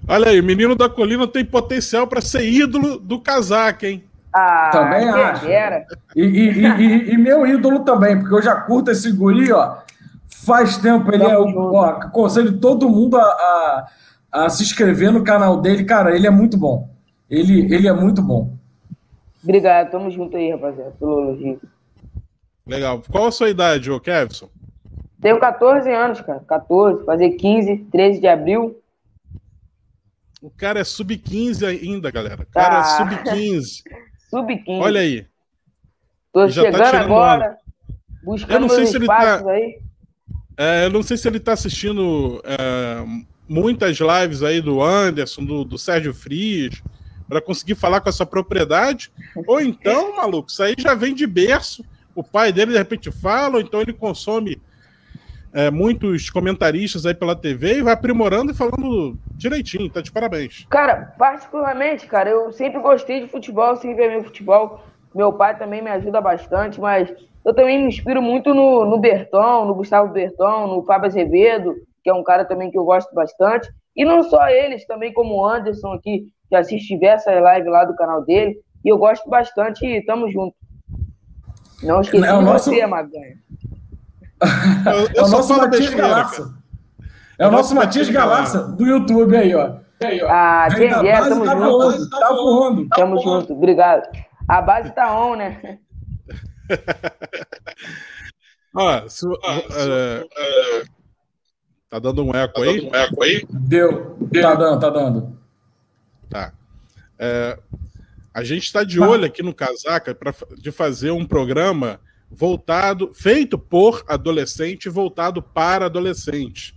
Olha 0.08 0.30
aí, 0.30 0.40
o 0.40 0.44
menino 0.44 0.76
da 0.76 0.88
colina 0.88 1.26
tem 1.26 1.44
potencial 1.44 2.06
para 2.06 2.20
ser 2.20 2.44
ídolo 2.44 2.96
do 2.96 3.20
casaco, 3.20 3.86
hein? 3.86 4.04
Ah, 4.32 4.70
também 4.70 5.08
acho. 5.08 5.46
E, 6.14 6.22
e, 6.22 6.66
e, 6.66 7.14
e, 7.14 7.18
meu 7.18 7.44
ídolo 7.44 7.80
também, 7.80 8.18
porque 8.18 8.34
eu 8.34 8.42
já 8.42 8.54
curto 8.54 8.90
esse 8.90 9.10
guri, 9.10 9.50
ó. 9.50 9.78
Faz 10.44 10.76
tempo, 10.76 11.12
ele 11.12 11.24
é 11.24 11.36
o. 11.36 11.72
Ó, 11.72 11.84
aconselho 11.84 12.60
todo 12.60 12.88
mundo 12.88 13.16
a, 13.16 13.22
a, 13.24 13.86
a 14.44 14.48
se 14.48 14.62
inscrever 14.62 15.10
no 15.10 15.24
canal 15.24 15.60
dele. 15.60 15.84
Cara, 15.84 16.14
ele 16.14 16.26
é 16.26 16.30
muito 16.30 16.56
bom. 16.56 16.95
Ele, 17.30 17.72
ele 17.74 17.88
é 17.88 17.92
muito 17.92 18.22
bom. 18.22 18.56
Obrigado, 19.42 19.90
tamo 19.90 20.10
junto 20.10 20.36
aí, 20.36 20.50
rapaziada, 20.50 20.90
pelo 20.92 21.20
elogio. 21.30 21.60
Legal. 22.66 23.02
Qual 23.10 23.26
a 23.26 23.30
sua 23.32 23.48
idade, 23.48 23.90
ô 23.90 24.00
Kevson? 24.00 24.48
Tenho 25.20 25.38
14 25.38 25.90
anos, 25.92 26.20
cara. 26.20 26.40
14, 26.40 27.04
fazer 27.04 27.30
15, 27.30 27.76
13 27.90 28.20
de 28.20 28.26
abril. 28.26 28.80
O 30.42 30.50
cara 30.50 30.80
é 30.80 30.84
sub-15 30.84 31.66
ainda, 31.66 32.10
galera. 32.10 32.42
O 32.42 32.46
cara 32.46 32.78
Ah. 32.78 32.80
é 32.80 32.84
sub-15. 33.24 33.82
Sub-15. 34.30 34.80
Olha 34.80 35.00
aí. 35.00 35.26
Tô 36.32 36.48
já 36.48 36.62
tá 36.64 36.72
chegando 36.72 36.86
tirando 36.86 37.04
agora. 37.04 37.58
Eu 37.88 37.96
Buscando 38.24 38.60
não 38.62 38.68
sei 38.68 38.78
meus 38.78 38.90
se 38.90 38.96
ele 38.96 39.06
tá- 39.06 39.50
aí. 39.50 39.78
É, 40.58 40.84
eu 40.86 40.90
não 40.90 41.02
sei 41.02 41.16
se 41.16 41.28
ele 41.28 41.38
tá 41.38 41.52
assistindo 41.52 42.42
é, 42.44 43.04
muitas 43.48 43.96
lives 43.98 44.42
aí 44.42 44.60
do 44.60 44.82
Anderson, 44.82 45.44
do, 45.44 45.64
do 45.64 45.78
Sérgio 45.78 46.12
Frias, 46.12 46.82
para 47.28 47.40
conseguir 47.40 47.74
falar 47.74 48.00
com 48.00 48.08
essa 48.08 48.24
propriedade. 48.24 49.10
Ou 49.46 49.60
então, 49.60 50.14
maluco, 50.16 50.50
isso 50.50 50.62
aí 50.62 50.74
já 50.78 50.94
vem 50.94 51.14
de 51.14 51.26
berço. 51.26 51.84
O 52.14 52.22
pai 52.22 52.52
dele, 52.52 52.72
de 52.72 52.78
repente, 52.78 53.10
fala, 53.10 53.56
ou 53.56 53.60
então 53.60 53.80
ele 53.80 53.92
consome 53.92 54.60
é, 55.52 55.70
muitos 55.70 56.28
comentaristas 56.30 57.06
aí 57.06 57.14
pela 57.14 57.34
TV 57.34 57.78
e 57.78 57.82
vai 57.82 57.94
aprimorando 57.94 58.52
e 58.52 58.54
falando 58.54 59.18
direitinho. 59.32 59.90
Tá 59.90 60.00
de 60.00 60.12
parabéns. 60.12 60.66
Cara, 60.68 61.14
particularmente, 61.18 62.06
cara, 62.06 62.30
eu 62.30 62.52
sempre 62.52 62.80
gostei 62.80 63.20
de 63.20 63.28
futebol, 63.28 63.76
sempre 63.76 64.04
amei 64.04 64.22
futebol. 64.22 64.84
Meu 65.14 65.32
pai 65.32 65.58
também 65.58 65.82
me 65.82 65.90
ajuda 65.90 66.20
bastante, 66.20 66.80
mas 66.80 67.12
eu 67.42 67.54
também 67.54 67.80
me 67.80 67.88
inspiro 67.88 68.20
muito 68.20 68.52
no, 68.52 68.84
no 68.84 68.98
Bertão, 68.98 69.64
no 69.64 69.74
Gustavo 69.74 70.12
Bertão, 70.12 70.66
no 70.66 70.82
Fábio 70.84 71.06
Azevedo, 71.06 71.76
que 72.02 72.10
é 72.10 72.12
um 72.12 72.22
cara 72.22 72.44
também 72.44 72.70
que 72.70 72.76
eu 72.76 72.84
gosto 72.84 73.14
bastante. 73.14 73.72
E 73.96 74.04
não 74.04 74.22
só 74.24 74.48
eles, 74.48 74.86
também 74.86 75.12
como 75.12 75.36
o 75.36 75.46
Anderson 75.46 75.92
aqui, 75.94 76.26
que 76.48 76.56
assiste 76.56 76.88
diversas 76.94 77.34
lives 77.34 77.70
lá 77.70 77.84
do 77.84 77.94
canal 77.96 78.24
dele. 78.24 78.56
E 78.84 78.88
eu 78.88 78.98
gosto 78.98 79.28
bastante 79.28 79.84
e 79.86 80.04
tamo 80.04 80.30
junto. 80.30 80.54
Não 81.82 82.00
esqueci 82.00 82.24
É 82.24 82.32
o 82.34 82.38
de 82.38 82.44
nosso- 82.44 82.70
você, 82.70 82.86
Maganha. 82.86 83.36
Eu, 84.40 84.40
É 85.14 85.18
eu 85.20 85.22
o 85.22 85.26
só 85.26 85.36
nosso 85.38 85.56
Matias 85.56 85.94
cara. 85.94 86.26
É 87.38 87.46
o 87.46 87.50
nosso 87.50 87.74
Matias 87.74 88.08
Galassa 88.08 88.62
do 88.68 88.86
YouTube 88.86 89.36
aí, 89.36 89.54
ó. 89.54 89.76
Aí, 90.02 90.22
ó. 90.22 90.26
Ah, 90.28 90.68
quem 90.74 90.86
é, 90.88 91.18
tamo 91.20 91.44
tá 91.44 91.52
junto. 91.54 91.70
voando, 91.70 92.10
tá 92.10 92.28
voando. 92.32 92.88
Tamo 92.88 93.22
junto, 93.22 93.52
obrigado. 93.54 94.02
A 94.48 94.60
base 94.62 94.90
tá 94.94 95.18
on, 95.18 95.36
né? 95.36 95.78
Ó, 98.74 99.08
se- 99.08 99.26
é, 99.26 100.24
tá 101.88 101.98
dando 101.98 102.24
um 102.24 102.30
eco 102.34 102.62
aí? 102.62 102.90
Deu. 103.50 104.16
Tá 104.42 104.54
dando, 104.54 104.80
tá 104.80 104.90
dando. 104.90 105.36
Tá. 106.28 106.52
É, 107.18 107.58
a 108.34 108.44
gente 108.44 108.64
está 108.64 108.84
de 108.84 109.00
olho 109.00 109.24
aqui 109.24 109.42
no 109.42 109.54
Casaca 109.54 110.14
pra, 110.14 110.34
de 110.58 110.70
fazer 110.70 111.10
um 111.10 111.24
programa 111.24 112.00
voltado, 112.30 113.12
feito 113.14 113.58
por 113.58 114.04
adolescente, 114.08 114.88
voltado 114.88 115.40
para 115.42 115.86
adolescente. 115.86 116.74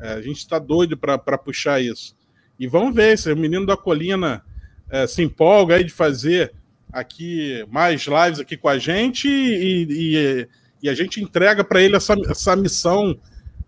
É, 0.00 0.12
a 0.12 0.20
gente 0.22 0.36
está 0.38 0.58
doido 0.58 0.96
para 0.96 1.18
puxar 1.38 1.80
isso. 1.80 2.14
E 2.58 2.66
vamos 2.66 2.94
ver 2.94 3.18
se 3.18 3.32
o 3.32 3.36
menino 3.36 3.66
da 3.66 3.76
colina 3.76 4.44
é, 4.90 5.06
se 5.06 5.22
empolga 5.22 5.76
aí 5.76 5.84
de 5.84 5.92
fazer 5.92 6.52
aqui 6.92 7.64
mais 7.70 8.02
lives 8.06 8.38
aqui 8.40 8.56
com 8.56 8.68
a 8.68 8.78
gente 8.78 9.28
e, 9.28 9.86
e- 9.90 10.48
e 10.82 10.88
a 10.90 10.94
gente 10.94 11.20
entrega 11.20 11.64
para 11.64 11.80
ele 11.80 11.96
essa, 11.96 12.14
essa 12.28 12.54
missão, 12.54 13.18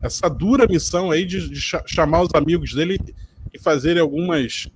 essa 0.00 0.28
dura 0.28 0.66
missão 0.68 1.10
aí 1.10 1.24
de, 1.24 1.48
de 1.48 1.60
cha- 1.60 1.82
chamar 1.86 2.22
os 2.22 2.30
amigos 2.34 2.74
dele 2.74 2.98
e 3.52 3.58
fazerem 3.58 4.00
algumas 4.00 4.68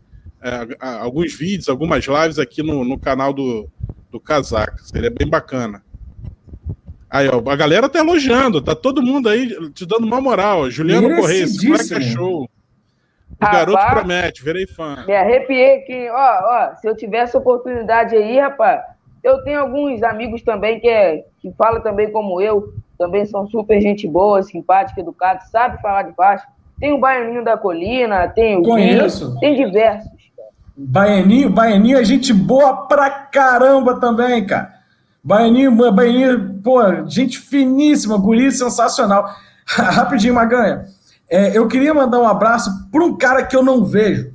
é, 0.43 0.77
alguns 0.81 1.33
vídeos, 1.35 1.69
algumas 1.69 2.05
lives 2.05 2.39
aqui 2.39 2.63
no, 2.63 2.85
no 2.85 2.99
canal 2.99 3.33
do, 3.33 3.69
do 4.11 4.21
Casaca. 4.21 4.79
Seria 4.83 5.11
bem 5.11 5.29
bacana. 5.29 5.83
Aí, 7.09 7.29
ó, 7.29 7.43
a 7.51 7.57
galera 7.57 7.89
tá 7.89 7.99
elogiando, 7.99 8.63
tá 8.63 8.75
todo 8.75 9.03
mundo 9.03 9.29
aí 9.29 9.49
te 9.73 9.85
dando 9.85 10.07
uma 10.07 10.21
moral. 10.21 10.71
Juliano 10.71 11.15
Correia, 11.15 11.45
esse 11.45 11.69
moleque 11.69 11.95
é 11.95 12.01
show. 12.01 12.45
O 12.45 13.45
Rapaz. 13.45 13.67
garoto 13.67 13.95
promete, 13.95 14.43
virei 14.43 14.67
fã. 14.67 15.05
Me 15.07 15.15
arrepiei 15.15 15.77
aqui. 15.77 16.09
Ó, 16.11 16.15
ó, 16.15 16.75
se 16.77 16.89
eu 16.89 16.97
tivesse 16.97 17.37
oportunidade 17.37 18.17
aí, 18.17 18.39
rapaz, 18.39 18.83
eu 19.23 19.43
tenho 19.45 19.61
alguns 19.61 20.03
amigos 20.03 20.43
também 20.43 20.81
que, 20.81 20.89
é, 20.89 21.25
que 21.41 21.53
falam 21.53 21.83
também 21.83 22.11
como 22.11 22.41
eu, 22.41 22.73
também 22.99 23.27
são 23.27 23.47
super 23.47 23.81
gente 23.81 24.07
boa, 24.09 24.43
simpática, 24.43 25.01
educada, 25.01 25.41
sabe 25.51 25.81
falar 25.83 26.03
de 26.03 26.13
baixo. 26.13 26.47
Tem 26.79 26.93
o 26.93 26.99
Baianinho 26.99 27.45
da 27.45 27.57
Colina, 27.57 28.27
tem 28.29 28.57
o 28.57 28.63
Conheço. 28.63 29.39
Tem 29.39 29.55
diversos. 29.55 30.11
Baianinho, 30.77 31.51
Baianinho 31.51 31.99
é 31.99 32.05
gente 32.05 32.33
boa 32.33 32.87
pra 32.87 33.11
caramba 33.11 34.01
também, 34.01 34.47
cara. 34.47 34.73
Baianinho, 35.23 35.93
Baianinho, 35.93 36.61
pô, 36.63 36.81
gente 37.07 37.39
finíssima, 37.39 38.17
guri 38.17 38.51
sensacional. 38.51 39.35
Rapidinho, 39.67 40.35
Maganha. 40.35 40.87
É, 41.31 41.57
eu 41.57 41.67
queria 41.69 41.95
mandar 41.95 42.21
um 42.21 42.29
abraço 42.29 42.71
para 42.91 43.05
um 43.05 43.17
cara 43.17 43.45
que 43.45 43.57
eu 43.57 43.63
não 43.63 43.85
vejo 43.85 44.33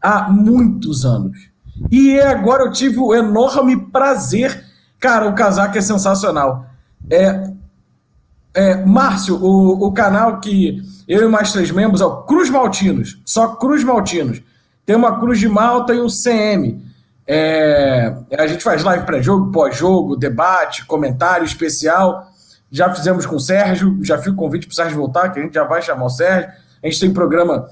há 0.00 0.30
muitos 0.30 1.04
anos. 1.04 1.36
E 1.90 2.18
agora 2.20 2.64
eu 2.64 2.72
tive 2.72 2.98
o 2.98 3.14
enorme 3.14 3.76
prazer. 3.76 4.64
Cara, 4.98 5.28
o 5.28 5.34
casaco 5.34 5.76
é 5.76 5.80
sensacional. 5.80 6.66
É, 7.10 7.50
é, 8.54 8.84
Márcio, 8.84 9.36
o, 9.36 9.86
o 9.86 9.92
canal 9.92 10.40
que 10.40 10.82
eu 11.06 11.28
e 11.28 11.30
mais 11.30 11.52
três 11.52 11.70
membros 11.70 12.00
é 12.00 12.04
o 12.06 12.22
Cruz 12.22 12.48
Maltinos. 12.48 13.20
Só 13.24 13.48
Cruz 13.48 13.84
Maltinos. 13.84 14.40
Tem 14.86 14.94
uma 14.94 15.18
Cruz 15.18 15.40
de 15.40 15.48
Malta 15.48 15.92
e 15.92 16.00
um 16.00 16.06
CM. 16.06 16.80
É, 17.26 18.14
a 18.38 18.46
gente 18.46 18.62
faz 18.62 18.84
live 18.84 19.04
pré-jogo, 19.04 19.50
pós-jogo, 19.50 20.16
debate, 20.16 20.86
comentário 20.86 21.44
especial. 21.44 22.30
Já 22.70 22.94
fizemos 22.94 23.26
com 23.26 23.34
o 23.34 23.40
Sérgio, 23.40 23.98
já 24.02 24.16
fica 24.16 24.30
o 24.30 24.36
convite 24.36 24.66
para 24.66 24.72
o 24.72 24.76
Sérgio 24.76 24.96
voltar, 24.96 25.30
que 25.30 25.40
a 25.40 25.42
gente 25.42 25.54
já 25.54 25.64
vai 25.64 25.82
chamar 25.82 26.04
o 26.04 26.10
Sérgio. 26.10 26.50
A 26.82 26.86
gente 26.86 27.00
tem 27.00 27.12
programa, 27.12 27.68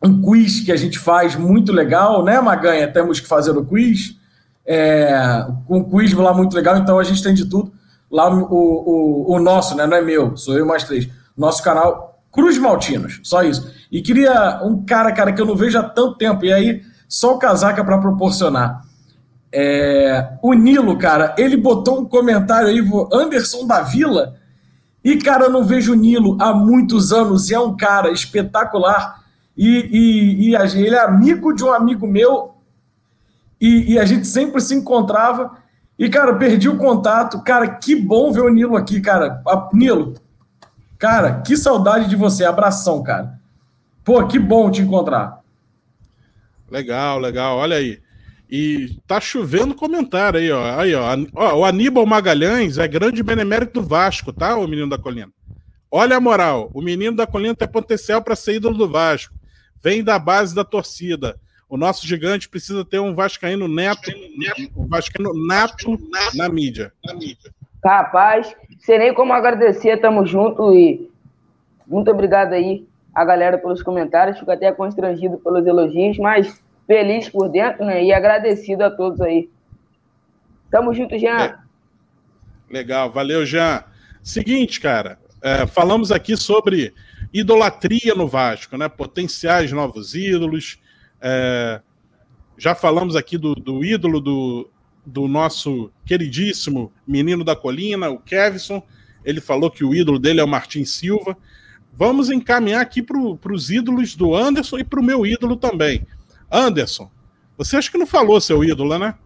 um 0.00 0.22
quiz 0.22 0.60
que 0.60 0.70
a 0.70 0.76
gente 0.76 0.96
faz 0.96 1.34
muito 1.34 1.72
legal, 1.72 2.24
né, 2.24 2.40
Maganha? 2.40 2.86
Temos 2.86 3.18
que 3.18 3.26
fazer 3.26 3.50
o 3.50 3.64
quiz. 3.64 4.16
É, 4.64 5.44
um 5.68 5.82
quiz 5.82 6.12
lá 6.12 6.32
muito 6.32 6.54
legal, 6.54 6.76
então 6.76 7.00
a 7.00 7.04
gente 7.04 7.22
tem 7.22 7.34
de 7.34 7.46
tudo. 7.46 7.72
Lá 8.08 8.32
o, 8.32 8.44
o, 8.44 9.34
o 9.34 9.40
nosso, 9.40 9.74
né? 9.74 9.86
Não 9.86 9.96
é 9.96 10.00
meu, 10.00 10.36
sou 10.36 10.56
eu 10.56 10.64
mais 10.64 10.84
três. 10.84 11.08
Nosso 11.36 11.62
canal 11.64 12.22
Cruz 12.30 12.58
Maltinos, 12.58 13.20
só 13.24 13.42
isso. 13.42 13.68
E 13.90 14.02
queria 14.02 14.60
um 14.62 14.84
cara, 14.84 15.12
cara, 15.12 15.32
que 15.32 15.40
eu 15.40 15.46
não 15.46 15.56
vejo 15.56 15.78
há 15.78 15.82
tanto 15.82 16.16
tempo, 16.16 16.44
e 16.44 16.52
aí 16.52 16.82
só 17.08 17.34
o 17.34 17.38
casaca 17.38 17.82
para 17.82 17.98
proporcionar. 17.98 18.84
É, 19.50 20.32
o 20.42 20.52
Nilo, 20.52 20.98
cara, 20.98 21.34
ele 21.38 21.56
botou 21.56 22.00
um 22.00 22.04
comentário 22.04 22.68
aí, 22.68 22.86
Anderson 23.12 23.66
da 23.66 23.80
Vila, 23.80 24.36
e, 25.02 25.16
cara, 25.16 25.44
eu 25.44 25.50
não 25.50 25.64
vejo 25.64 25.92
o 25.92 25.96
Nilo 25.96 26.36
há 26.38 26.52
muitos 26.52 27.12
anos, 27.12 27.48
e 27.48 27.54
é 27.54 27.58
um 27.58 27.74
cara 27.74 28.10
espetacular, 28.10 29.22
e, 29.56 30.50
e, 30.50 30.50
e 30.50 30.54
ele 30.54 30.94
é 30.94 31.00
amigo 31.00 31.54
de 31.54 31.64
um 31.64 31.72
amigo 31.72 32.06
meu, 32.06 32.54
e, 33.58 33.94
e 33.94 33.98
a 33.98 34.04
gente 34.04 34.26
sempre 34.26 34.60
se 34.60 34.74
encontrava, 34.74 35.56
e, 35.98 36.10
cara, 36.10 36.34
perdi 36.34 36.68
o 36.68 36.76
contato, 36.76 37.40
cara, 37.40 37.66
que 37.68 37.96
bom 37.96 38.30
ver 38.30 38.42
o 38.42 38.50
Nilo 38.50 38.76
aqui, 38.76 39.00
cara, 39.00 39.42
Nilo, 39.72 40.14
cara, 40.98 41.40
que 41.40 41.56
saudade 41.56 42.06
de 42.06 42.16
você, 42.16 42.44
abração, 42.44 43.02
cara, 43.02 43.37
pô, 44.08 44.26
que 44.26 44.38
bom 44.38 44.70
te 44.70 44.80
encontrar. 44.80 45.40
Legal, 46.70 47.18
legal. 47.18 47.58
Olha 47.58 47.76
aí. 47.76 48.00
E 48.50 48.96
tá 49.06 49.20
chovendo 49.20 49.74
comentário 49.74 50.40
aí, 50.40 50.50
ó. 50.50 50.80
Aí, 50.80 50.94
ó. 50.94 51.04
Ó, 51.34 51.58
o 51.58 51.64
Aníbal 51.66 52.06
Magalhães 52.06 52.78
é 52.78 52.88
grande 52.88 53.22
benemérito 53.22 53.82
do 53.82 53.86
Vasco, 53.86 54.32
tá, 54.32 54.56
o 54.56 54.66
menino 54.66 54.88
da 54.88 54.96
colina? 54.96 55.30
Olha 55.90 56.16
a 56.16 56.20
moral. 56.20 56.70
O 56.72 56.80
menino 56.80 57.14
da 57.14 57.26
colina 57.26 57.54
tem 57.54 57.68
potencial 57.68 58.22
para 58.22 58.34
ser 58.34 58.54
ídolo 58.54 58.78
do 58.78 58.88
Vasco. 58.88 59.34
Vem 59.82 60.02
da 60.02 60.18
base 60.18 60.54
da 60.54 60.64
torcida. 60.64 61.38
O 61.68 61.76
nosso 61.76 62.06
gigante 62.06 62.48
precisa 62.48 62.86
ter 62.86 62.98
um 62.98 63.14
vascaíno 63.14 63.68
neto, 63.68 64.10
um 64.74 64.86
vascaíno 64.86 65.34
nato 65.46 65.98
na 66.34 66.48
mídia. 66.48 66.94
Rapaz, 67.84 68.56
sei 68.80 68.98
nem 68.98 69.12
como 69.12 69.34
agradecer, 69.34 70.00
tamo 70.00 70.24
junto 70.24 70.72
e 70.72 71.10
muito 71.86 72.10
obrigado 72.10 72.54
aí 72.54 72.88
a 73.18 73.24
galera 73.24 73.58
pelos 73.58 73.82
comentários, 73.82 74.38
fico 74.38 74.52
até 74.52 74.70
constrangido 74.70 75.38
pelos 75.38 75.66
elogios, 75.66 76.16
mas 76.18 76.62
feliz 76.86 77.28
por 77.28 77.48
dentro, 77.48 77.84
né? 77.84 78.04
E 78.04 78.12
agradecido 78.12 78.84
a 78.84 78.90
todos 78.92 79.20
aí. 79.20 79.50
Tamo 80.70 80.94
junto, 80.94 81.18
Jean. 81.18 81.36
É. 81.36 81.58
Legal, 82.70 83.10
valeu, 83.10 83.44
Jean. 83.44 83.82
Seguinte, 84.22 84.80
cara, 84.80 85.18
é, 85.42 85.66
falamos 85.66 86.12
aqui 86.12 86.36
sobre 86.36 86.94
idolatria 87.34 88.14
no 88.14 88.28
Vasco, 88.28 88.76
né? 88.76 88.88
Potenciais 88.88 89.72
novos 89.72 90.14
ídolos. 90.14 90.78
é, 91.20 91.80
já 92.56 92.72
falamos 92.76 93.16
aqui 93.16 93.36
do, 93.36 93.52
do 93.56 93.84
ídolo 93.84 94.20
do, 94.20 94.70
do 95.04 95.26
nosso 95.26 95.90
queridíssimo 96.04 96.92
menino 97.04 97.42
da 97.42 97.56
colina, 97.56 98.10
o 98.10 98.20
Kevson. 98.20 98.80
Ele 99.24 99.40
falou 99.40 99.72
que 99.72 99.84
o 99.84 99.92
ídolo 99.92 100.20
dele 100.20 100.38
é 100.38 100.44
o 100.44 100.48
Martin 100.48 100.84
Silva. 100.84 101.36
Vamos 101.98 102.30
encaminhar 102.30 102.80
aqui 102.80 103.02
para 103.02 103.52
os 103.52 103.70
ídolos 103.70 104.14
do 104.14 104.32
Anderson 104.32 104.78
e 104.78 104.84
para 104.84 105.00
o 105.00 105.02
meu 105.02 105.26
ídolo 105.26 105.56
também. 105.56 106.06
Anderson, 106.48 107.10
você 107.56 107.76
acha 107.76 107.90
que 107.90 107.98
não 107.98 108.06
falou 108.06 108.40
seu 108.40 108.62
ídolo, 108.62 108.96
né? 108.96 109.16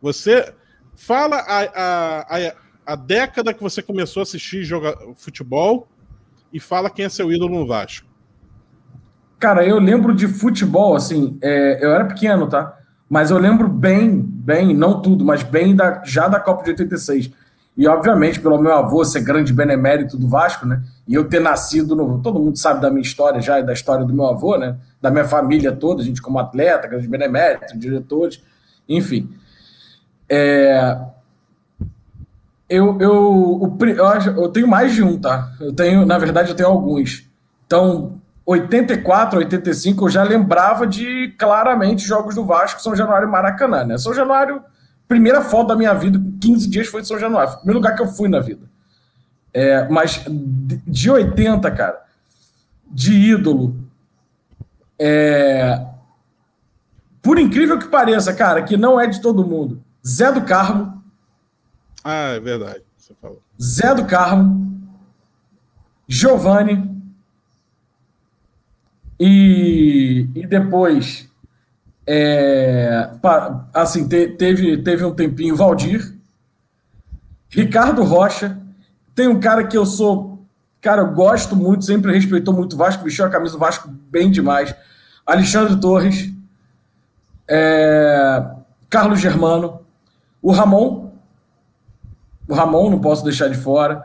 Você 0.00 0.54
fala 0.94 1.38
a, 1.38 1.62
a, 1.62 2.20
a, 2.20 2.54
a 2.86 2.94
década 2.94 3.52
que 3.52 3.60
você 3.60 3.82
começou 3.82 4.20
a 4.20 4.22
assistir 4.22 4.62
jogar 4.62 4.94
futebol 5.16 5.88
e 6.52 6.60
fala 6.60 6.88
quem 6.88 7.04
é 7.04 7.08
seu 7.08 7.32
ídolo 7.32 7.58
no 7.58 7.66
Vasco. 7.66 8.06
Cara, 9.40 9.66
eu 9.66 9.80
lembro 9.80 10.14
de 10.14 10.28
futebol, 10.28 10.94
assim, 10.94 11.36
é, 11.42 11.84
eu 11.84 11.90
era 11.90 12.04
pequeno, 12.04 12.46
tá? 12.46 12.78
Mas 13.08 13.32
eu 13.32 13.38
lembro 13.38 13.68
bem, 13.68 14.20
bem, 14.20 14.72
não 14.72 15.02
tudo, 15.02 15.24
mas 15.24 15.42
bem 15.42 15.74
da, 15.74 16.00
já 16.04 16.28
da 16.28 16.38
Copa 16.38 16.62
de 16.62 16.70
86. 16.70 17.32
E, 17.76 17.88
obviamente, 17.88 18.38
pelo 18.38 18.60
meu 18.60 18.72
avô 18.72 19.04
ser 19.04 19.22
grande 19.22 19.52
benemérito 19.52 20.16
do 20.16 20.28
Vasco, 20.28 20.64
né? 20.64 20.80
E 21.10 21.14
eu 21.14 21.28
ter 21.28 21.40
nascido 21.40 21.96
no. 21.96 22.22
Todo 22.22 22.38
mundo 22.38 22.56
sabe 22.56 22.80
da 22.80 22.88
minha 22.88 23.02
história 23.02 23.40
já 23.40 23.58
e 23.58 23.64
da 23.64 23.72
história 23.72 24.04
do 24.04 24.14
meu 24.14 24.26
avô, 24.26 24.56
né? 24.56 24.76
Da 25.02 25.10
minha 25.10 25.24
família 25.24 25.72
toda, 25.72 26.02
a 26.02 26.04
gente 26.04 26.22
como 26.22 26.38
atleta, 26.38 26.86
grande 26.86 27.08
benemérito, 27.08 27.76
diretores, 27.76 28.40
enfim. 28.88 29.28
É, 30.28 30.96
eu, 32.68 32.96
eu, 33.00 33.76
eu, 33.80 34.42
eu 34.42 34.48
tenho 34.50 34.68
mais 34.68 34.94
de 34.94 35.02
um, 35.02 35.18
tá? 35.18 35.50
Eu 35.60 35.74
tenho, 35.74 36.06
na 36.06 36.16
verdade, 36.16 36.50
eu 36.50 36.54
tenho 36.54 36.68
alguns. 36.68 37.28
Então, 37.66 38.12
84, 38.46 39.40
85, 39.40 40.04
eu 40.04 40.10
já 40.10 40.22
lembrava 40.22 40.86
de 40.86 41.34
claramente 41.36 42.06
jogos 42.06 42.36
do 42.36 42.44
Vasco, 42.44 42.80
São 42.80 42.94
Januário 42.94 43.26
e 43.26 43.30
Maracanã, 43.30 43.82
né? 43.82 43.98
São 43.98 44.14
Januário, 44.14 44.62
primeira 45.08 45.40
foto 45.40 45.70
da 45.70 45.76
minha 45.76 45.92
vida, 45.92 46.22
15 46.40 46.70
dias 46.70 46.86
foi 46.86 47.00
de 47.02 47.08
São 47.08 47.18
Januário, 47.18 47.56
primeiro 47.56 47.80
lugar 47.80 47.96
que 47.96 48.02
eu 48.02 48.06
fui 48.06 48.28
na 48.28 48.38
vida. 48.38 48.70
É, 49.52 49.88
mas 49.88 50.24
de 50.86 51.10
80, 51.10 51.70
cara, 51.72 52.04
de 52.86 53.12
ídolo, 53.12 53.76
é, 54.98 55.84
por 57.22 57.38
incrível 57.38 57.78
que 57.78 57.88
pareça, 57.88 58.32
cara, 58.32 58.62
que 58.62 58.76
não 58.76 59.00
é 59.00 59.06
de 59.06 59.20
todo 59.20 59.46
mundo, 59.46 59.82
Zé 60.06 60.30
do 60.32 60.42
Carmo. 60.42 61.02
Ah, 62.02 62.32
é 62.32 62.40
verdade, 62.40 62.82
você 62.96 63.12
falou. 63.20 63.42
Zé 63.60 63.94
do 63.94 64.06
Carmo, 64.06 64.80
Giovanni, 66.06 66.90
e, 69.18 70.26
e 70.34 70.46
depois, 70.46 71.28
é, 72.06 73.10
assim, 73.74 74.08
te, 74.08 74.28
teve, 74.28 74.78
teve 74.78 75.04
um 75.04 75.14
tempinho 75.14 75.54
Valdir, 75.54 76.14
Ricardo 77.50 78.02
Rocha, 78.02 78.58
tem 79.14 79.28
um 79.28 79.40
cara 79.40 79.66
que 79.66 79.76
eu 79.76 79.84
sou, 79.84 80.44
cara, 80.80 81.02
eu 81.02 81.12
gosto 81.12 81.54
muito, 81.56 81.84
sempre 81.84 82.12
respeitou 82.12 82.54
muito 82.54 82.74
o 82.74 82.76
Vasco, 82.76 83.04
vestiu 83.04 83.24
a 83.24 83.30
camisa 83.30 83.52
do 83.52 83.58
Vasco 83.58 83.88
bem 84.10 84.30
demais, 84.30 84.74
Alexandre 85.26 85.80
Torres, 85.80 86.32
é, 87.48 88.44
Carlos 88.88 89.20
Germano, 89.20 89.80
o 90.42 90.52
Ramon, 90.52 91.10
o 92.48 92.54
Ramon 92.54 92.90
não 92.90 93.00
posso 93.00 93.24
deixar 93.24 93.48
de 93.48 93.56
fora, 93.56 94.04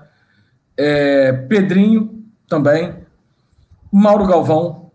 é, 0.78 1.32
Pedrinho 1.32 2.24
também, 2.48 2.94
Mauro 3.92 4.26
Galvão, 4.26 4.86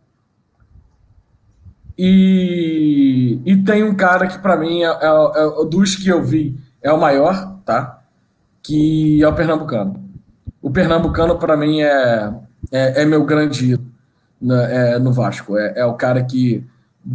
e, 2.02 3.38
e 3.44 3.56
tem 3.58 3.84
um 3.84 3.94
cara 3.94 4.26
que, 4.26 4.38
para 4.38 4.56
mim, 4.56 4.82
é, 4.82 4.86
é, 4.86 4.90
é, 4.90 5.64
dos 5.66 5.96
que 5.96 6.08
eu 6.08 6.22
vi, 6.22 6.58
é 6.82 6.90
o 6.90 6.98
maior, 6.98 7.58
tá? 7.62 7.99
Que 8.62 9.22
é 9.22 9.28
o 9.28 9.34
Pernambucano. 9.34 10.11
O 10.61 10.70
Pernambucano, 10.70 11.38
para 11.38 11.56
mim, 11.56 11.80
é, 11.80 12.34
é, 12.70 13.02
é, 13.02 13.04
meu 13.06 13.24
grande 13.24 13.72
ídolo 13.72 13.90
né, 14.40 14.94
é, 14.94 14.98
no 14.98 15.12
Vasco. 15.12 15.56
É, 15.56 15.80
é 15.80 15.84
o 15.84 15.94
cara 15.94 16.22
que, 16.24 16.66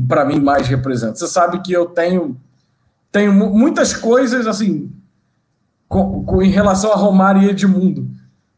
para 0.08 0.26
mim, 0.26 0.40
mais 0.40 0.68
representa. 0.68 1.16
Você 1.16 1.28
sabe 1.28 1.62
que 1.62 1.72
eu 1.72 1.86
tenho, 1.86 2.36
tenho 3.12 3.34
muitas 3.34 3.94
coisas, 3.94 4.48
assim, 4.48 4.92
com, 5.88 6.24
com, 6.24 6.42
em 6.42 6.50
relação 6.50 6.92
a 6.92 6.96
Romário 6.96 7.42
e 7.42 7.50
Edmundo. 7.50 8.10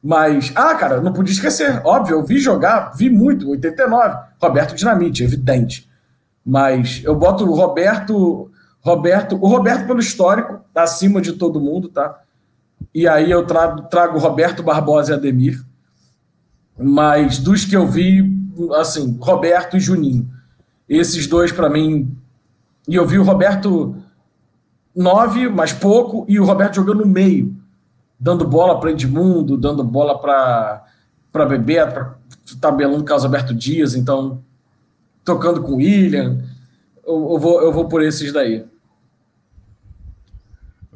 Mas, 0.01 0.53
ah, 0.55 0.73
cara, 0.75 1.01
não 1.01 1.11
podia 1.11 1.33
esquecer. 1.33 1.81
Óbvio, 1.83 2.15
eu 2.15 2.23
vi 2.23 2.39
jogar, 2.39 2.93
vi 2.95 3.09
muito, 3.09 3.49
89. 3.49 4.17
Roberto 4.41 4.75
Dinamite, 4.75 5.23
evidente. 5.23 5.89
Mas 6.45 7.01
eu 7.03 7.13
boto 7.13 7.43
o 7.43 7.53
Roberto, 7.53 8.49
Roberto, 8.79 9.35
o 9.35 9.47
Roberto 9.47 9.85
pelo 9.85 9.99
histórico, 9.99 10.61
acima 10.73 11.19
de 11.19 11.33
todo 11.33 11.59
mundo, 11.59 11.89
tá? 11.89 12.21
E 12.93 13.07
aí 13.07 13.29
eu 13.29 13.45
trago, 13.45 13.83
trago 13.83 14.19
Roberto 14.19 14.63
Barbosa 14.63 15.11
e 15.11 15.15
Ademir. 15.15 15.63
Mas 16.77 17.39
dos 17.39 17.65
que 17.65 17.75
eu 17.75 17.87
vi, 17.87 18.23
assim, 18.75 19.17
Roberto 19.19 19.77
e 19.77 19.79
Juninho. 19.79 20.29
Esses 20.87 21.27
dois, 21.27 21.51
para 21.51 21.69
mim. 21.69 22.15
E 22.87 22.95
eu 22.95 23.05
vi 23.05 23.19
o 23.19 23.23
Roberto 23.23 23.95
nove, 24.95 25.47
mais 25.47 25.73
pouco, 25.73 26.25
e 26.27 26.39
o 26.39 26.45
Roberto 26.45 26.75
jogando 26.75 27.01
no 27.01 27.07
meio, 27.07 27.55
dando 28.19 28.47
bola 28.47 28.79
para 28.79 28.91
Edmundo, 28.91 29.57
dando 29.57 29.83
bola 29.83 30.17
para 30.19 31.45
Bebeto, 31.45 32.15
tabelando 32.59 33.03
Carlos 33.03 33.25
Alberto 33.25 33.53
Dias. 33.53 33.93
Então, 33.93 34.41
tocando 35.23 35.61
com 35.61 35.73
o 35.73 35.75
William. 35.75 36.41
Eu, 37.05 37.31
eu, 37.31 37.37
vou, 37.37 37.61
eu 37.61 37.71
vou 37.71 37.87
por 37.87 38.01
esses 38.01 38.31
daí. 38.31 38.65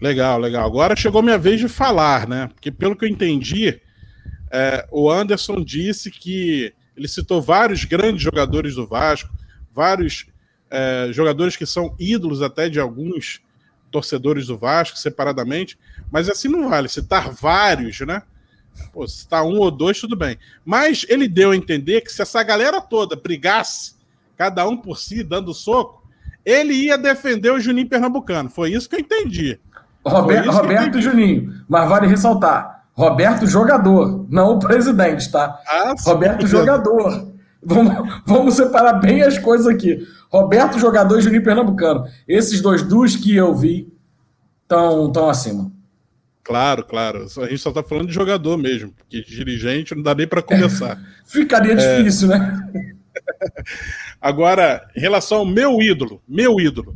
Legal, 0.01 0.39
legal. 0.39 0.65
Agora 0.65 0.95
chegou 0.95 1.21
minha 1.21 1.37
vez 1.37 1.59
de 1.59 1.67
falar, 1.67 2.27
né? 2.27 2.47
Porque 2.47 2.71
pelo 2.71 2.95
que 2.95 3.05
eu 3.05 3.09
entendi, 3.09 3.79
é, 4.49 4.87
o 4.91 5.11
Anderson 5.11 5.63
disse 5.63 6.09
que 6.09 6.73
ele 6.97 7.07
citou 7.07 7.39
vários 7.39 7.85
grandes 7.85 8.23
jogadores 8.23 8.73
do 8.73 8.87
Vasco, 8.87 9.29
vários 9.71 10.25
é, 10.71 11.09
jogadores 11.11 11.55
que 11.55 11.67
são 11.67 11.95
ídolos 11.99 12.41
até 12.41 12.67
de 12.67 12.79
alguns 12.79 13.41
torcedores 13.91 14.47
do 14.47 14.57
Vasco, 14.57 14.97
separadamente, 14.97 15.77
mas 16.11 16.27
assim 16.27 16.47
não 16.47 16.67
vale. 16.67 16.89
Citar 16.89 17.29
vários, 17.29 17.99
né? 17.99 18.23
Pô, 18.91 19.07
citar 19.07 19.43
um 19.43 19.59
ou 19.59 19.69
dois, 19.69 19.99
tudo 19.99 20.15
bem. 20.15 20.35
Mas 20.65 21.05
ele 21.09 21.27
deu 21.27 21.51
a 21.51 21.55
entender 21.55 22.01
que 22.01 22.11
se 22.11 22.23
essa 22.23 22.41
galera 22.41 22.81
toda 22.81 23.15
brigasse 23.15 23.95
cada 24.35 24.67
um 24.67 24.75
por 24.75 24.97
si, 24.97 25.23
dando 25.23 25.53
soco, 25.53 26.01
ele 26.43 26.73
ia 26.73 26.97
defender 26.97 27.51
o 27.51 27.59
Juninho 27.59 27.87
Pernambucano. 27.87 28.49
Foi 28.49 28.71
isso 28.71 28.89
que 28.89 28.95
eu 28.95 28.99
entendi. 28.99 29.59
Roberto, 30.05 30.49
Roberto 30.49 30.97
e 30.97 31.01
Juninho, 31.01 31.53
mas 31.67 31.87
vale 31.87 32.07
ressaltar: 32.07 32.85
Roberto 32.93 33.45
jogador, 33.47 34.25
não 34.29 34.55
o 34.55 34.59
presidente, 34.59 35.31
tá? 35.31 35.59
Ah, 35.67 35.93
Roberto 36.03 36.47
jogador. 36.47 37.29
Vamos, 37.63 38.21
vamos 38.25 38.55
separar 38.55 38.93
bem 38.93 39.21
as 39.21 39.37
coisas 39.37 39.67
aqui. 39.67 40.05
Roberto 40.29 40.79
jogador 40.79 41.19
e 41.19 41.21
Juninho 41.21 41.43
Pernambucano. 41.43 42.05
Esses 42.27 42.61
dois 42.61 42.81
dos 42.81 43.15
que 43.15 43.35
eu 43.35 43.53
vi 43.53 43.91
estão 44.63 45.11
tão 45.11 45.29
acima. 45.29 45.71
Claro, 46.43 46.83
claro. 46.83 47.27
A 47.37 47.47
gente 47.47 47.59
só 47.59 47.69
está 47.69 47.83
falando 47.83 48.07
de 48.07 48.13
jogador 48.13 48.57
mesmo, 48.57 48.91
porque 48.91 49.21
dirigente 49.21 49.93
não 49.93 50.01
dá 50.01 50.15
nem 50.15 50.27
para 50.27 50.41
começar. 50.41 50.99
Ficaria 51.25 51.73
é... 51.73 51.97
difícil, 51.97 52.29
né? 52.29 52.69
Agora, 54.19 54.87
em 54.95 54.99
relação 54.99 55.39
ao 55.39 55.45
meu 55.45 55.81
ídolo, 55.81 56.21
meu 56.27 56.59
ídolo. 56.59 56.95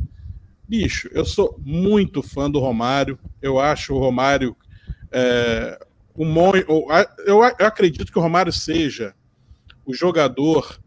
Bicho, 0.68 1.08
eu 1.12 1.24
sou 1.24 1.60
muito 1.64 2.22
fã 2.22 2.50
do 2.50 2.58
Romário. 2.58 3.18
Eu 3.40 3.58
acho 3.58 3.94
o 3.94 3.98
Romário. 3.98 4.56
É, 5.12 5.78
um, 6.16 6.34
eu, 6.66 6.86
eu 7.26 7.42
acredito 7.42 8.10
que 8.10 8.18
o 8.18 8.22
Romário 8.22 8.52
seja 8.52 9.14
o 9.84 9.94
jogador 9.94 10.80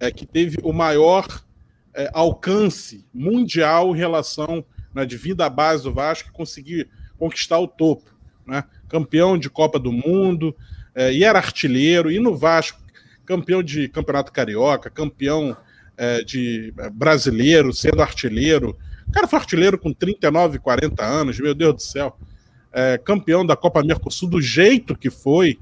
é, 0.00 0.10
que 0.10 0.24
teve 0.24 0.58
o 0.62 0.72
maior 0.72 1.26
é, 1.94 2.10
alcance 2.14 3.04
mundial 3.12 3.94
em 3.94 3.98
relação 3.98 4.64
né, 4.94 5.04
de 5.04 5.16
vida 5.16 5.44
à 5.44 5.50
base 5.50 5.84
do 5.84 5.92
Vasco, 5.92 6.32
conseguir 6.32 6.88
conquistar 7.18 7.58
o 7.58 7.68
topo. 7.68 8.10
Né? 8.46 8.64
Campeão 8.88 9.36
de 9.36 9.50
Copa 9.50 9.78
do 9.78 9.92
Mundo, 9.92 10.56
é, 10.94 11.12
e 11.12 11.24
era 11.24 11.38
artilheiro, 11.38 12.10
e 12.10 12.18
no 12.18 12.36
Vasco 12.36 12.80
campeão 13.26 13.62
de 13.62 13.88
campeonato 13.88 14.32
carioca, 14.32 14.88
campeão 14.88 15.54
é, 15.98 16.22
de 16.22 16.72
é, 16.78 16.88
brasileiro, 16.88 17.74
sendo 17.74 18.00
artilheiro. 18.00 18.78
O 19.08 19.12
cara 19.12 19.26
foi 19.26 19.38
artilheiro 19.38 19.78
com 19.78 19.92
39, 19.92 20.58
40 20.58 21.04
anos, 21.04 21.40
meu 21.40 21.54
Deus 21.54 21.74
do 21.74 21.82
céu. 21.82 22.16
É, 22.72 22.98
campeão 22.98 23.44
da 23.44 23.56
Copa 23.56 23.82
Mercosul 23.82 24.28
do 24.28 24.40
jeito 24.40 24.96
que 24.96 25.10
foi. 25.10 25.58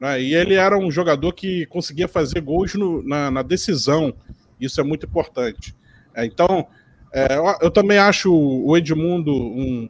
Né? 0.00 0.22
E 0.22 0.34
ele 0.34 0.54
era 0.54 0.78
um 0.78 0.90
jogador 0.90 1.32
que 1.32 1.66
conseguia 1.66 2.06
fazer 2.06 2.40
gols 2.40 2.74
no, 2.74 3.02
na, 3.02 3.30
na, 3.30 3.42
decisão. 3.42 4.14
Isso 4.60 4.80
é 4.80 4.84
muito 4.84 5.06
importante. 5.06 5.74
É, 6.14 6.24
então, 6.24 6.66
é, 7.12 7.36
eu 7.60 7.70
também 7.70 7.98
acho 7.98 8.32
o 8.32 8.76
Edmundo 8.76 9.32
um. 9.34 9.88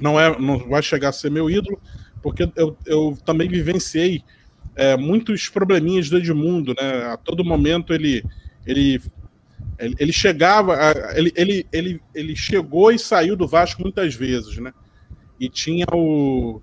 Não, 0.00 0.20
é, 0.20 0.38
não 0.38 0.58
vai 0.68 0.82
chegar 0.82 1.10
a 1.10 1.12
ser 1.12 1.30
meu 1.30 1.48
ídolo, 1.48 1.80
porque 2.22 2.50
eu, 2.56 2.76
eu 2.84 3.16
também 3.24 3.48
vivenciei 3.48 4.22
é, 4.74 4.96
muitos 4.96 5.48
probleminhas 5.48 6.10
do 6.10 6.18
Edmundo, 6.18 6.74
né? 6.74 7.04
A 7.06 7.16
todo 7.16 7.44
momento 7.44 7.94
ele 7.94 8.22
ele 8.66 9.00
ele, 9.78 9.94
ele 9.98 10.12
chegava, 10.12 10.76
ele, 11.14 11.32
ele, 11.36 11.66
ele, 11.72 12.02
ele 12.14 12.36
chegou 12.36 12.90
e 12.90 12.98
saiu 12.98 13.36
do 13.36 13.46
Vasco 13.46 13.82
muitas 13.82 14.14
vezes, 14.14 14.58
né? 14.58 14.72
E 15.38 15.48
tinha 15.48 15.86
o 15.92 16.60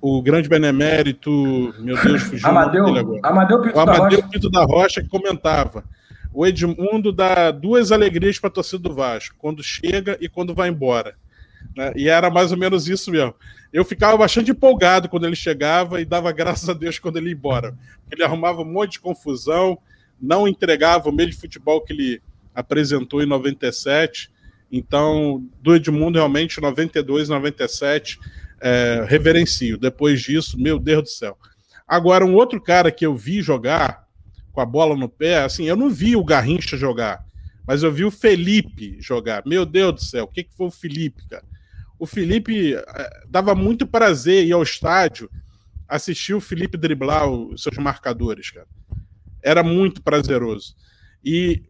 o 0.00 0.22
grande 0.22 0.48
benemérito, 0.48 1.30
meu 1.78 2.00
Deus, 2.00 2.22
fugiu 2.22 2.48
Amadeu, 2.48 2.86
Amadeu 2.86 3.20
Amadeu 3.22 3.60
Pinto 3.62 3.76
o 3.76 3.80
Amadeu 3.80 3.98
da 3.98 4.16
Rocha. 4.16 4.28
Pinto 4.28 4.50
da 4.50 4.64
Rocha 4.64 5.02
que 5.02 5.08
comentava. 5.08 5.84
o 6.32 6.46
Edmundo 6.46 7.10
dá 7.10 7.50
duas 7.50 7.90
alegrias 7.90 8.38
para 8.38 8.48
a 8.48 8.52
torcida 8.52 8.82
do 8.88 8.94
Vasco, 8.94 9.34
quando 9.38 9.62
chega 9.64 10.16
e 10.20 10.28
quando 10.28 10.54
vai 10.54 10.68
embora. 10.68 11.16
Né? 11.74 11.92
E 11.96 12.08
era 12.08 12.30
mais 12.30 12.52
ou 12.52 12.58
menos 12.58 12.88
isso 12.88 13.10
mesmo. 13.10 13.34
Eu 13.72 13.84
ficava 13.84 14.16
bastante 14.16 14.50
empolgado 14.50 15.08
quando 15.08 15.26
ele 15.26 15.34
chegava 15.34 16.00
e 16.00 16.04
dava 16.04 16.30
graças 16.32 16.68
a 16.68 16.72
Deus 16.72 16.98
quando 16.98 17.16
ele 17.16 17.30
ia 17.30 17.34
embora. 17.34 17.74
Ele 18.10 18.22
arrumava 18.22 18.62
um 18.62 18.72
monte 18.72 18.92
de 18.92 19.00
confusão, 19.00 19.78
não 20.20 20.48
entregava 20.48 21.08
o 21.08 21.12
meio 21.12 21.30
de 21.30 21.36
futebol 21.36 21.80
que 21.80 21.92
ele 21.92 22.22
apresentou 22.54 23.22
em 23.22 23.26
97. 23.26 24.30
Então, 24.70 25.46
do 25.62 25.74
Edmundo, 25.74 26.18
realmente, 26.18 26.60
92, 26.60 27.28
97, 27.28 28.18
é, 28.60 29.04
reverencio. 29.08 29.78
Depois 29.78 30.20
disso, 30.20 30.58
meu 30.58 30.78
Deus 30.78 31.02
do 31.02 31.08
céu. 31.08 31.36
Agora, 31.86 32.24
um 32.24 32.34
outro 32.34 32.60
cara 32.60 32.90
que 32.90 33.06
eu 33.06 33.14
vi 33.14 33.40
jogar 33.42 34.06
com 34.52 34.60
a 34.60 34.66
bola 34.66 34.96
no 34.96 35.08
pé, 35.08 35.44
assim, 35.44 35.64
eu 35.64 35.76
não 35.76 35.90
vi 35.90 36.16
o 36.16 36.24
Garrincha 36.24 36.76
jogar, 36.76 37.24
mas 37.66 37.82
eu 37.82 37.92
vi 37.92 38.04
o 38.04 38.10
Felipe 38.10 38.96
jogar. 39.00 39.42
Meu 39.46 39.66
Deus 39.66 39.94
do 39.94 40.02
céu, 40.02 40.24
o 40.24 40.28
que, 40.28 40.44
que 40.44 40.56
foi 40.56 40.66
o 40.66 40.70
Felipe, 40.70 41.22
cara? 41.28 41.44
O 41.98 42.06
Felipe 42.06 42.74
é, 42.74 43.22
dava 43.28 43.54
muito 43.54 43.86
prazer 43.86 44.44
ir 44.44 44.52
ao 44.52 44.62
estádio 44.62 45.30
assistir 45.88 46.34
o 46.34 46.40
Felipe 46.40 46.76
driblar 46.76 47.28
os 47.28 47.62
seus 47.62 47.76
marcadores, 47.78 48.50
cara. 48.50 48.66
Era 49.42 49.62
muito 49.62 50.02
prazeroso. 50.02 50.74
E 51.24 51.62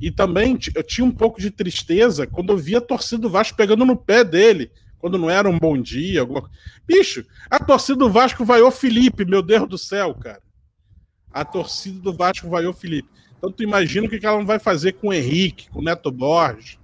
e 0.00 0.10
também 0.10 0.58
eu 0.74 0.82
tinha 0.82 1.04
um 1.04 1.10
pouco 1.10 1.40
de 1.40 1.50
tristeza 1.50 2.26
quando 2.26 2.52
eu 2.52 2.58
via 2.58 2.78
a 2.78 2.82
torcida 2.82 3.22
do 3.22 3.30
Vasco 3.30 3.56
pegando 3.56 3.84
no 3.84 3.96
pé 3.96 4.22
dele, 4.22 4.70
quando 4.98 5.18
não 5.18 5.30
era 5.30 5.48
um 5.48 5.58
bom 5.58 5.80
dia. 5.80 6.20
Alguma... 6.20 6.50
Bicho, 6.86 7.24
a 7.50 7.58
torcida 7.58 7.98
do 7.98 8.10
Vasco 8.10 8.44
vaiou 8.44 8.70
Felipe, 8.70 9.24
meu 9.24 9.42
Deus 9.42 9.68
do 9.68 9.78
céu, 9.78 10.14
cara. 10.14 10.42
A 11.32 11.44
torcida 11.44 11.98
do 12.00 12.12
Vasco 12.12 12.48
vaiou 12.48 12.72
Felipe. 12.72 13.08
Então 13.38 13.50
tu 13.50 13.62
imagina 13.62 14.06
o 14.06 14.10
que 14.10 14.24
ela 14.24 14.38
não 14.38 14.46
vai 14.46 14.58
fazer 14.58 14.92
com 14.92 15.08
o 15.08 15.14
Henrique, 15.14 15.68
com 15.70 15.80
o 15.80 15.84
Neto 15.84 16.10
Borges, 16.10 16.78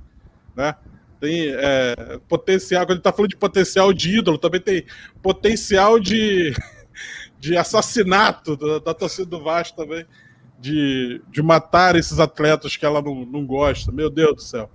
né? 0.55 0.75
Tem 1.21 1.51
é, 1.51 2.19
potencial, 2.29 2.85
quando 2.85 2.97
ele 2.97 3.01
tá 3.01 3.13
falando 3.13 3.31
de 3.31 3.37
potencial 3.37 3.93
de 3.93 4.19
ídolo, 4.19 4.39
também 4.39 4.61
tem 4.61 4.85
potencial 5.23 6.01
de, 6.01 6.53
de 7.43 7.57
assassinato 7.57 8.57
da, 8.57 8.79
da 8.79 8.95
torcida 8.95 9.27
do 9.27 9.43
Vasco 9.43 9.77
também 9.77 10.07
de, 10.61 11.21
de 11.29 11.43
matar 11.43 11.97
esses 11.97 12.21
atletas 12.21 12.77
que 12.77 12.87
ela 12.87 13.03
não, 13.03 13.27
não 13.27 13.45
gosta. 13.45 13.91
Meu 13.91 14.09
Deus 14.09 14.37
do 14.37 14.43
céu. 14.43 14.71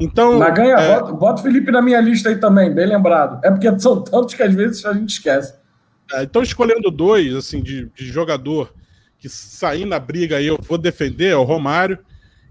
Então. 0.00 0.42
É... 0.42 0.98
bota, 0.98 1.12
bota 1.12 1.40
o 1.40 1.42
Felipe 1.42 1.70
na 1.70 1.82
minha 1.82 2.00
lista 2.00 2.30
aí 2.30 2.40
também, 2.40 2.74
bem 2.74 2.86
lembrado. 2.86 3.38
É 3.44 3.50
porque 3.50 3.68
são 3.78 4.02
tantos 4.02 4.32
que 4.32 4.42
às 4.42 4.54
vezes 4.54 4.82
a 4.86 4.94
gente 4.94 5.10
esquece. 5.10 5.54
É, 6.10 6.22
então, 6.22 6.40
escolhendo 6.40 6.90
dois, 6.90 7.34
assim, 7.34 7.62
de, 7.62 7.90
de 7.94 8.06
jogador 8.06 8.72
que 9.18 9.28
sair 9.28 9.84
na 9.84 9.98
briga 9.98 10.38
aí 10.38 10.46
eu 10.46 10.58
vou 10.62 10.78
defender, 10.78 11.32
é 11.32 11.36
o 11.36 11.42
Romário, 11.42 11.98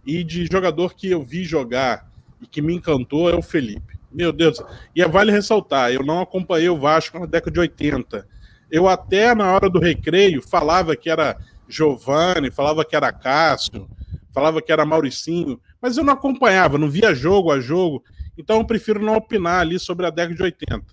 e 0.05 0.23
de 0.23 0.45
jogador 0.45 0.93
que 0.93 1.09
eu 1.09 1.23
vi 1.23 1.43
jogar 1.43 2.07
e 2.39 2.45
que 2.45 2.61
me 2.61 2.75
encantou 2.75 3.31
é 3.31 3.35
o 3.35 3.41
Felipe. 3.41 3.97
Meu 4.11 4.31
Deus. 4.31 4.61
E 4.95 5.01
é, 5.01 5.07
vale 5.07 5.31
ressaltar, 5.31 5.91
eu 5.91 6.03
não 6.03 6.21
acompanhei 6.21 6.69
o 6.69 6.77
Vasco 6.77 7.17
na 7.17 7.25
década 7.25 7.51
de 7.51 7.59
80. 7.59 8.34
Eu 8.69 8.87
até 8.87 9.33
na 9.35 9.51
hora 9.53 9.69
do 9.69 9.79
recreio 9.79 10.41
falava 10.41 10.95
que 10.95 11.09
era 11.09 11.37
Giovanni, 11.67 12.51
falava 12.51 12.85
que 12.85 12.95
era 12.95 13.11
Cássio, 13.11 13.89
falava 14.33 14.61
que 14.61 14.71
era 14.71 14.85
Mauricinho, 14.85 15.59
mas 15.81 15.97
eu 15.97 16.03
não 16.03 16.13
acompanhava, 16.13 16.77
não 16.77 16.89
via 16.89 17.15
jogo 17.15 17.51
a 17.51 17.59
jogo, 17.59 18.03
então 18.37 18.57
eu 18.57 18.65
prefiro 18.65 19.01
não 19.01 19.15
opinar 19.15 19.61
ali 19.61 19.79
sobre 19.79 20.05
a 20.05 20.09
década 20.09 20.35
de 20.35 20.43
80. 20.43 20.83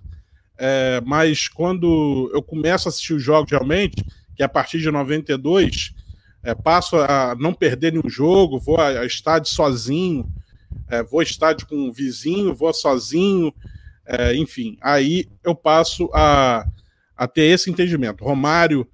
É, 0.59 1.03
mas 1.05 1.49
quando 1.49 2.31
eu 2.33 2.43
começo 2.43 2.87
a 2.87 2.91
assistir 2.91 3.14
os 3.14 3.23
jogos 3.23 3.51
realmente, 3.51 4.05
que 4.37 4.43
é 4.43 4.47
a 4.47 4.49
partir 4.49 4.79
de 4.79 4.91
92, 4.91 5.93
é, 6.43 6.55
passo 6.55 6.97
a 6.97 7.35
não 7.39 7.53
perder 7.53 7.93
nenhum 7.93 8.09
jogo, 8.09 8.59
vou 8.59 8.81
a, 8.81 9.05
estádio 9.05 9.51
sozinho, 9.51 10.31
é, 10.89 11.03
vou 11.03 11.20
a 11.20 11.23
estádio 11.23 11.66
com 11.66 11.77
um 11.77 11.93
vizinho, 11.93 12.55
vou 12.55 12.73
sozinho, 12.73 13.53
é, 14.07 14.35
enfim, 14.37 14.77
aí 14.81 15.29
eu 15.43 15.55
passo 15.55 16.09
a, 16.12 16.66
a 17.16 17.26
ter 17.26 17.44
esse 17.44 17.70
entendimento. 17.70 18.24
Romário 18.24 18.88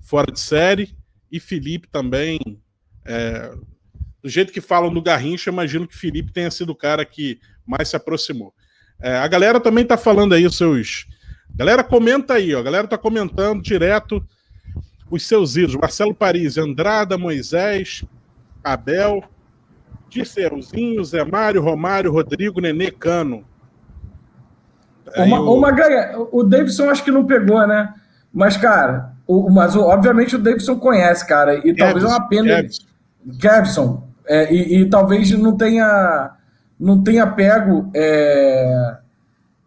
fora 0.00 0.30
de 0.30 0.38
série, 0.38 0.96
e 1.34 1.40
Felipe 1.40 1.88
também. 1.88 2.38
É, 3.04 3.52
do 4.22 4.28
jeito 4.28 4.52
que 4.52 4.60
falam 4.60 4.92
do 4.92 5.02
Garrincha, 5.02 5.50
imagino 5.50 5.86
que 5.86 5.96
Felipe 5.96 6.32
tenha 6.32 6.50
sido 6.50 6.70
o 6.70 6.76
cara 6.76 7.04
que 7.04 7.40
mais 7.66 7.88
se 7.88 7.96
aproximou. 7.96 8.54
É, 9.00 9.16
a 9.16 9.26
galera 9.26 9.58
também 9.58 9.82
está 9.82 9.96
falando 9.96 10.32
aí 10.32 10.46
os 10.46 10.56
seus. 10.56 11.06
Galera, 11.54 11.82
comenta 11.82 12.34
aí, 12.34 12.54
ó. 12.54 12.60
A 12.60 12.62
galera 12.62 12.84
está 12.84 12.96
comentando 12.96 13.62
direto 13.62 14.24
os 15.10 15.26
seus 15.26 15.56
ídolos. 15.56 15.74
Marcelo 15.74 16.14
Paris, 16.14 16.56
Andrada, 16.56 17.18
Moisés, 17.18 18.04
Abel, 18.62 19.24
Dirceuzinho, 20.08 21.04
Zé 21.04 21.24
Mário, 21.24 21.60
Romário, 21.60 22.12
Rodrigo, 22.12 22.60
Nenê, 22.60 22.90
Cano. 22.90 23.44
Uma, 25.16 25.40
o... 25.40 25.54
uma 25.54 25.70
ganha. 25.70 26.14
O 26.32 26.42
Davidson 26.42 26.90
acho 26.90 27.04
que 27.04 27.10
não 27.10 27.24
pegou, 27.24 27.66
né? 27.66 27.92
Mas, 28.32 28.56
cara, 28.56 29.12
o, 29.26 29.50
mas, 29.50 29.76
obviamente, 29.76 30.36
o 30.36 30.38
Davidson 30.38 30.76
conhece, 30.76 31.26
cara. 31.26 31.56
E 31.56 31.74
Kevson, 31.74 31.76
talvez 31.78 32.04
é 32.04 32.08
uma 32.08 32.28
pena. 32.28 32.48
Kevson. 32.48 32.84
Kevson 33.40 34.08
é, 34.26 34.52
e, 34.52 34.80
e, 34.80 34.88
talvez 34.88 35.30
não 35.32 35.56
tenha, 35.56 36.30
não 36.78 37.02
tenha 37.02 37.26
pego, 37.26 37.90
é, 37.94 38.96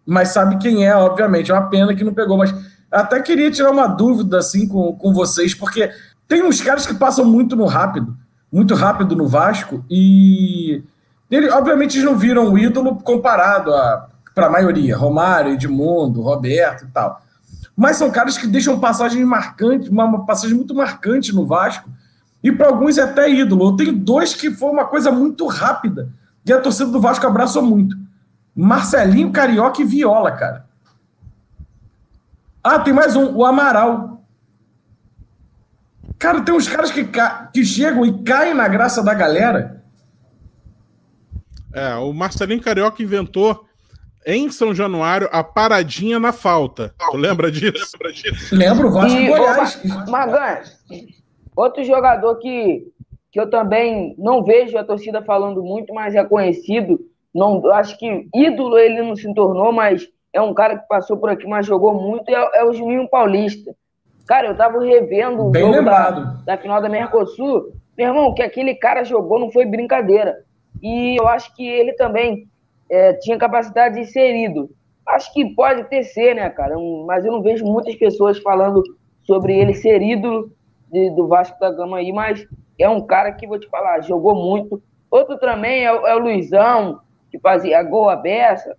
mas 0.05 0.29
sabe 0.29 0.57
quem 0.57 0.85
é, 0.85 0.95
obviamente. 0.95 1.51
É 1.51 1.53
uma 1.53 1.69
pena 1.69 1.95
que 1.95 2.03
não 2.03 2.13
pegou. 2.13 2.37
Mas 2.37 2.53
até 2.91 3.21
queria 3.21 3.51
tirar 3.51 3.71
uma 3.71 3.87
dúvida 3.87 4.37
assim 4.39 4.67
com, 4.67 4.93
com 4.93 5.13
vocês, 5.13 5.53
porque 5.53 5.91
tem 6.27 6.43
uns 6.43 6.61
caras 6.61 6.85
que 6.85 6.93
passam 6.93 7.25
muito 7.25 7.55
no 7.55 7.65
rápido, 7.65 8.15
muito 8.51 8.73
rápido 8.73 9.15
no 9.15 9.27
Vasco, 9.27 9.83
e 9.89 10.83
ele, 11.29 11.49
obviamente 11.49 11.97
eles 11.97 12.05
não 12.05 12.17
viram 12.17 12.51
o 12.51 12.57
ídolo 12.57 12.95
comparado 12.95 13.71
para 14.37 14.45
a 14.45 14.51
maioria, 14.51 14.95
Romário, 14.95 15.53
Edmundo, 15.53 16.21
Roberto 16.21 16.85
e 16.85 16.91
tal. 16.91 17.23
Mas 17.75 17.97
são 17.97 18.11
caras 18.11 18.37
que 18.37 18.45
deixam 18.45 18.79
passagem 18.79 19.25
marcante, 19.25 19.89
uma 19.89 20.27
passagem 20.27 20.55
muito 20.55 20.75
marcante 20.75 21.33
no 21.33 21.43
Vasco. 21.43 21.89
E 22.43 22.51
para 22.51 22.67
alguns 22.67 22.99
é 22.99 23.01
até 23.01 23.27
ídolo. 23.27 23.69
Eu 23.71 23.75
tenho 23.75 23.93
dois 23.93 24.35
que 24.35 24.51
foi 24.51 24.69
uma 24.69 24.85
coisa 24.85 25.11
muito 25.11 25.47
rápida. 25.47 26.09
E 26.45 26.53
a 26.53 26.61
torcida 26.61 26.91
do 26.91 27.01
Vasco 27.01 27.25
abraçou 27.25 27.63
muito. 27.63 27.97
Marcelinho, 28.55 29.31
Carioca 29.31 29.81
e 29.81 29.85
Viola, 29.85 30.31
cara. 30.31 30.67
Ah, 32.63 32.77
tem 32.77 32.93
mais 32.93 33.15
um, 33.15 33.35
o 33.35 33.43
Amaral. 33.43 34.21
Cara, 36.19 36.41
tem 36.41 36.53
uns 36.53 36.67
caras 36.67 36.91
que, 36.91 37.05
ca... 37.05 37.49
que 37.51 37.65
chegam 37.65 38.05
e 38.05 38.21
caem 38.21 38.53
na 38.53 38.67
graça 38.67 39.01
da 39.01 39.15
galera. 39.15 39.83
É, 41.73 41.95
o 41.95 42.13
Marcelinho 42.13 42.61
Carioca 42.61 43.01
inventou 43.01 43.66
em 44.27 44.51
São 44.51 44.75
Januário 44.75 45.29
a 45.31 45.41
paradinha 45.41 46.19
na 46.19 46.33
falta. 46.33 46.93
Tu 46.99 47.15
lembra 47.15 47.49
disso? 47.49 47.97
Lembro, 48.51 48.91
Vasco 48.91 49.17
e, 49.17 49.27
Goiás. 49.29 49.81
Magan, 50.09 50.59
outro 51.55 51.81
jogador 51.85 52.35
que, 52.35 52.91
que 53.31 53.39
eu 53.39 53.49
também 53.49 54.13
não 54.17 54.43
vejo 54.43 54.77
a 54.77 54.83
torcida 54.83 55.21
falando 55.21 55.63
muito, 55.63 55.93
mas 55.93 56.13
é 56.13 56.23
conhecido. 56.25 56.99
Não, 57.33 57.71
acho 57.71 57.97
que 57.97 58.27
ídolo 58.35 58.77
ele 58.77 59.01
não 59.01 59.15
se 59.15 59.33
tornou, 59.33 59.71
mas 59.71 60.09
é 60.33 60.41
um 60.41 60.53
cara 60.53 60.77
que 60.77 60.87
passou 60.89 61.15
por 61.15 61.29
aqui, 61.29 61.47
mas 61.47 61.65
jogou 61.65 61.93
muito, 61.93 62.29
é, 62.29 62.49
é 62.55 62.65
o 62.65 62.73
Juninho 62.73 63.09
Paulista. 63.09 63.73
Cara, 64.27 64.49
eu 64.49 64.57
tava 64.57 64.83
revendo 64.83 65.47
o 65.47 65.55
jogo 65.57 65.85
da, 65.85 66.09
da, 66.45 66.57
final 66.57 66.81
da 66.81 66.89
Mercosul. 66.89 67.71
Meu 67.97 68.07
irmão, 68.07 68.33
que 68.33 68.43
aquele 68.43 68.75
cara 68.75 69.05
jogou 69.05 69.39
não 69.39 69.49
foi 69.49 69.65
brincadeira. 69.65 70.35
E 70.83 71.15
eu 71.17 71.27
acho 71.29 71.55
que 71.55 71.65
ele 71.65 71.93
também 71.93 72.45
é, 72.89 73.13
tinha 73.13 73.37
capacidade 73.37 73.95
de 73.95 74.05
ser 74.07 74.35
ídolo. 74.35 74.69
Acho 75.07 75.33
que 75.33 75.53
pode 75.55 75.85
ter 75.85 76.03
ser, 76.03 76.35
né, 76.35 76.49
cara? 76.49 76.75
Mas 77.05 77.25
eu 77.25 77.31
não 77.31 77.41
vejo 77.41 77.65
muitas 77.65 77.95
pessoas 77.95 78.37
falando 78.39 78.83
sobre 79.23 79.57
ele 79.57 79.73
ser 79.73 80.01
ídolo 80.01 80.51
de, 80.91 81.09
do 81.11 81.27
Vasco 81.27 81.59
da 81.59 81.71
Gama 81.71 81.97
aí, 81.97 82.11
mas 82.11 82.45
é 82.77 82.89
um 82.89 83.01
cara 83.01 83.31
que, 83.31 83.47
vou 83.47 83.59
te 83.59 83.67
falar, 83.69 84.01
jogou 84.01 84.35
muito. 84.35 84.81
Outro 85.09 85.37
também 85.37 85.85
é, 85.85 85.89
é 85.89 86.15
o 86.15 86.19
Luizão, 86.19 86.99
que 87.31 87.39
fazia 87.39 87.83
gol 87.83 88.09
aberta. 88.09 88.75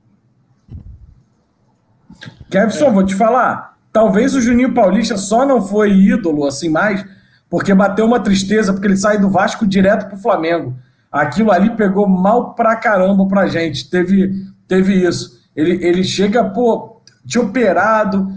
Kevson, 2.50 2.86
é. 2.86 2.90
vou 2.90 3.04
te 3.04 3.14
falar. 3.14 3.76
Talvez 3.92 4.34
o 4.34 4.40
Juninho 4.40 4.74
Paulista 4.74 5.16
só 5.16 5.46
não 5.46 5.60
foi 5.62 5.92
ídolo 5.92 6.46
assim 6.46 6.68
mais, 6.68 7.04
porque 7.48 7.74
bateu 7.74 8.06
uma 8.06 8.20
tristeza, 8.20 8.72
porque 8.72 8.86
ele 8.86 8.96
sai 8.96 9.18
do 9.18 9.30
Vasco 9.30 9.66
direto 9.66 10.08
pro 10.08 10.18
Flamengo. 10.18 10.74
Aquilo 11.10 11.50
ali 11.50 11.70
pegou 11.70 12.06
mal 12.08 12.54
pra 12.54 12.76
caramba 12.76 13.26
pra 13.26 13.46
gente. 13.46 13.88
Teve, 13.88 14.46
teve 14.66 14.94
isso. 14.94 15.38
Ele, 15.56 15.84
ele 15.84 16.04
chega, 16.04 16.44
pô, 16.44 17.00
tinha 17.26 17.42
operado, 17.42 18.30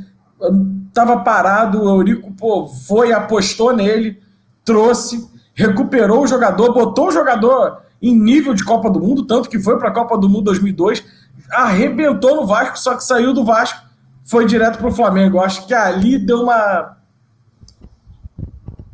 tava 0.94 1.18
parado, 1.20 1.82
o 1.82 1.90
Eurico, 1.90 2.32
pô, 2.34 2.68
foi, 2.68 3.12
apostou 3.12 3.76
nele, 3.76 4.20
trouxe, 4.66 5.30
recuperou 5.54 6.24
o 6.24 6.28
jogador, 6.28 6.74
botou 6.74 7.08
o 7.08 7.12
jogador 7.12 7.82
em 8.02 8.18
nível 8.18 8.54
de 8.54 8.64
Copa 8.64 8.90
do 8.90 9.00
Mundo, 9.00 9.26
tanto 9.26 9.50
que 9.50 9.60
foi 9.60 9.78
para 9.78 9.90
a 9.90 9.94
Copa 9.94 10.18
do 10.18 10.28
Mundo 10.28 10.46
2002, 10.46 11.04
arrebentou 11.52 12.36
no 12.36 12.48
Vasco, 12.48 12.80
só 12.80 12.96
que 12.96 13.04
saiu 13.04 13.34
do 13.34 13.46
Vasco, 13.46 13.80
foi 14.24 14.46
direto 14.46 14.78
para 14.78 14.88
o 14.88 14.94
Flamengo. 14.94 15.40
Acho 15.40 15.68
que 15.68 15.74
ali 15.74 16.18
deu 16.18 16.44
uma. 16.44 16.98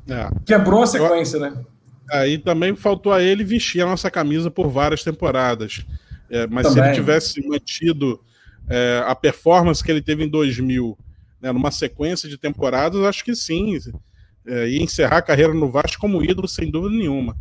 É. 0.09 0.29
Quebrou 0.45 0.83
a 0.83 0.87
sequência, 0.87 1.37
eu... 1.37 1.41
né? 1.41 1.53
Aí 2.11 2.37
também 2.37 2.75
faltou 2.75 3.11
a 3.11 3.21
ele 3.21 3.43
vestir 3.43 3.81
a 3.81 3.85
nossa 3.85 4.09
camisa 4.09 4.49
por 4.49 4.69
várias 4.69 5.03
temporadas. 5.03 5.85
É, 6.29 6.47
mas 6.47 6.67
também. 6.67 6.83
se 6.83 6.89
ele 6.89 6.95
tivesse 6.95 7.47
mantido 7.47 8.21
é, 8.69 9.03
a 9.05 9.15
performance 9.15 9.83
que 9.83 9.91
ele 9.91 10.01
teve 10.01 10.23
em 10.23 10.29
2000, 10.29 10.97
né, 11.41 11.51
numa 11.51 11.71
sequência 11.71 12.27
de 12.27 12.37
temporadas, 12.37 13.01
acho 13.03 13.23
que 13.23 13.35
sim. 13.35 13.77
É, 14.45 14.69
ia 14.69 14.81
encerrar 14.81 15.17
a 15.17 15.21
carreira 15.21 15.53
no 15.53 15.69
Vasco 15.69 15.99
como 15.99 16.23
ídolo, 16.23 16.47
sem 16.47 16.71
dúvida 16.71 16.95
nenhuma. 16.95 17.35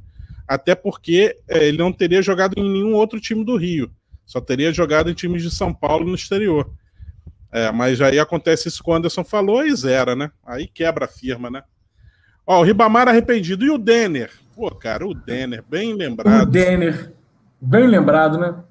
Até 0.47 0.75
porque 0.75 1.37
é, 1.49 1.67
ele 1.67 1.79
não 1.79 1.93
teria 1.93 2.21
jogado 2.23 2.55
em 2.59 2.69
nenhum 2.69 2.95
outro 2.95 3.21
time 3.21 3.45
do 3.45 3.57
Rio. 3.57 3.91
Só 4.25 4.41
teria 4.41 4.73
jogado 4.73 5.09
em 5.09 5.15
times 5.15 5.43
de 5.43 5.51
São 5.51 5.73
Paulo 5.73 6.07
no 6.07 6.15
exterior. 6.15 6.69
É, 7.53 7.71
mas 7.71 8.01
aí 8.01 8.19
acontece 8.19 8.69
isso 8.69 8.83
que 8.83 8.91
o 8.91 8.93
Anderson 8.93 9.23
falou 9.23 9.65
e 9.65 9.75
zera, 9.75 10.17
né? 10.17 10.31
Aí 10.45 10.67
quebra 10.67 11.05
a 11.05 11.09
firma, 11.09 11.49
né? 11.49 11.63
Ó, 12.45 12.61
o 12.61 12.63
Ribamar 12.63 13.09
arrependido. 13.09 13.65
E 13.65 13.71
o 13.71 13.79
Denner? 13.79 14.31
Pô, 14.57 14.71
cara, 14.75 15.07
o 15.07 15.13
Denner, 15.13 15.63
bem 15.69 15.93
lembrado. 15.93 16.49
O 16.49 16.51
Denner, 16.51 17.13
bem 17.61 17.87
lembrado, 17.87 18.39
né? 18.39 18.65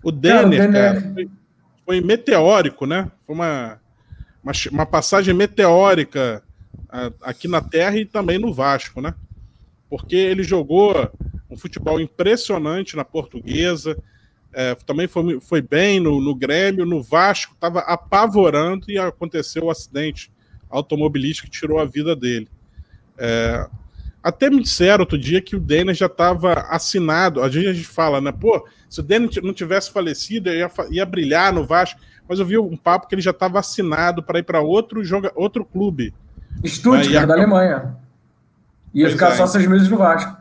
O 0.00 0.12
Denner, 0.12 0.40
cara, 0.40 0.46
o 0.46 0.72
Denner... 0.72 0.94
Cara, 0.94 1.12
foi, 1.12 1.30
foi, 1.84 2.00
meteórico, 2.00 2.86
né? 2.86 3.10
Foi 3.26 3.34
uma, 3.34 3.80
uma, 4.44 4.52
uma 4.70 4.86
passagem 4.86 5.34
meteórica 5.34 6.40
aqui 7.20 7.48
na 7.48 7.60
Terra 7.60 7.96
e 7.96 8.04
também 8.04 8.38
no 8.38 8.54
Vasco, 8.54 9.00
né? 9.00 9.12
Porque 9.90 10.14
ele 10.14 10.44
jogou 10.44 11.10
um 11.50 11.56
futebol 11.56 12.00
impressionante 12.00 12.94
na 12.94 13.04
portuguesa, 13.04 14.00
é, 14.52 14.76
também 14.86 15.08
foi, 15.08 15.40
foi 15.40 15.60
bem 15.60 15.98
no, 15.98 16.20
no 16.20 16.32
Grêmio, 16.32 16.86
no 16.86 17.02
Vasco, 17.02 17.54
estava 17.54 17.80
apavorando 17.80 18.88
e 18.88 18.98
aconteceu 18.98 19.64
o 19.64 19.66
um 19.66 19.70
acidente 19.70 20.30
automobilístico 20.70 21.50
que 21.50 21.58
tirou 21.58 21.80
a 21.80 21.84
vida 21.84 22.14
dele. 22.14 22.48
É, 23.18 23.68
até 24.22 24.48
me 24.48 24.62
disseram 24.62 25.00
outro 25.02 25.18
dia 25.18 25.42
que 25.42 25.56
o 25.56 25.60
Denner 25.60 25.94
já 25.94 26.06
estava 26.06 26.52
assinado. 26.70 27.42
A 27.42 27.48
gente, 27.48 27.66
a 27.66 27.72
gente 27.72 27.88
fala, 27.88 28.20
né? 28.20 28.30
Pô, 28.30 28.66
se 28.88 29.00
o 29.00 29.02
Denner 29.02 29.28
não 29.42 29.52
tivesse 29.52 29.90
falecido, 29.90 30.48
ia, 30.48 30.70
ia 30.90 31.04
brilhar 31.04 31.52
no 31.52 31.64
Vasco. 31.64 32.00
Mas 32.28 32.38
eu 32.38 32.46
vi 32.46 32.56
um 32.56 32.76
papo 32.76 33.08
que 33.08 33.14
ele 33.14 33.22
já 33.22 33.32
estava 33.32 33.58
assinado 33.58 34.22
para 34.22 34.38
ir 34.38 34.44
para 34.44 34.60
outro, 34.60 35.04
joga, 35.04 35.32
outro 35.34 35.64
clube. 35.64 36.14
Stuttgart, 36.64 37.26
da 37.26 37.34
Alemanha. 37.34 37.96
Ia 38.94 39.06
pois 39.06 39.12
ficar 39.12 39.32
é. 39.32 39.36
só 39.36 39.46
seis 39.46 39.66
meses 39.66 39.88
no 39.88 39.98
Vasco. 39.98 40.36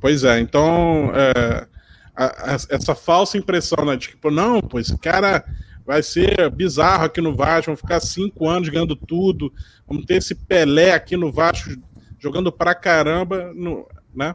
Pois 0.00 0.24
é, 0.24 0.40
então 0.40 1.12
é, 1.14 1.66
a, 2.14 2.52
a, 2.52 2.54
essa 2.54 2.94
falsa 2.94 3.36
impressão, 3.36 3.84
né, 3.84 3.96
de 3.96 4.08
que, 4.08 4.16
pô, 4.16 4.30
não, 4.30 4.60
pô, 4.60 4.80
esse 4.80 4.96
cara 4.98 5.44
vai 5.86 6.02
ser 6.02 6.50
bizarro 6.50 7.04
aqui 7.04 7.20
no 7.20 7.34
Vasco, 7.34 7.66
vão 7.66 7.76
ficar 7.76 8.00
cinco 8.00 8.48
anos 8.48 8.68
ganhando 8.68 8.96
tudo, 8.96 9.52
vamos 9.86 10.04
ter 10.04 10.16
esse 10.16 10.34
Pelé 10.34 10.92
aqui 10.92 11.16
no 11.16 11.30
Vasco 11.30 11.70
jogando 12.18 12.50
pra 12.50 12.74
caramba, 12.74 13.52
no, 13.54 13.86
né? 14.14 14.34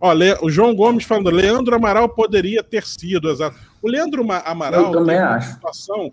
Ó, 0.00 0.12
o 0.42 0.50
João 0.50 0.74
Gomes 0.74 1.04
falando, 1.04 1.30
Leandro 1.30 1.76
Amaral 1.76 2.08
poderia 2.08 2.62
ter 2.62 2.84
sido, 2.84 3.30
exato. 3.30 3.56
O 3.80 3.88
Leandro 3.88 4.26
Amaral 4.44 4.86
Eu 4.86 4.90
também 4.92 5.16
tem 5.16 5.24
uma 5.24 5.36
acho. 5.36 5.52
situação 5.52 6.12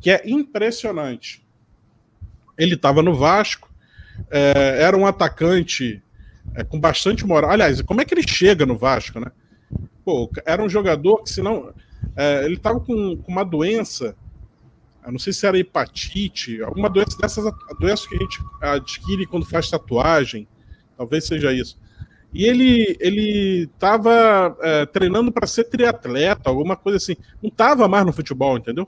que 0.00 0.10
é 0.10 0.22
impressionante. 0.24 1.46
Ele 2.58 2.74
estava 2.74 3.02
no 3.02 3.14
Vasco, 3.14 3.70
é, 4.30 4.82
era 4.82 4.96
um 4.96 5.06
atacante 5.06 6.02
é, 6.54 6.64
com 6.64 6.80
bastante 6.80 7.24
moral. 7.26 7.50
Aliás, 7.50 7.80
como 7.82 8.00
é 8.00 8.04
que 8.04 8.14
ele 8.14 8.26
chega 8.26 8.66
no 8.66 8.76
Vasco, 8.76 9.20
né? 9.20 9.30
Pô, 10.04 10.30
era 10.44 10.62
um 10.62 10.68
jogador 10.68 11.22
que, 11.22 11.30
se 11.30 11.40
não. 11.40 11.72
É, 12.16 12.44
ele 12.44 12.54
estava 12.54 12.80
com, 12.80 13.16
com, 13.16 13.30
uma 13.30 13.44
doença, 13.44 14.16
não 15.08 15.18
sei 15.18 15.32
se 15.32 15.46
era 15.46 15.58
hepatite, 15.58 16.62
alguma 16.62 16.88
doença 16.88 17.16
dessas 17.18 17.52
doenças 17.78 18.06
que 18.06 18.16
a 18.16 18.18
gente 18.18 18.38
adquire 18.60 19.26
quando 19.26 19.46
faz 19.46 19.70
tatuagem, 19.70 20.46
talvez 20.96 21.24
seja 21.24 21.52
isso. 21.52 21.78
E 22.32 22.44
ele 22.44 22.96
ele 23.00 23.68
estava 23.72 24.56
é, 24.60 24.86
treinando 24.86 25.32
para 25.32 25.46
ser 25.46 25.64
triatleta, 25.64 26.48
alguma 26.48 26.76
coisa 26.76 26.96
assim. 26.96 27.16
Não 27.42 27.48
estava 27.48 27.88
mais 27.88 28.06
no 28.06 28.12
futebol, 28.12 28.56
entendeu? 28.56 28.86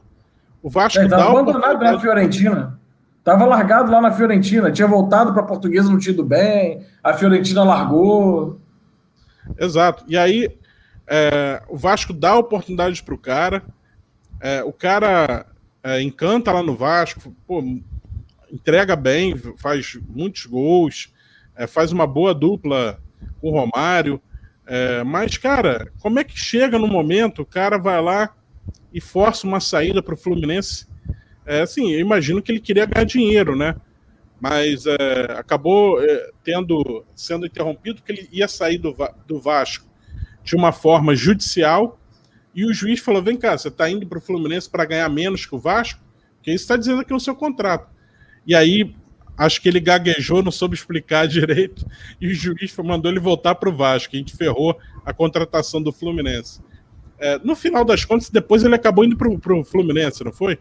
O 0.62 0.70
Vasco 0.70 1.00
é, 1.00 1.04
estava 1.04 1.40
abandonado 1.40 1.82
na 1.82 1.98
Fiorentina. 1.98 2.80
Tava 3.24 3.44
largado 3.44 3.90
lá 3.90 4.00
na 4.00 4.12
Fiorentina, 4.12 4.70
tinha 4.70 4.86
voltado 4.86 5.32
para 5.32 5.42
a 5.42 5.46
Portuguesa, 5.46 5.88
não 5.88 5.98
tinha 5.98 6.12
ido 6.12 6.24
bem, 6.24 6.84
a 7.02 7.14
Fiorentina 7.14 7.62
largou. 7.62 8.60
Exato. 9.58 10.04
E 10.08 10.16
aí 10.16 10.48
é, 11.06 11.62
o 11.68 11.76
Vasco 11.76 12.12
dá 12.12 12.36
oportunidades 12.36 13.00
para 13.00 13.14
o 13.14 13.18
cara, 13.18 13.62
é, 14.40 14.62
o 14.62 14.72
cara 14.72 15.46
é, 15.82 16.00
encanta 16.00 16.52
lá 16.52 16.62
no 16.62 16.76
Vasco, 16.76 17.34
pô, 17.46 17.62
entrega 18.50 18.94
bem, 18.94 19.34
faz 19.56 19.98
muitos 20.08 20.46
gols, 20.46 21.12
é, 21.56 21.66
faz 21.66 21.92
uma 21.92 22.06
boa 22.06 22.34
dupla 22.34 23.00
com 23.40 23.48
o 23.48 23.52
Romário. 23.52 24.20
É, 24.66 25.02
mas, 25.02 25.36
cara, 25.36 25.90
como 26.00 26.18
é 26.18 26.24
que 26.24 26.38
chega 26.38 26.78
no 26.78 26.86
momento, 26.86 27.42
o 27.42 27.46
cara 27.46 27.78
vai 27.78 28.00
lá 28.00 28.34
e 28.92 29.00
força 29.00 29.46
uma 29.46 29.60
saída 29.60 30.02
para 30.02 30.14
o 30.14 30.16
Fluminense 30.16 30.86
é, 31.44 31.62
assim, 31.62 31.90
eu 31.90 32.00
imagino 32.00 32.40
que 32.40 32.52
ele 32.52 32.60
queria 32.60 32.86
ganhar 32.86 33.04
dinheiro, 33.04 33.56
né? 33.56 33.74
Mas 34.40 34.86
é, 34.86 35.32
acabou 35.36 36.02
é, 36.02 36.30
tendo 36.42 37.04
sendo 37.14 37.46
interrompido 37.46 38.02
que 38.02 38.12
ele 38.12 38.28
ia 38.32 38.48
sair 38.48 38.78
do, 38.78 38.96
do 39.26 39.40
Vasco 39.40 39.86
de 40.42 40.56
uma 40.56 40.72
forma 40.72 41.14
judicial 41.14 41.98
e 42.54 42.64
o 42.64 42.72
juiz 42.72 43.00
falou: 43.00 43.22
vem 43.22 43.36
cá, 43.36 43.56
você 43.56 43.68
está 43.68 43.88
indo 43.88 44.06
para 44.06 44.18
o 44.18 44.20
Fluminense 44.20 44.68
para 44.68 44.84
ganhar 44.84 45.08
menos 45.08 45.46
que 45.46 45.54
o 45.54 45.58
Vasco? 45.58 46.00
Que 46.42 46.50
isso 46.52 46.64
está 46.64 46.76
dizendo 46.76 47.00
aqui 47.00 47.12
no 47.12 47.20
seu 47.20 47.34
contrato. 47.34 47.88
E 48.46 48.54
aí, 48.54 48.94
acho 49.36 49.60
que 49.60 49.68
ele 49.68 49.80
gaguejou, 49.80 50.42
não 50.42 50.50
soube 50.50 50.74
explicar 50.74 51.26
direito, 51.28 51.86
e 52.20 52.28
o 52.28 52.34
juiz 52.34 52.74
mandou 52.84 53.10
ele 53.10 53.20
voltar 53.20 53.54
para 53.54 53.68
o 53.68 53.76
Vasco. 53.76 54.14
A 54.14 54.18
gente 54.18 54.36
ferrou 54.36 54.78
a 55.04 55.12
contratação 55.12 55.82
do 55.82 55.92
Fluminense. 55.92 56.60
É, 57.18 57.38
no 57.38 57.54
final 57.54 57.84
das 57.84 58.04
contas, 58.04 58.28
depois 58.28 58.64
ele 58.64 58.74
acabou 58.74 59.04
indo 59.04 59.16
para 59.16 59.56
o 59.56 59.64
Fluminense, 59.64 60.24
não 60.24 60.32
foi? 60.32 60.58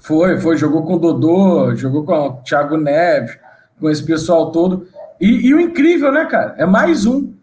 Foi, 0.00 0.40
foi, 0.40 0.56
jogou 0.56 0.82
com 0.82 0.94
o 0.94 0.98
Dodô, 0.98 1.74
jogou 1.76 2.04
com 2.04 2.12
o 2.12 2.32
Thiago 2.42 2.76
Neves, 2.76 3.38
com 3.78 3.88
esse 3.88 4.04
pessoal 4.04 4.50
todo. 4.50 4.88
E, 5.20 5.48
e, 5.48 5.54
o 5.54 5.60
incrível, 5.60 6.10
né, 6.10 6.24
cara? 6.24 6.54
É 6.58 6.66
mais 6.66 7.04
um. 7.06 7.34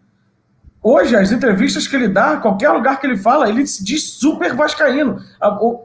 Hoje, 0.90 1.14
as 1.14 1.30
entrevistas 1.30 1.86
que 1.86 1.94
ele 1.94 2.08
dá, 2.08 2.38
qualquer 2.38 2.70
lugar 2.70 2.98
que 2.98 3.06
ele 3.06 3.18
fala, 3.18 3.46
ele 3.46 3.66
se 3.66 3.84
diz 3.84 4.02
super 4.12 4.54
vascaíno. 4.54 5.20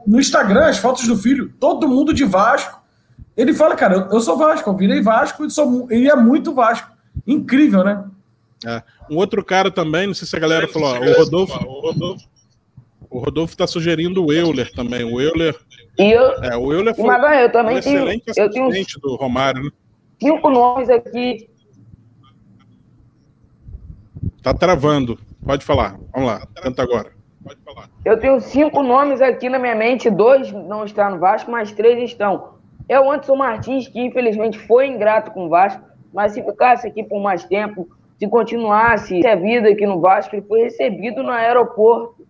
No 0.06 0.18
Instagram, 0.18 0.66
as 0.66 0.78
fotos 0.78 1.06
do 1.06 1.14
filho, 1.14 1.52
todo 1.60 1.86
mundo 1.86 2.14
de 2.14 2.24
Vasco. 2.24 2.80
Ele 3.36 3.52
fala, 3.52 3.76
cara, 3.76 4.08
eu 4.10 4.20
sou 4.22 4.38
Vasco, 4.38 4.70
eu 4.70 4.74
virei 4.74 5.02
Vasco 5.02 5.44
e 5.44 5.50
sou, 5.50 5.86
ele 5.90 6.10
é 6.10 6.16
muito 6.16 6.54
Vasco. 6.54 6.90
Incrível, 7.26 7.84
né? 7.84 8.02
É. 8.64 8.82
Um 9.10 9.16
outro 9.16 9.44
cara 9.44 9.70
também, 9.70 10.06
não 10.06 10.14
sei 10.14 10.26
se 10.26 10.34
a 10.36 10.40
galera 10.40 10.66
falou, 10.68 10.94
ó, 10.94 10.98
o 10.98 11.12
Rodolfo, 11.18 11.64
o 11.66 11.80
Rodolfo 11.80 12.24
o 13.10 13.18
Rodolfo 13.18 13.52
está 13.52 13.66
sugerindo 13.66 14.24
o 14.24 14.32
Euler 14.32 14.72
também. 14.72 15.04
O 15.04 15.20
Euler. 15.20 15.54
E 15.98 16.12
eu, 16.12 16.32
é, 16.42 16.56
o 16.56 16.72
Euler 16.72 16.96
foi 16.96 17.04
Magalhães, 17.04 17.42
eu 17.42 17.52
também 17.52 17.76
um 17.76 17.78
excelente 17.78 18.24
tenho, 18.32 18.46
eu 18.46 18.50
tenho 18.50 18.86
do 19.02 19.16
Romário, 19.16 19.64
né? 19.64 19.70
Cinco 20.18 20.48
nomes 20.48 20.88
aqui. 20.88 21.48
Tá 24.44 24.52
travando. 24.52 25.18
Pode 25.42 25.64
falar. 25.64 25.96
Vamos 26.12 26.28
lá. 26.28 26.46
Tenta 26.62 26.82
agora. 26.82 27.12
Pode 27.42 27.58
falar. 27.62 27.88
Eu 28.04 28.20
tenho 28.20 28.38
cinco 28.42 28.82
nomes 28.82 29.22
aqui 29.22 29.48
na 29.48 29.58
minha 29.58 29.74
mente. 29.74 30.10
Dois 30.10 30.52
não 30.52 30.84
estão 30.84 31.12
no 31.12 31.18
Vasco, 31.18 31.50
mas 31.50 31.72
três 31.72 32.10
estão. 32.10 32.50
É 32.86 33.00
o 33.00 33.10
Anderson 33.10 33.36
Martins, 33.36 33.88
que 33.88 33.98
infelizmente 33.98 34.58
foi 34.58 34.86
ingrato 34.86 35.30
com 35.30 35.46
o 35.46 35.48
Vasco, 35.48 35.82
mas 36.12 36.32
se 36.32 36.42
ficasse 36.42 36.86
aqui 36.86 37.02
por 37.02 37.22
mais 37.22 37.42
tempo, 37.44 37.88
se 38.18 38.28
continuasse 38.28 39.26
a 39.26 39.34
vida 39.34 39.70
aqui 39.70 39.86
no 39.86 39.98
Vasco, 39.98 40.36
ele 40.36 40.46
foi 40.46 40.64
recebido 40.64 41.22
no 41.22 41.30
aeroporto 41.30 42.26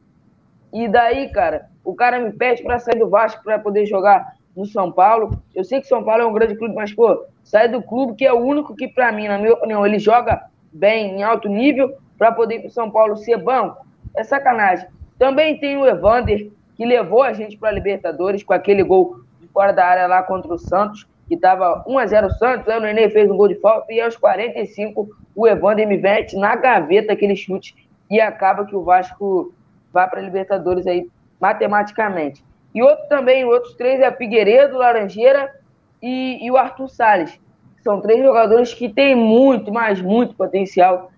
e 0.73 0.87
daí, 0.87 1.33
cara, 1.33 1.69
o 1.85 1.97
cara 1.97 2.21
me 2.21 2.33
pede 2.33 2.62
para 2.62 2.79
sair 2.79 2.97
do 2.97 3.11
Vasco 3.11 3.43
para 3.43 3.59
poder 3.59 3.87
jogar 3.87 4.37
no 4.57 4.65
São 4.65 4.93
Paulo. 4.93 5.37
Eu 5.53 5.65
sei 5.65 5.81
que 5.81 5.89
São 5.89 6.05
Paulo 6.05 6.23
é 6.23 6.27
um 6.27 6.33
grande 6.33 6.55
clube, 6.55 6.77
mas, 6.77 6.95
pô, 6.95 7.25
sai 7.43 7.69
do 7.69 7.83
clube 7.83 8.15
que 8.15 8.25
é 8.25 8.33
o 8.33 8.39
único 8.39 8.77
que, 8.77 8.87
para 8.87 9.11
mim, 9.11 9.27
na 9.27 9.37
minha 9.37 9.55
opinião, 9.55 9.85
ele 9.85 9.99
joga 9.99 10.45
bem, 10.73 11.19
em 11.19 11.23
alto 11.25 11.49
nível, 11.49 11.93
para 12.19 12.33
poder 12.33 12.57
ir 12.57 12.61
pro 12.61 12.71
São 12.71 12.91
Paulo 12.91 13.17
ser 13.17 13.37
bom. 13.37 13.75
É 14.17 14.23
sacanagem. 14.23 14.87
Também 15.19 15.59
tem 15.59 15.77
o 15.77 15.87
Evander, 15.87 16.51
que 16.77 16.85
levou 16.85 17.23
a 17.23 17.33
gente 17.33 17.57
para 17.57 17.71
Libertadores 17.71 18.43
com 18.43 18.53
aquele 18.53 18.83
gol 18.83 19.21
de 19.41 19.49
fora 19.49 19.73
da 19.73 19.87
área 19.87 20.07
lá 20.07 20.23
contra 20.23 20.53
o 20.53 20.59
Santos, 20.59 21.07
que 21.29 21.35
estava 21.35 21.85
1x0 21.87 22.31
Santos, 22.31 22.69
aí 22.69 22.79
o 22.79 22.81
Nenê 22.81 23.09
fez 23.09 23.31
um 23.31 23.37
gol 23.37 23.49
de 23.49 23.55
falta, 23.57 23.93
e 23.93 24.01
aos 24.01 24.17
45 24.17 25.09
o 25.35 25.49
Evander 25.49 25.87
me 25.87 25.97
mete 25.97 26.37
na 26.37 26.55
gaveta 26.55 27.12
aquele 27.12 27.35
chute, 27.35 27.75
e 28.11 28.21
acaba 28.21 28.67
que 28.67 28.77
o 28.77 28.83
Vasco 28.83 29.55
vá 29.93 30.07
para 30.07 30.21
a 30.21 30.23
Libertadores 30.23 30.87
aí 30.87 31.09
matematicamente. 31.41 32.45
E 32.75 32.83
outro 32.83 33.07
também, 33.09 33.45
outros 33.45 33.75
três 33.75 34.01
é 34.01 34.11
Figueiredo, 34.11 34.77
Laranjeira 34.77 35.55
e, 36.03 36.45
e 36.45 36.51
o 36.51 36.57
Arthur 36.57 36.89
Salles. 36.89 37.41
São 37.83 38.01
três 38.01 38.23
jogadores 38.23 38.75
que 38.75 38.89
têm 38.89 39.15
muito, 39.15 39.73
mas 39.73 40.01
muito 40.01 40.35
potencial. 40.35 41.11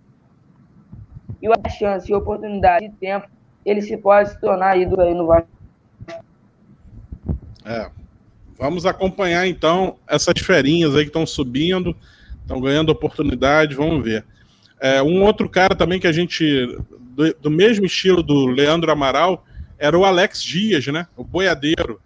E 1.43 1.49
a 1.49 1.69
chance 1.69 2.11
e 2.11 2.15
oportunidade 2.15 2.89
de 2.89 2.95
tempo, 2.95 3.29
ele 3.65 3.83
se 3.83 3.97
pode 3.97 4.31
se 4.31 4.41
tornar 4.41 4.79
ídolo 4.79 5.03
aí 5.03 5.15
no 5.15 5.27
Vasco. 5.27 5.49
É. 7.65 7.91
Vamos 8.59 8.87
acompanhar 8.87 9.47
então 9.47 9.97
essas 10.07 10.41
ferinhas 10.41 10.95
aí 10.95 11.03
que 11.03 11.09
estão 11.09 11.27
subindo, 11.27 11.95
estão 12.41 12.61
ganhando 12.61 12.91
oportunidade, 12.91 13.75
vamos 13.75 14.03
ver. 14.03 14.25
É, 14.81 15.03
um 15.03 15.23
outro 15.23 15.49
cara 15.49 15.75
também 15.75 15.99
que 16.01 16.07
a 16.07 16.13
gente, 16.13 16.79
do, 17.15 17.35
do, 17.35 17.51
mesmo 17.51 17.85
estilo 17.85 18.23
do 18.23 18.47
Leandro 18.47 18.91
Amaral, 18.91 19.45
era 19.79 19.99
o 19.99 20.05
Alex 20.05 20.43
Dias, 20.43 20.87
né? 20.87 21.07
O 21.17 21.25
boiadeiro. 21.25 22.01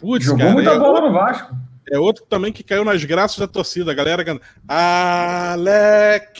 Putz, 0.00 0.24
Jogou 0.24 0.38
cara, 0.40 0.52
muita 0.52 0.70
é 0.70 0.78
bola 0.78 0.92
outro, 0.94 1.08
no 1.08 1.12
Vasco. 1.12 1.54
É 1.90 1.98
outro 1.98 2.24
também 2.28 2.52
que 2.52 2.62
caiu 2.64 2.84
nas 2.84 3.04
graças 3.04 3.38
da 3.38 3.46
torcida. 3.46 3.92
A 3.92 3.94
galera 3.94 4.24
cantando 4.24 4.42
Alex 4.66 6.32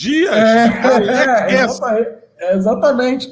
Dias! 0.00 0.34
É, 0.34 0.66
Alex. 0.82 1.80
É, 2.38 2.56
exatamente. 2.56 3.30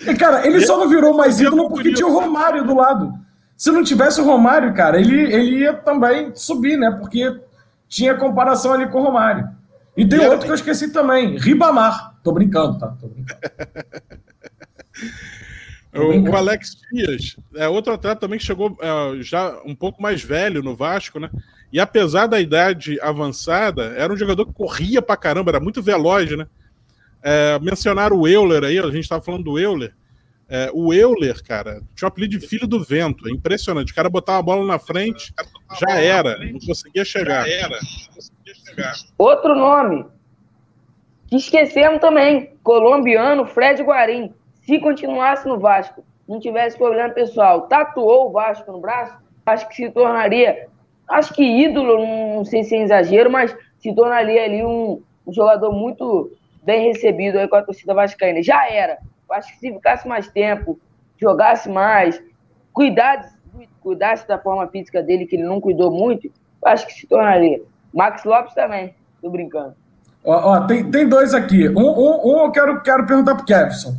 E, 0.00 0.14
cara, 0.14 0.46
ele 0.46 0.64
só 0.64 0.78
não 0.78 0.88
virou 0.88 1.14
mais 1.14 1.38
ídolo 1.40 1.68
porque 1.68 1.92
tinha 1.92 2.06
o 2.06 2.12
Romário 2.12 2.64
do 2.64 2.74
lado. 2.74 3.12
Se 3.54 3.70
não 3.70 3.84
tivesse 3.84 4.18
o 4.20 4.24
Romário, 4.24 4.72
cara, 4.72 4.98
ele, 4.98 5.30
ele 5.32 5.58
ia 5.58 5.74
também 5.74 6.34
subir, 6.34 6.78
né? 6.78 6.90
Porque 6.90 7.38
tinha 7.86 8.14
comparação 8.14 8.72
ali 8.72 8.88
com 8.88 9.00
o 9.00 9.02
Romário. 9.02 9.46
E 9.94 10.06
tem 10.06 10.22
e 10.22 10.26
outro 10.26 10.46
que 10.46 10.50
eu 10.50 10.56
esqueci 10.56 10.90
também, 10.90 11.38
Ribamar. 11.38 12.14
Tô 12.22 12.32
brincando, 12.32 12.78
tá? 12.78 12.88
Tô 12.98 13.06
brincando. 13.06 13.40
o, 16.26 16.30
o, 16.30 16.36
Alex 16.36 16.76
Dias 16.90 17.36
é 17.54 17.68
outro 17.68 17.92
atleta 17.92 18.20
também 18.20 18.38
que 18.38 18.44
chegou 18.44 18.76
é, 18.80 19.22
já 19.22 19.60
um 19.66 19.74
pouco 19.74 20.02
mais 20.02 20.22
velho 20.22 20.62
no 20.62 20.74
Vasco, 20.74 21.20
né? 21.20 21.30
E 21.74 21.80
apesar 21.80 22.28
da 22.28 22.40
idade 22.40 23.00
avançada, 23.00 23.94
era 23.96 24.12
um 24.12 24.16
jogador 24.16 24.46
que 24.46 24.52
corria 24.52 25.02
pra 25.02 25.16
caramba, 25.16 25.50
era 25.50 25.58
muito 25.58 25.82
veloz, 25.82 26.30
né? 26.30 26.46
É, 27.20 27.58
mencionaram 27.58 28.16
o 28.16 28.28
Euler 28.28 28.62
aí, 28.62 28.78
a 28.78 28.82
gente 28.82 29.00
estava 29.00 29.20
falando 29.20 29.42
do 29.42 29.58
Euler. 29.58 29.92
É, 30.48 30.70
o 30.72 30.94
Euler, 30.94 31.42
cara, 31.42 31.82
tinha 31.96 32.06
o 32.06 32.12
apelido 32.12 32.38
de 32.38 32.46
filho 32.46 32.68
do 32.68 32.84
vento. 32.84 33.28
É 33.28 33.32
impressionante. 33.32 33.90
O 33.90 33.94
cara 33.96 34.08
botava 34.08 34.38
a 34.38 34.42
bola 34.42 34.64
na 34.64 34.78
frente, 34.78 35.34
já 35.80 35.98
era, 35.98 36.38
não 36.38 36.60
conseguia 36.60 37.04
chegar. 37.04 37.44
Já 37.44 37.52
era, 37.52 37.70
não 37.70 38.14
conseguia 38.14 38.54
chegar. 38.54 38.94
Outro 39.18 39.56
nome 39.56 40.06
que 41.26 41.34
esquecemos 41.34 42.00
também: 42.00 42.54
colombiano 42.62 43.46
Fred 43.46 43.82
Guarim. 43.82 44.32
Se 44.62 44.78
continuasse 44.78 45.48
no 45.48 45.58
Vasco, 45.58 46.06
não 46.28 46.38
tivesse 46.38 46.78
problema 46.78 47.10
pessoal, 47.10 47.62
tatuou 47.62 48.28
o 48.28 48.32
Vasco 48.32 48.70
no 48.70 48.80
braço, 48.80 49.18
acho 49.44 49.68
que 49.68 49.74
se 49.74 49.90
tornaria, 49.90 50.68
acho 51.08 51.32
que 51.34 51.42
ídolo, 51.42 51.98
não 52.36 52.44
sei 52.44 52.64
se 52.64 52.76
é 52.76 52.82
exagero, 52.82 53.30
mas 53.30 53.56
se 53.78 53.94
tornaria 53.94 54.44
ali 54.44 54.64
um, 54.64 55.02
um 55.26 55.32
jogador 55.32 55.72
muito 55.72 56.30
bem 56.62 56.88
recebido 56.88 57.38
aí 57.38 57.48
com 57.48 57.56
a 57.56 57.62
torcida 57.62 57.94
vascaína. 57.94 58.42
Já 58.42 58.68
era 58.68 58.98
acho 59.34 59.52
que 59.52 59.58
se 59.58 59.72
ficasse 59.72 60.06
mais 60.06 60.28
tempo, 60.28 60.78
jogasse 61.20 61.68
mais, 61.68 62.20
cuidasse, 62.72 63.34
cuidasse 63.80 64.26
da 64.26 64.38
forma 64.38 64.66
física 64.68 65.02
dele, 65.02 65.26
que 65.26 65.36
ele 65.36 65.44
não 65.44 65.60
cuidou 65.60 65.90
muito, 65.90 66.30
acho 66.64 66.86
que 66.86 66.92
se 66.92 67.06
tornaria. 67.06 67.60
Max 67.92 68.24
Lopes 68.24 68.54
também, 68.54 68.94
tô 69.20 69.30
brincando. 69.30 69.74
Ó, 70.24 70.52
ó 70.52 70.60
tem, 70.66 70.90
tem 70.90 71.08
dois 71.08 71.34
aqui. 71.34 71.68
Um, 71.68 71.80
um, 71.80 72.20
um 72.24 72.44
eu 72.44 72.50
quero, 72.50 72.82
quero 72.82 73.06
perguntar 73.06 73.34
pro 73.34 73.44
Kevson, 73.44 73.94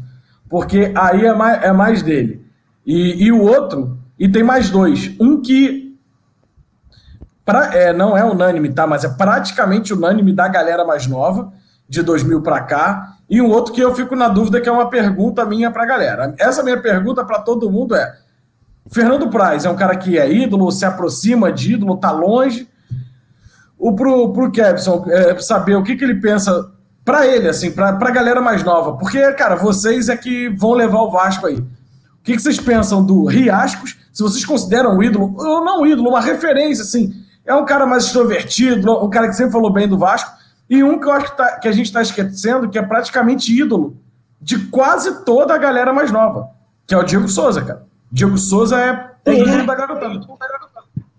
porque 0.49 0.91
aí 0.95 1.25
é 1.25 1.33
mais, 1.33 1.63
é 1.63 1.71
mais 1.71 2.03
dele. 2.03 2.45
E, 2.85 3.25
e 3.25 3.31
o 3.31 3.41
outro, 3.41 3.97
e 4.17 4.27
tem 4.29 4.43
mais 4.43 4.69
dois. 4.69 5.15
Um 5.19 5.41
que 5.41 5.84
pra, 7.45 7.73
é, 7.73 7.93
não 7.93 8.17
é 8.17 8.25
unânime, 8.25 8.69
tá? 8.69 8.87
Mas 8.87 9.03
é 9.03 9.09
praticamente 9.09 9.93
unânime 9.93 10.33
da 10.33 10.47
galera 10.47 10.83
mais 10.83 11.05
nova, 11.07 11.53
de 11.87 12.01
2000 12.01 12.41
para 12.41 12.61
cá, 12.61 13.15
e 13.29 13.41
um 13.41 13.49
outro 13.49 13.73
que 13.73 13.81
eu 13.81 13.93
fico 13.93 14.15
na 14.15 14.27
dúvida, 14.27 14.59
que 14.59 14.67
é 14.67 14.71
uma 14.71 14.89
pergunta 14.89 15.45
minha 15.45 15.71
para 15.71 15.83
a 15.83 15.85
galera. 15.85 16.33
Essa 16.37 16.63
minha 16.63 16.79
pergunta 16.79 17.23
para 17.23 17.39
todo 17.39 17.69
mundo 17.69 17.95
é: 17.95 18.15
Fernando 18.91 19.29
Praz 19.29 19.65
é 19.65 19.69
um 19.69 19.75
cara 19.75 19.95
que 19.95 20.17
é 20.17 20.31
ídolo, 20.31 20.71
se 20.71 20.85
aproxima 20.85 21.51
de 21.51 21.73
ídolo, 21.73 21.97
tá 21.97 22.11
longe. 22.11 22.67
O 23.77 23.93
pro, 23.93 24.31
pro 24.31 24.51
Kevson 24.51 25.05
é, 25.09 25.37
saber 25.39 25.75
o 25.75 25.83
que, 25.83 25.95
que 25.95 26.03
ele 26.03 26.15
pensa 26.15 26.71
para 27.03 27.27
ele, 27.27 27.47
assim, 27.47 27.71
para 27.71 27.89
a 27.89 28.11
galera 28.11 28.41
mais 28.41 28.63
nova. 28.63 28.97
Porque, 28.97 29.31
cara, 29.33 29.55
vocês 29.55 30.09
é 30.09 30.17
que 30.17 30.49
vão 30.49 30.73
levar 30.73 31.01
o 31.01 31.11
Vasco 31.11 31.45
aí. 31.45 31.57
O 31.57 32.23
que, 32.23 32.35
que 32.35 32.41
vocês 32.41 32.59
pensam 32.59 33.05
do 33.05 33.25
Riascos? 33.25 33.95
Se 34.11 34.23
vocês 34.23 34.43
consideram 34.43 34.97
um 34.97 35.03
ídolo, 35.03 35.35
ou 35.37 35.63
não 35.63 35.81
um 35.81 35.85
ídolo, 35.85 36.09
uma 36.09 36.21
referência, 36.21 36.83
assim. 36.83 37.13
É 37.45 37.53
um 37.53 37.65
cara 37.65 37.85
mais 37.85 38.05
extrovertido, 38.05 39.03
um 39.03 39.09
cara 39.09 39.27
que 39.27 39.35
sempre 39.35 39.53
falou 39.53 39.71
bem 39.71 39.87
do 39.87 39.97
Vasco 39.97 40.31
e 40.69 40.83
um 40.83 40.99
que 40.99 41.05
eu 41.05 41.11
acho 41.11 41.31
que, 41.31 41.37
tá, 41.37 41.59
que 41.59 41.67
a 41.67 41.71
gente 41.71 41.85
está 41.85 42.01
esquecendo, 42.01 42.69
que 42.69 42.77
é 42.77 42.81
praticamente 42.81 43.55
ídolo 43.55 43.97
de 44.41 44.67
quase 44.67 45.23
toda 45.23 45.53
a 45.53 45.57
galera 45.57 45.93
mais 45.93 46.11
nova, 46.11 46.49
que 46.87 46.93
é 46.93 46.97
o 46.97 47.03
Diego 47.03 47.27
Souza, 47.27 47.63
cara. 47.63 47.85
Diego 48.11 48.37
Souza 48.37 48.79
é, 48.79 49.31
ídolo 49.31 49.65
da 49.65 49.75
garotada. 49.75 50.19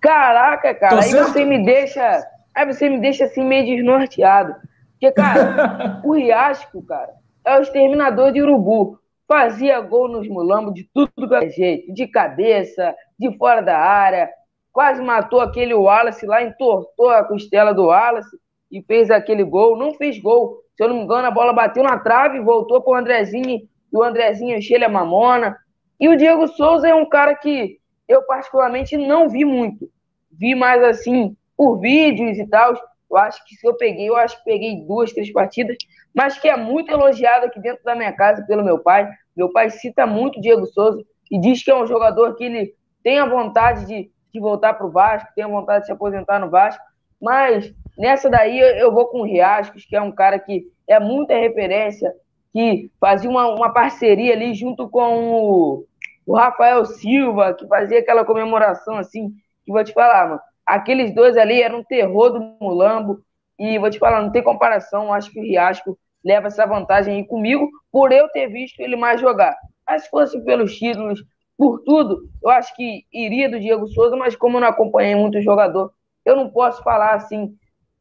Caraca, 0.01 0.75
cara, 0.75 1.03
aí 1.03 1.11
você 1.11 1.45
me 1.45 1.65
deixa. 1.65 2.27
Aí 2.55 2.67
você 2.67 2.89
me 2.89 3.01
deixa 3.01 3.25
assim 3.25 3.45
meio 3.45 3.67
desnorteado. 3.67 4.55
Porque, 4.93 5.13
cara, 5.13 6.01
o 6.05 6.15
Riasco, 6.15 6.83
cara, 6.83 7.11
é 7.45 7.59
o 7.59 7.63
exterminador 7.63 8.33
de 8.33 8.41
urubu. 8.41 8.99
Fazia 9.29 9.81
gol 9.81 10.09
nos 10.09 10.29
mulambos 10.29 10.73
de 10.75 10.89
tudo 10.95 11.29
que 11.29 11.35
é 11.35 11.49
jeito, 11.49 11.93
de 11.93 12.07
cabeça, 12.07 12.95
de 13.19 13.37
fora 13.37 13.61
da 13.61 13.77
área. 13.77 14.31
Quase 14.77 15.01
matou 15.01 15.41
aquele 15.41 15.73
Wallace 15.73 16.27
lá, 16.27 16.43
entortou 16.43 17.09
a 17.09 17.25
costela 17.25 17.73
do 17.73 17.87
Wallace 17.87 18.37
e 18.71 18.83
fez 18.83 19.11
aquele 19.11 19.43
gol. 19.43 19.75
Não 19.75 19.95
fez 19.95 20.19
gol. 20.19 20.59
Se 20.77 20.85
eu 20.85 20.89
não 20.91 20.97
me 20.97 21.05
engano, 21.05 21.27
a 21.27 21.31
bola 21.31 21.55
bateu 21.55 21.83
na 21.83 21.99
trave, 21.99 22.41
voltou 22.41 22.83
para 22.83 22.93
o 22.93 22.95
Andrezinho 22.95 23.57
e 23.91 23.97
o 23.97 24.03
Andrezinho 24.03 24.55
encheu 24.55 24.85
a 24.85 24.89
mamona. 24.91 25.57
E 25.99 26.11
o 26.11 26.15
Diego 26.15 26.47
Souza 26.47 26.87
é 26.87 26.95
um 26.95 27.09
cara 27.09 27.35
que 27.35 27.79
eu 28.07 28.21
particularmente 28.25 28.99
não 28.99 29.31
vi 29.31 29.47
muito. 29.47 29.89
Vi 30.31 30.55
mais 30.55 30.85
assim 30.85 31.35
por 31.57 31.79
vídeos 31.79 32.37
e 32.37 32.47
tal. 32.47 32.75
Eu 33.11 33.17
acho 33.17 33.43
que 33.47 33.55
se 33.55 33.67
eu 33.67 33.73
peguei, 33.79 34.11
eu 34.11 34.17
acho 34.17 34.37
que 34.37 34.45
peguei 34.45 34.85
duas, 34.85 35.11
três 35.11 35.33
partidas, 35.33 35.79
mas 36.15 36.39
que 36.39 36.51
é 36.51 36.57
muito 36.59 36.93
elogiado 36.93 37.47
aqui 37.47 37.59
dentro 37.61 37.83
da 37.83 37.95
minha 37.95 38.13
casa 38.13 38.45
pelo 38.47 38.63
meu 38.63 38.79
pai. 38.81 39.09
Meu 39.35 39.51
pai 39.51 39.71
cita 39.71 40.07
muito 40.07 40.39
o 40.39 40.43
Diego 40.43 40.67
Souza 40.67 41.03
e 41.31 41.41
diz 41.41 41.65
que 41.65 41.71
é 41.71 41.75
um 41.75 41.87
jogador 41.87 42.37
que 42.37 42.45
ele 42.45 42.75
tem 43.03 43.19
a 43.19 43.25
vontade 43.25 43.87
de, 43.87 44.11
de 44.37 44.43
voltar 44.43 44.75
para 44.75 44.87
o 44.87 44.91
Vasco, 44.91 45.33
tem 45.35 45.45
a 45.45 45.49
vontade 45.49 45.81
de 45.81 45.87
se 45.87 45.93
aposentar 45.93 46.39
no 46.39 46.51
Vasco, 46.51 46.83
mas 47.21 47.75
Nessa 47.97 48.29
daí 48.29 48.59
eu 48.59 48.93
vou 48.93 49.07
com 49.07 49.21
o 49.21 49.25
Riascos, 49.25 49.87
que 49.87 49.97
é 49.97 50.03
um 50.03 50.13
cara 50.13 50.39
que 50.39 50.67
é 50.87 51.01
muita 51.01 51.35
referência, 51.35 52.13
que 52.53 52.91
fazia 53.01 53.31
uma, 53.31 53.49
uma 53.49 53.73
parceria 53.73 54.35
ali 54.35 54.55
junto 54.55 54.89
com 54.89 55.33
o, 55.33 55.87
o 56.27 56.37
Rafael 56.37 56.85
Silva, 56.85 57.55
que 57.55 57.67
fazia 57.67 58.01
aquela 58.01 58.25
comemoração 58.25 58.97
assim, 58.99 59.31
que 59.65 59.73
vou 59.73 59.83
te 59.83 59.93
falar, 59.93 60.29
mano. 60.29 60.41
Aqueles 60.67 61.15
dois 61.15 61.37
ali 61.37 61.63
eram 61.63 61.79
um 61.79 61.85
terror 61.85 62.31
do 62.31 62.41
Mulambo, 62.61 63.21
e 63.59 63.79
vou 63.79 63.89
te 63.89 63.99
falar, 63.99 64.21
não 64.21 64.31
tem 64.31 64.43
comparação, 64.43 65.13
acho 65.13 65.31
que 65.31 65.41
o 65.41 65.43
Riasco 65.43 65.99
leva 66.23 66.49
essa 66.49 66.67
vantagem 66.67 67.17
aí 67.17 67.27
comigo, 67.27 67.71
por 67.91 68.13
eu 68.13 68.29
ter 68.29 68.49
visto 68.49 68.81
ele 68.81 68.97
mais 68.97 69.21
jogar. 69.21 69.57
Mas 69.87 70.03
se 70.03 70.11
fosse 70.11 70.39
pelos 70.45 70.77
títulos, 70.77 71.25
por 71.57 71.81
tudo, 71.81 72.29
eu 72.43 72.51
acho 72.51 72.75
que 72.77 73.05
iria 73.13 73.49
do 73.49 73.59
Diego 73.59 73.89
Souza, 73.89 74.17
mas 74.17 74.37
como 74.37 74.59
eu 74.59 74.61
não 74.61 74.69
acompanhei 74.69 75.15
muito 75.15 75.39
o 75.39 75.43
jogador, 75.43 75.93
eu 76.25 76.37
não 76.37 76.51
posso 76.51 76.83
falar 76.83 77.15
assim 77.15 77.57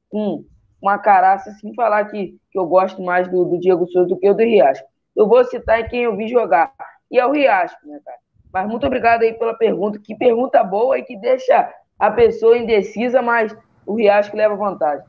com 0.10 0.43
uma 0.82 0.97
caraça 0.97 1.51
sem 1.53 1.74
falar 1.74 2.06
que, 2.06 2.38
que 2.51 2.60
eu 2.60 2.66
gosto 2.66 3.01
mais 3.01 3.28
do, 3.28 3.45
do 3.45 3.60
Diego 3.60 3.88
Souza 3.88 4.10
do 4.10 4.18
que 4.18 4.34
do 4.34 4.43
Riasco. 4.43 4.88
Eu 5.16 5.28
vou 5.28 5.43
citar 5.45 5.80
em 5.80 5.88
quem 5.88 6.03
eu 6.03 6.16
vi 6.16 6.28
jogar. 6.28 6.74
E 7.10 7.18
é 7.18 7.26
o 7.26 7.32
Riasco, 7.32 7.80
né, 7.88 7.99
cara? 8.03 8.18
Mas 8.51 8.68
muito 8.68 8.86
obrigado 8.86 9.22
aí 9.22 9.34
pela 9.34 9.53
pergunta. 9.53 9.99
Que 10.03 10.16
pergunta 10.16 10.64
boa 10.64 10.97
e 10.97 11.03
que 11.03 11.18
deixa 11.18 11.74
a 11.97 12.12
pessoa 12.12 12.58
indecisa, 12.58 13.22
mas 13.22 13.56
o 13.86 13.95
Riasco 13.95 14.36
leva 14.36 14.56
vantagem. 14.56 15.06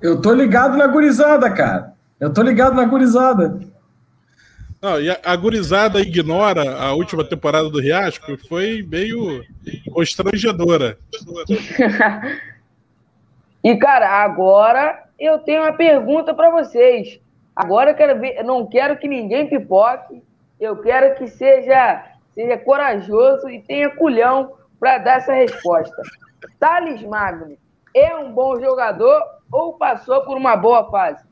Eu 0.00 0.20
tô 0.20 0.32
ligado 0.32 0.76
na 0.76 0.86
gurizada, 0.86 1.50
cara. 1.50 1.94
Eu 2.18 2.32
tô 2.32 2.42
ligado 2.42 2.74
na 2.74 2.84
gurizada. 2.84 3.58
Não, 4.80 5.00
e 5.00 5.10
a, 5.10 5.20
a 5.24 5.36
gurizada 5.36 6.00
ignora 6.00 6.78
a 6.78 6.94
última 6.94 7.22
temporada 7.22 7.68
do 7.68 7.80
Riasco, 7.80 8.36
foi 8.48 8.82
meio 8.82 9.44
constrangedora. 9.92 10.98
E, 13.62 13.76
cara, 13.76 14.08
agora 14.24 15.04
eu 15.18 15.38
tenho 15.38 15.62
uma 15.62 15.74
pergunta 15.74 16.32
para 16.32 16.50
vocês. 16.50 17.20
Agora 17.54 17.90
eu 17.90 17.94
quero 17.94 18.18
ver, 18.18 18.38
eu 18.38 18.44
não 18.44 18.66
quero 18.66 18.96
que 18.96 19.06
ninguém 19.06 19.48
pipoque, 19.48 20.22
eu 20.58 20.80
quero 20.80 21.14
que 21.16 21.26
seja, 21.28 22.04
seja 22.34 22.56
corajoso 22.56 23.50
e 23.50 23.60
tenha 23.60 23.90
culhão 23.90 24.54
para 24.78 24.96
dar 24.98 25.18
essa 25.18 25.34
resposta. 25.34 26.02
Thales 26.58 27.02
Magno 27.02 27.58
é 27.94 28.16
um 28.16 28.32
bom 28.32 28.58
jogador 28.58 29.22
ou 29.52 29.74
passou 29.74 30.22
por 30.22 30.38
uma 30.38 30.56
boa 30.56 30.90
fase? 30.90 31.22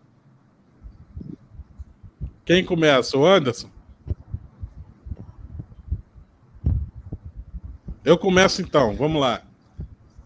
Quem 2.49 2.64
começa? 2.64 3.18
O 3.18 3.26
Anderson? 3.26 3.68
Eu 8.03 8.16
começo 8.16 8.62
então, 8.62 8.96
vamos 8.96 9.20
lá. 9.20 9.42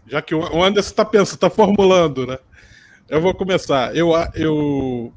Já 0.07 0.21
que 0.21 0.33
o 0.33 0.63
Anderson 0.63 0.89
está 0.89 1.03
pensando, 1.03 1.35
está 1.35 1.49
formulando, 1.49 2.25
né? 2.25 2.37
Eu 3.09 3.19
vou 3.19 3.33
começar. 3.33 3.93
Eu, 3.93 4.11
eu, 4.35 5.13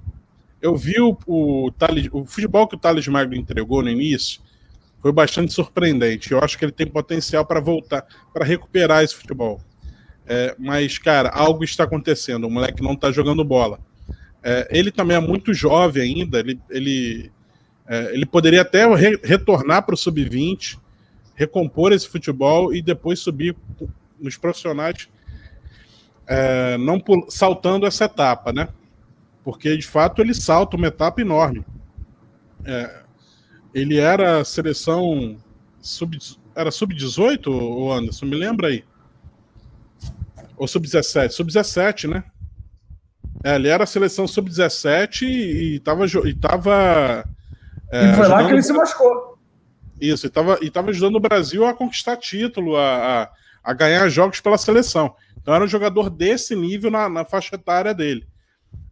eu 0.60 0.74
vi 0.74 1.00
o, 1.00 1.16
o, 1.28 1.70
o 2.10 2.26
futebol 2.26 2.66
que 2.66 2.74
o 2.74 2.78
Thales 2.78 3.06
Magno 3.06 3.36
entregou 3.36 3.84
no 3.84 3.88
início 3.88 4.42
foi 5.00 5.12
bastante 5.12 5.52
surpreendente. 5.52 6.32
Eu 6.32 6.40
acho 6.40 6.58
que 6.58 6.64
ele 6.64 6.72
tem 6.72 6.88
potencial 6.88 7.46
para 7.46 7.60
voltar, 7.60 8.04
para 8.34 8.44
recuperar 8.44 9.04
esse 9.04 9.14
futebol. 9.14 9.60
É, 10.26 10.56
mas, 10.58 10.98
cara, 10.98 11.28
algo 11.28 11.62
está 11.62 11.84
acontecendo. 11.84 12.48
O 12.48 12.50
moleque 12.50 12.82
não 12.82 12.94
está 12.94 13.12
jogando 13.12 13.44
bola. 13.44 13.78
É, 14.48 14.68
ele 14.70 14.92
também 14.92 15.16
é 15.16 15.20
muito 15.20 15.52
jovem 15.52 16.04
ainda, 16.04 16.38
ele, 16.38 16.60
ele, 16.70 17.32
é, 17.84 18.14
ele 18.14 18.24
poderia 18.24 18.62
até 18.62 18.86
re, 18.94 19.18
retornar 19.24 19.84
para 19.84 19.96
o 19.96 19.98
sub-20, 19.98 20.78
recompor 21.34 21.92
esse 21.92 22.08
futebol 22.08 22.72
e 22.72 22.80
depois 22.80 23.18
subir 23.18 23.56
nos 24.20 24.36
profissionais, 24.36 25.08
é, 26.28 26.78
não 26.78 27.02
saltando 27.28 27.86
essa 27.86 28.04
etapa, 28.04 28.52
né? 28.52 28.68
Porque 29.42 29.76
de 29.76 29.84
fato 29.84 30.22
ele 30.22 30.32
salta 30.32 30.76
uma 30.76 30.86
etapa 30.86 31.20
enorme. 31.20 31.64
É, 32.64 33.02
ele 33.74 33.98
era 33.98 34.44
seleção 34.44 35.36
sub, 35.80 36.16
era 36.54 36.70
sub-18, 36.70 37.48
o 37.48 37.92
Anderson? 37.92 38.26
Me 38.26 38.36
lembra 38.36 38.68
aí. 38.68 38.84
Ou 40.56 40.68
sub-17? 40.68 41.30
Sub-17, 41.30 42.08
né? 42.08 42.22
É, 43.46 43.54
ele 43.54 43.68
era 43.68 43.86
seleção 43.86 44.26
sub-17 44.26 45.22
e 45.22 45.76
estava. 45.76 46.04
E, 46.04 46.34
tava, 46.34 47.24
é, 47.92 48.06
e 48.06 48.14
foi 48.14 48.26
lá 48.26 48.44
que 48.44 48.52
ele 48.52 48.60
se 48.60 48.72
machucou. 48.72 49.38
Isso, 50.00 50.26
e 50.26 50.28
estava 50.28 50.58
e 50.60 50.68
tava 50.68 50.90
ajudando 50.90 51.14
o 51.14 51.20
Brasil 51.20 51.64
a 51.64 51.72
conquistar 51.72 52.16
título, 52.16 52.76
a, 52.76 53.22
a, 53.22 53.30
a, 53.62 53.72
ganhar 53.72 54.08
jogos 54.08 54.40
pela 54.40 54.58
seleção. 54.58 55.14
Então 55.40 55.54
era 55.54 55.62
um 55.62 55.68
jogador 55.68 56.10
desse 56.10 56.56
nível 56.56 56.90
na, 56.90 57.08
na 57.08 57.24
faixa 57.24 57.54
etária 57.54 57.94
dele. 57.94 58.26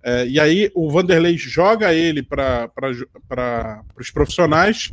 É, 0.04 0.24
e 0.28 0.38
aí 0.38 0.70
o 0.72 0.88
Vanderlei 0.88 1.36
joga 1.36 1.92
ele 1.92 2.22
para 2.22 2.70
os 3.98 4.12
profissionais. 4.12 4.92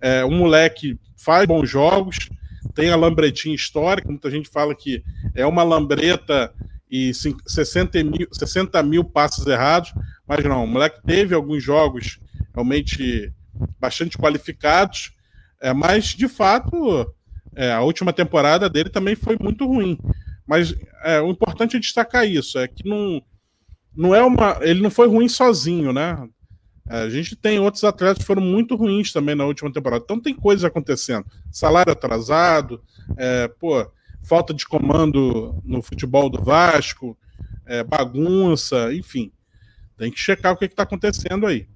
É, 0.00 0.24
um 0.24 0.38
moleque 0.38 0.98
faz 1.18 1.44
bons 1.44 1.68
jogos, 1.68 2.30
tem 2.74 2.90
a 2.90 2.96
lambretinha 2.96 3.54
histórica, 3.54 4.08
muita 4.08 4.30
gente 4.30 4.48
fala 4.48 4.74
que 4.74 5.04
é 5.34 5.44
uma 5.44 5.62
lambreta 5.62 6.50
e 6.90 7.12
60 7.14 8.04
mil, 8.04 8.28
60 8.32 8.82
mil 8.82 9.04
passos 9.04 9.46
errados, 9.46 9.92
mas 10.26 10.44
não, 10.44 10.64
o 10.64 10.66
moleque 10.66 11.00
teve 11.04 11.34
alguns 11.34 11.62
jogos 11.62 12.20
realmente 12.54 13.32
bastante 13.80 14.16
qualificados, 14.16 15.12
é, 15.60 15.72
mas 15.72 16.06
de 16.06 16.28
fato 16.28 17.06
é, 17.54 17.72
a 17.72 17.80
última 17.80 18.12
temporada 18.12 18.68
dele 18.68 18.90
também 18.90 19.14
foi 19.14 19.36
muito 19.40 19.66
ruim. 19.66 19.98
Mas 20.46 20.74
é, 21.02 21.20
o 21.20 21.30
importante 21.30 21.76
é 21.76 21.80
destacar 21.80 22.26
isso, 22.26 22.58
é 22.58 22.68
que 22.68 22.88
não, 22.88 23.20
não 23.96 24.14
é 24.14 24.22
uma. 24.22 24.58
Ele 24.60 24.80
não 24.80 24.90
foi 24.90 25.08
ruim 25.08 25.28
sozinho, 25.28 25.92
né? 25.92 26.28
É, 26.88 26.98
a 26.98 27.10
gente 27.10 27.34
tem 27.34 27.58
outros 27.58 27.82
atletas 27.82 28.18
que 28.18 28.24
foram 28.24 28.42
muito 28.42 28.76
ruins 28.76 29.12
também 29.12 29.34
na 29.34 29.44
última 29.44 29.72
temporada. 29.72 30.04
Então 30.04 30.20
tem 30.20 30.34
coisas 30.34 30.64
acontecendo. 30.64 31.26
Salário 31.50 31.92
atrasado, 31.92 32.80
é, 33.16 33.48
pô, 33.48 33.90
falta 34.26 34.52
de 34.52 34.66
comando 34.66 35.62
no 35.64 35.80
futebol 35.80 36.28
do 36.28 36.42
Vasco, 36.42 37.16
é, 37.64 37.82
bagunça, 37.84 38.92
enfim. 38.92 39.32
Tem 39.96 40.10
que 40.10 40.18
checar 40.18 40.52
o 40.52 40.56
que 40.56 40.66
está 40.66 40.82
acontecendo 40.82 41.46
aí. 41.46 41.68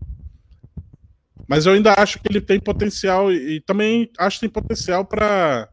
Mas 1.48 1.66
eu 1.66 1.72
ainda 1.72 1.94
acho 1.96 2.18
que 2.18 2.28
ele 2.30 2.40
tem 2.40 2.60
potencial 2.60 3.32
e, 3.32 3.56
e 3.56 3.60
também 3.60 4.10
acho 4.18 4.36
que 4.36 4.46
tem 4.46 4.50
potencial 4.50 5.04
para 5.04 5.68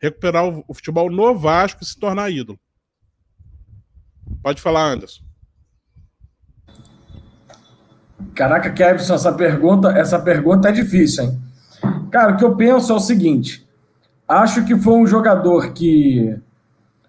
recuperar 0.00 0.44
o, 0.46 0.64
o, 0.68 0.74
futebol 0.74 1.10
no 1.10 1.36
Vasco 1.36 1.82
e 1.82 1.86
se 1.86 1.98
tornar 1.98 2.30
ídolo. 2.30 2.58
Pode 4.42 4.60
falar, 4.60 4.92
Anderson. 4.92 5.22
Caraca, 8.34 8.70
Kevson, 8.70 9.14
essa 9.14 9.32
pergunta, 9.32 9.88
essa 9.90 10.18
pergunta 10.18 10.68
é 10.68 10.72
difícil, 10.72 11.24
hein? 11.24 11.42
Cara, 12.10 12.34
o 12.34 12.36
que 12.36 12.44
eu 12.44 12.56
penso 12.56 12.92
é 12.92 12.94
o 12.94 13.00
seguinte: 13.00 13.67
acho 14.28 14.64
que 14.64 14.76
foi 14.76 14.94
um 14.94 15.06
jogador 15.06 15.72
que 15.72 16.36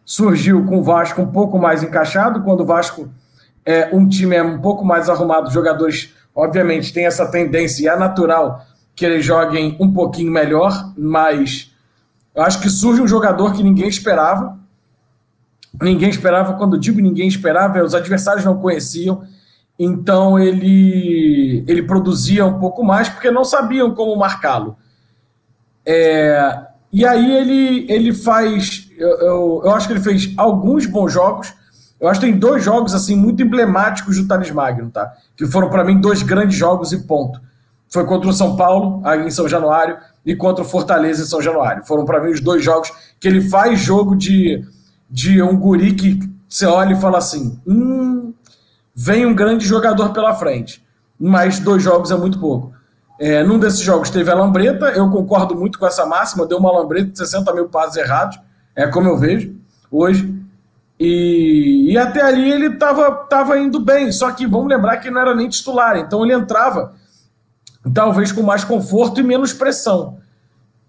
surgiu 0.05 0.65
com 0.65 0.79
o 0.79 0.83
Vasco 0.83 1.21
um 1.21 1.27
pouco 1.27 1.59
mais 1.59 1.83
encaixado, 1.83 2.41
quando 2.41 2.61
o 2.61 2.65
Vasco 2.65 3.09
é 3.65 3.89
um 3.93 4.07
time 4.07 4.35
é 4.35 4.43
um 4.43 4.59
pouco 4.59 4.85
mais 4.85 5.09
arrumado, 5.09 5.51
jogadores, 5.51 6.13
obviamente, 6.33 6.93
tem 6.93 7.05
essa 7.05 7.27
tendência 7.27 7.83
e 7.83 7.87
é 7.87 7.95
natural 7.97 8.65
que 8.95 9.05
eles 9.05 9.23
joguem 9.23 9.77
um 9.79 9.93
pouquinho 9.93 10.31
melhor, 10.31 10.93
mas 10.97 11.71
acho 12.35 12.59
que 12.61 12.69
surge 12.69 13.01
um 13.01 13.07
jogador 13.07 13.53
que 13.53 13.61
ninguém 13.61 13.87
esperava. 13.87 14.57
Ninguém 15.81 16.09
esperava, 16.09 16.53
quando 16.53 16.79
digo 16.79 16.99
ninguém 16.99 17.27
esperava, 17.27 17.83
os 17.83 17.93
adversários 17.93 18.43
não 18.43 18.57
conheciam 18.57 19.27
então 19.79 20.37
ele, 20.37 21.63
ele 21.65 21.81
produzia 21.83 22.45
um 22.45 22.59
pouco 22.59 22.83
mais 22.83 23.07
porque 23.07 23.31
não 23.31 23.45
sabiam 23.45 23.95
como 23.95 24.13
marcá-lo. 24.17 24.77
É, 25.85 26.67
e 26.91 27.05
aí 27.05 27.35
ele, 27.35 27.85
ele 27.91 28.13
faz. 28.13 28.89
Eu, 28.97 29.07
eu, 29.07 29.61
eu, 29.65 29.71
acho 29.71 29.87
que 29.87 29.93
ele 29.93 30.01
fez 30.01 30.33
alguns 30.35 30.85
bons 30.85 31.13
jogos. 31.13 31.53
Eu 31.99 32.07
acho 32.07 32.19
que 32.19 32.25
tem 32.25 32.37
dois 32.37 32.63
jogos 32.63 32.95
assim 32.95 33.15
muito 33.15 33.43
emblemáticos 33.43 34.17
do 34.17 34.27
Thales 34.27 34.51
Magno, 34.51 34.89
tá? 34.89 35.13
Que 35.35 35.45
foram 35.45 35.69
para 35.69 35.83
mim 35.83 35.99
dois 35.99 36.23
grandes 36.23 36.57
jogos 36.57 36.91
e 36.91 36.99
ponto. 37.05 37.39
Foi 37.89 38.05
contra 38.05 38.29
o 38.29 38.33
São 38.33 38.55
Paulo, 38.55 39.01
aí 39.03 39.25
em 39.25 39.31
São 39.31 39.47
Januário, 39.47 39.97
e 40.25 40.35
contra 40.35 40.63
o 40.63 40.67
Fortaleza 40.67 41.23
em 41.23 41.25
São 41.25 41.41
Januário. 41.41 41.85
Foram 41.85 42.05
para 42.05 42.21
mim 42.21 42.31
os 42.31 42.39
dois 42.39 42.63
jogos 42.63 42.91
que 43.19 43.27
ele 43.27 43.41
faz 43.49 43.79
jogo 43.79 44.15
de, 44.15 44.63
de 45.09 45.41
um 45.41 45.57
guri 45.57 45.93
que 45.93 46.19
você 46.47 46.65
olha 46.65 46.93
e 46.93 47.01
fala 47.01 47.17
assim: 47.17 47.59
hum, 47.67 48.33
vem 48.95 49.25
um 49.25 49.35
grande 49.35 49.65
jogador 49.65 50.11
pela 50.13 50.33
frente. 50.33 50.83
Mas 51.19 51.59
dois 51.59 51.83
jogos 51.83 52.11
é 52.11 52.15
muito 52.15 52.39
pouco. 52.39 52.73
É, 53.19 53.43
num 53.43 53.59
desses 53.59 53.81
jogos 53.81 54.09
teve 54.09 54.31
a 54.31 54.33
lambreta, 54.33 54.85
eu 54.91 55.09
concordo 55.09 55.53
muito 55.53 55.77
com 55.77 55.85
essa 55.85 56.05
máxima, 56.05 56.45
deu 56.45 56.57
uma 56.57 56.71
lambreta 56.71 57.11
de 57.11 57.17
60 57.17 57.53
mil 57.53 57.67
passos 57.67 57.97
errados, 57.97 58.39
é 58.73 58.87
como 58.87 59.09
eu 59.09 59.17
vejo 59.17 59.55
hoje. 59.91 60.33
E, 60.97 61.91
e 61.91 61.97
até 61.97 62.21
ali 62.21 62.49
ele 62.49 62.67
estava 62.67 63.11
tava 63.11 63.59
indo 63.59 63.79
bem, 63.79 64.09
só 64.11 64.31
que 64.31 64.47
vamos 64.47 64.69
lembrar 64.69 64.97
que 64.97 65.11
não 65.11 65.19
era 65.19 65.35
nem 65.35 65.49
titular, 65.49 65.97
então 65.97 66.23
ele 66.23 66.33
entrava 66.33 66.93
talvez 67.93 68.31
com 68.31 68.41
mais 68.41 68.63
conforto 68.63 69.19
e 69.19 69.23
menos 69.23 69.51
pressão. 69.51 70.17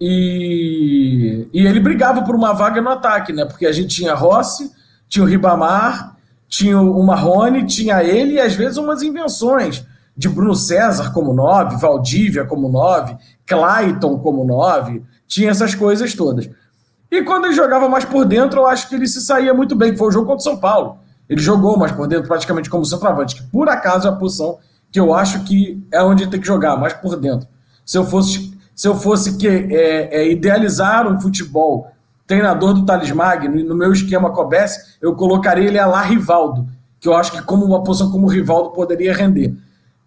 E, 0.00 1.48
e 1.52 1.66
ele 1.66 1.80
brigava 1.80 2.22
por 2.22 2.34
uma 2.36 2.52
vaga 2.52 2.80
no 2.80 2.90
ataque, 2.90 3.32
né? 3.32 3.44
Porque 3.44 3.66
a 3.66 3.72
gente 3.72 3.94
tinha 3.94 4.14
Rossi, 4.14 4.70
tinha 5.08 5.24
o 5.24 5.28
Ribamar, 5.28 6.16
tinha 6.48 6.80
o 6.80 7.02
Marrone, 7.02 7.66
tinha 7.66 8.02
ele 8.02 8.34
e 8.34 8.40
às 8.40 8.54
vezes 8.54 8.78
umas 8.78 9.02
invenções 9.02 9.84
de 10.20 10.28
Bruno 10.28 10.54
César 10.54 11.14
como 11.14 11.32
nove, 11.32 11.78
Valdívia 11.78 12.44
como 12.44 12.68
nove, 12.68 13.16
Clayton 13.46 14.18
como 14.18 14.44
nove, 14.44 15.02
tinha 15.26 15.50
essas 15.50 15.74
coisas 15.74 16.14
todas. 16.14 16.46
E 17.10 17.22
quando 17.22 17.46
ele 17.46 17.54
jogava 17.54 17.88
mais 17.88 18.04
por 18.04 18.26
dentro, 18.26 18.60
eu 18.60 18.66
acho 18.66 18.86
que 18.86 18.94
ele 18.94 19.06
se 19.06 19.22
saía 19.22 19.54
muito 19.54 19.74
bem, 19.74 19.96
foi 19.96 20.08
o 20.08 20.10
jogo 20.10 20.26
contra 20.26 20.40
o 20.40 20.44
São 20.44 20.58
Paulo. 20.58 20.98
Ele 21.26 21.40
jogou 21.40 21.78
mais 21.78 21.90
por 21.90 22.06
dentro, 22.06 22.28
praticamente 22.28 22.68
como 22.68 22.84
centroavante, 22.84 23.34
que 23.34 23.42
por 23.44 23.70
acaso 23.70 24.08
é 24.08 24.10
a 24.10 24.14
posição 24.14 24.58
que 24.92 25.00
eu 25.00 25.14
acho 25.14 25.42
que 25.44 25.82
é 25.90 26.02
onde 26.02 26.24
ele 26.24 26.30
tem 26.30 26.38
que 26.38 26.46
jogar, 26.46 26.76
mais 26.76 26.92
por 26.92 27.16
dentro. 27.16 27.48
Se 27.86 27.96
eu 27.96 28.04
fosse, 28.04 28.52
se 28.76 28.86
eu 28.86 28.94
fosse 28.94 29.38
que, 29.38 29.48
é, 29.48 30.20
é, 30.20 30.30
idealizar 30.30 31.10
um 31.10 31.18
futebol 31.18 31.90
treinador 32.26 32.74
do 32.74 32.84
Thales 32.84 33.10
Magno, 33.10 33.64
no 33.64 33.74
meu 33.74 33.90
esquema 33.90 34.30
coubesse, 34.30 34.98
eu 35.00 35.14
colocaria 35.14 35.66
ele 35.66 35.78
a 35.78 35.86
lá 35.86 36.02
Rivaldo, 36.02 36.68
que 37.00 37.08
eu 37.08 37.14
acho 37.14 37.32
que 37.32 37.40
como 37.40 37.64
uma 37.64 37.82
posição 37.82 38.10
como 38.10 38.26
Rivaldo 38.26 38.70
poderia 38.70 39.14
render. 39.14 39.56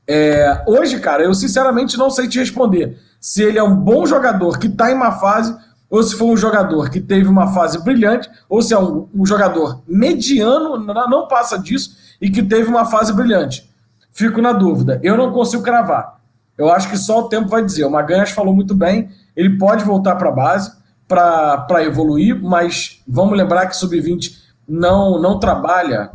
É, 0.07 0.63
hoje, 0.67 0.99
cara, 0.99 1.23
eu 1.23 1.33
sinceramente 1.33 1.97
não 1.97 2.09
sei 2.09 2.27
te 2.27 2.39
responder 2.39 2.97
se 3.19 3.41
ele 3.41 3.57
é 3.57 3.63
um 3.63 3.75
bom 3.75 4.05
jogador 4.05 4.59
que 4.59 4.67
está 4.67 4.91
em 4.91 4.95
uma 4.95 5.13
fase 5.13 5.55
ou 5.93 6.01
se 6.01 6.15
foi 6.15 6.27
um 6.29 6.35
jogador 6.35 6.89
que 6.89 6.99
teve 6.99 7.29
uma 7.29 7.53
fase 7.53 7.77
brilhante, 7.83 8.27
ou 8.49 8.63
se 8.63 8.73
é 8.73 8.79
um, 8.79 9.07
um, 9.13 9.23
jogador 9.27 9.83
mediano, 9.87 10.75
não 10.79 11.27
passa 11.27 11.55
disso, 11.55 11.95
e 12.19 12.31
que 12.31 12.41
teve 12.41 12.67
uma 12.67 12.85
fase 12.85 13.13
brilhante. 13.13 13.69
Fico 14.11 14.41
na 14.41 14.53
dúvida. 14.53 14.99
Eu 15.03 15.15
não 15.15 15.31
consigo 15.31 15.61
cravar. 15.61 16.19
Eu 16.57 16.71
acho 16.71 16.89
que 16.89 16.97
só 16.97 17.19
o 17.19 17.29
tempo 17.29 17.47
vai 17.47 17.63
dizer. 17.63 17.85
O 17.85 17.91
Maganhas 17.91 18.31
falou 18.31 18.55
muito 18.55 18.73
bem, 18.73 19.11
ele 19.35 19.55
pode 19.55 19.83
voltar 19.83 20.15
para 20.15 20.29
a 20.29 20.31
base 20.31 20.71
para 21.07 21.83
evoluir, 21.83 22.41
mas 22.41 22.99
vamos 23.07 23.37
lembrar 23.37 23.67
que 23.67 23.77
sub-20 23.77 24.35
não, 24.67 25.21
não 25.21 25.39
trabalha 25.39 26.09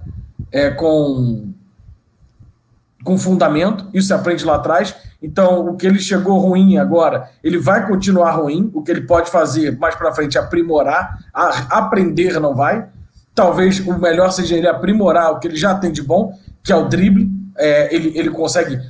é, 0.51 0.71
com, 0.71 1.53
com 3.05 3.17
fundamento, 3.17 3.87
isso 3.95 4.09
se 4.09 4.13
aprende 4.13 4.45
lá 4.45 4.57
atrás. 4.57 4.95
Então, 5.23 5.67
o 5.67 5.77
que 5.77 5.87
ele 5.87 5.99
chegou 5.99 6.39
ruim 6.39 6.79
agora, 6.79 7.29
ele 7.43 7.59
vai 7.59 7.87
continuar 7.87 8.33
ruim. 8.33 8.71
O 8.75 8.83
que 8.83 8.91
ele 8.91 9.03
pode 9.03 9.31
fazer 9.31 9.77
mais 9.79 9.95
para 9.95 10.15
frente 10.15 10.37
é 10.37 10.41
aprimorar, 10.41 11.19
a, 11.33 11.79
aprender 11.79 12.39
não 12.41 12.55
vai. 12.55 12.87
Talvez 13.35 13.81
o 13.81 13.99
melhor 13.99 14.31
seja 14.31 14.57
ele 14.57 14.69
aprimorar 14.69 15.33
o 15.33 15.39
que 15.39 15.49
ele 15.49 15.57
já 15.57 15.75
tem 15.75 15.93
de 15.93 16.03
bom, 16.03 16.37
que 16.63 16.73
é 16.73 16.77
o 16.77 16.89
drible. 16.89 17.31
É, 17.57 17.95
ele, 17.95 18.13
ele 18.17 18.31
consegue 18.31 18.81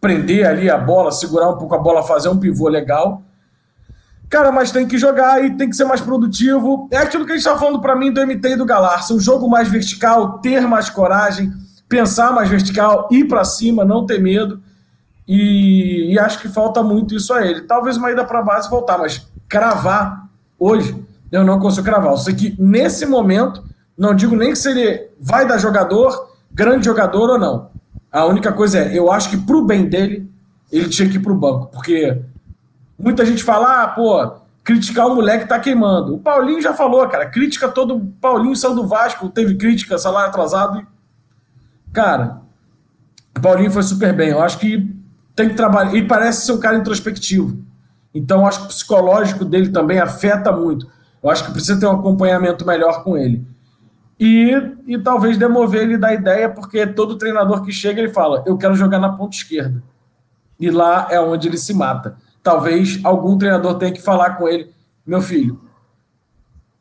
prender 0.00 0.46
ali 0.46 0.68
a 0.68 0.76
bola, 0.76 1.10
segurar 1.10 1.48
um 1.48 1.56
pouco 1.56 1.74
a 1.74 1.78
bola, 1.78 2.02
fazer 2.02 2.28
um 2.28 2.38
pivô 2.38 2.68
legal. 2.68 3.22
Cara, 4.28 4.50
mas 4.50 4.72
tem 4.72 4.86
que 4.86 4.98
jogar 4.98 5.44
e 5.44 5.56
tem 5.56 5.68
que 5.68 5.76
ser 5.76 5.84
mais 5.84 6.00
produtivo. 6.00 6.88
É 6.90 6.98
aquilo 6.98 7.24
que 7.24 7.32
a 7.32 7.36
gente 7.36 7.46
está 7.46 7.58
falando 7.58 7.80
para 7.80 7.94
mim 7.94 8.12
do 8.12 8.20
MT 8.20 8.48
e 8.48 8.56
do 8.56 8.64
Galarça. 8.64 9.14
Um 9.14 9.20
jogo 9.20 9.48
mais 9.48 9.68
vertical, 9.68 10.38
ter 10.38 10.62
mais 10.62 10.90
coragem, 10.90 11.52
pensar 11.88 12.32
mais 12.32 12.48
vertical, 12.48 13.08
ir 13.10 13.24
para 13.24 13.44
cima, 13.44 13.84
não 13.84 14.06
ter 14.06 14.20
medo. 14.20 14.60
E, 15.26 16.12
e, 16.12 16.18
acho 16.18 16.40
que 16.40 16.48
falta 16.48 16.82
muito 16.82 17.14
isso 17.14 17.32
a 17.32 17.46
ele. 17.46 17.62
Talvez 17.62 17.96
uma 17.96 18.10
ida 18.10 18.24
para 18.24 18.42
base 18.42 18.68
voltar, 18.68 18.98
mas 18.98 19.26
cravar 19.48 20.26
hoje, 20.58 20.94
eu 21.32 21.44
não 21.44 21.58
consigo 21.58 21.86
cravar. 21.86 22.12
Eu 22.12 22.18
sei 22.18 22.34
que 22.34 22.54
nesse 22.58 23.06
momento, 23.06 23.64
não 23.96 24.14
digo 24.14 24.36
nem 24.36 24.50
que 24.50 24.56
se 24.56 24.70
ele 24.70 25.08
vai 25.18 25.46
dar 25.46 25.58
jogador, 25.58 26.28
grande 26.52 26.84
jogador 26.84 27.30
ou 27.30 27.38
não. 27.38 27.70
A 28.12 28.26
única 28.26 28.52
coisa 28.52 28.78
é, 28.78 28.98
eu 28.98 29.10
acho 29.10 29.30
que 29.30 29.36
pro 29.36 29.64
bem 29.64 29.86
dele, 29.86 30.30
ele 30.70 30.88
tinha 30.88 31.08
que 31.08 31.16
ir 31.16 31.20
pro 31.20 31.34
banco, 31.34 31.66
porque 31.72 32.20
muita 32.98 33.24
gente 33.24 33.42
fala, 33.42 33.82
ah, 33.82 33.88
pô, 33.88 34.30
criticar 34.62 35.06
o 35.06 35.14
moleque 35.14 35.46
tá 35.46 35.58
queimando. 35.58 36.14
O 36.14 36.18
Paulinho 36.18 36.60
já 36.60 36.72
falou, 36.72 37.06
cara, 37.08 37.26
crítica 37.26 37.68
todo. 37.68 38.00
Paulinho 38.20 38.56
saiu 38.56 38.74
do 38.74 38.86
Vasco, 38.86 39.28
teve 39.28 39.54
crítica, 39.56 39.98
salário 39.98 40.28
atrasado. 40.28 40.86
Cara, 41.94 42.42
o 43.36 43.40
Paulinho 43.40 43.70
foi 43.70 43.84
super 43.84 44.12
bem. 44.12 44.30
Eu 44.30 44.42
acho 44.42 44.58
que 44.58 44.92
tem 45.34 45.48
que 45.48 45.54
trabalhar. 45.54 45.94
Ele 45.94 46.06
parece 46.06 46.44
ser 46.44 46.52
um 46.52 46.58
cara 46.58 46.76
introspectivo. 46.76 47.56
Então, 48.12 48.46
acho 48.46 48.60
que 48.60 48.64
o 48.66 48.68
psicológico 48.68 49.44
dele 49.44 49.70
também 49.70 50.00
afeta 50.00 50.52
muito. 50.52 50.88
Eu 51.22 51.30
acho 51.30 51.44
que 51.46 51.52
precisa 51.52 51.78
ter 51.78 51.86
um 51.86 51.92
acompanhamento 51.92 52.66
melhor 52.66 53.02
com 53.04 53.16
ele. 53.16 53.46
E, 54.18 54.52
e 54.86 54.98
talvez 54.98 55.38
demover 55.38 55.82
ele 55.82 55.96
da 55.96 56.12
ideia, 56.12 56.48
porque 56.48 56.86
todo 56.86 57.16
treinador 57.16 57.62
que 57.62 57.72
chega 57.72 58.00
ele 58.00 58.12
fala: 58.12 58.42
Eu 58.46 58.58
quero 58.58 58.74
jogar 58.74 58.98
na 58.98 59.12
ponta 59.12 59.36
esquerda. 59.36 59.82
E 60.58 60.70
lá 60.70 61.08
é 61.10 61.20
onde 61.20 61.48
ele 61.48 61.58
se 61.58 61.74
mata. 61.74 62.16
Talvez 62.42 63.00
algum 63.02 63.38
treinador 63.38 63.74
tenha 63.74 63.92
que 63.92 64.02
falar 64.02 64.36
com 64.36 64.48
ele: 64.48 64.70
Meu 65.06 65.20
filho, 65.20 65.60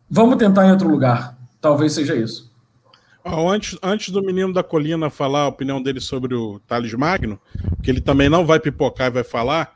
vamos 0.10 0.38
tentar 0.38 0.68
em 0.68 0.72
outro 0.72 0.88
lugar. 0.88 1.36
Talvez 1.60 1.94
seja 1.94 2.16
isso. 2.16 2.53
Antes, 3.26 3.78
antes 3.82 4.10
do 4.10 4.22
menino 4.22 4.52
da 4.52 4.62
colina 4.62 5.10
falar 5.10 5.44
a 5.44 5.48
opinião 5.48 5.82
dele 5.82 6.02
sobre 6.02 6.36
o 6.36 6.60
Thales 6.68 6.94
Magno, 6.94 7.40
que 7.82 7.90
ele 7.90 8.02
também 8.02 8.28
não 8.28 8.46
vai 8.46 8.60
pipocar 8.60 9.08
e 9.08 9.12
vai 9.12 9.24
falar, 9.24 9.74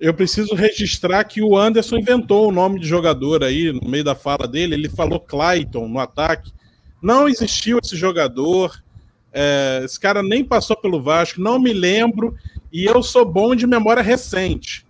eu 0.00 0.14
preciso 0.14 0.54
registrar 0.54 1.22
que 1.24 1.42
o 1.42 1.56
Anderson 1.56 1.98
inventou 1.98 2.48
o 2.48 2.52
nome 2.52 2.80
de 2.80 2.88
jogador 2.88 3.44
aí 3.44 3.70
no 3.72 3.88
meio 3.88 4.02
da 4.02 4.14
fala 4.14 4.48
dele. 4.48 4.74
Ele 4.74 4.88
falou 4.88 5.20
Clayton 5.20 5.86
no 5.86 6.00
ataque. 6.00 6.50
Não 7.00 7.28
existiu 7.28 7.78
esse 7.82 7.94
jogador. 7.94 8.82
É, 9.32 9.82
esse 9.84 10.00
cara 10.00 10.22
nem 10.22 10.42
passou 10.42 10.76
pelo 10.76 11.02
Vasco, 11.02 11.40
não 11.40 11.58
me 11.58 11.72
lembro. 11.72 12.34
E 12.72 12.84
eu 12.84 13.02
sou 13.02 13.24
bom 13.24 13.54
de 13.54 13.66
memória 13.66 14.02
recente. 14.02 14.84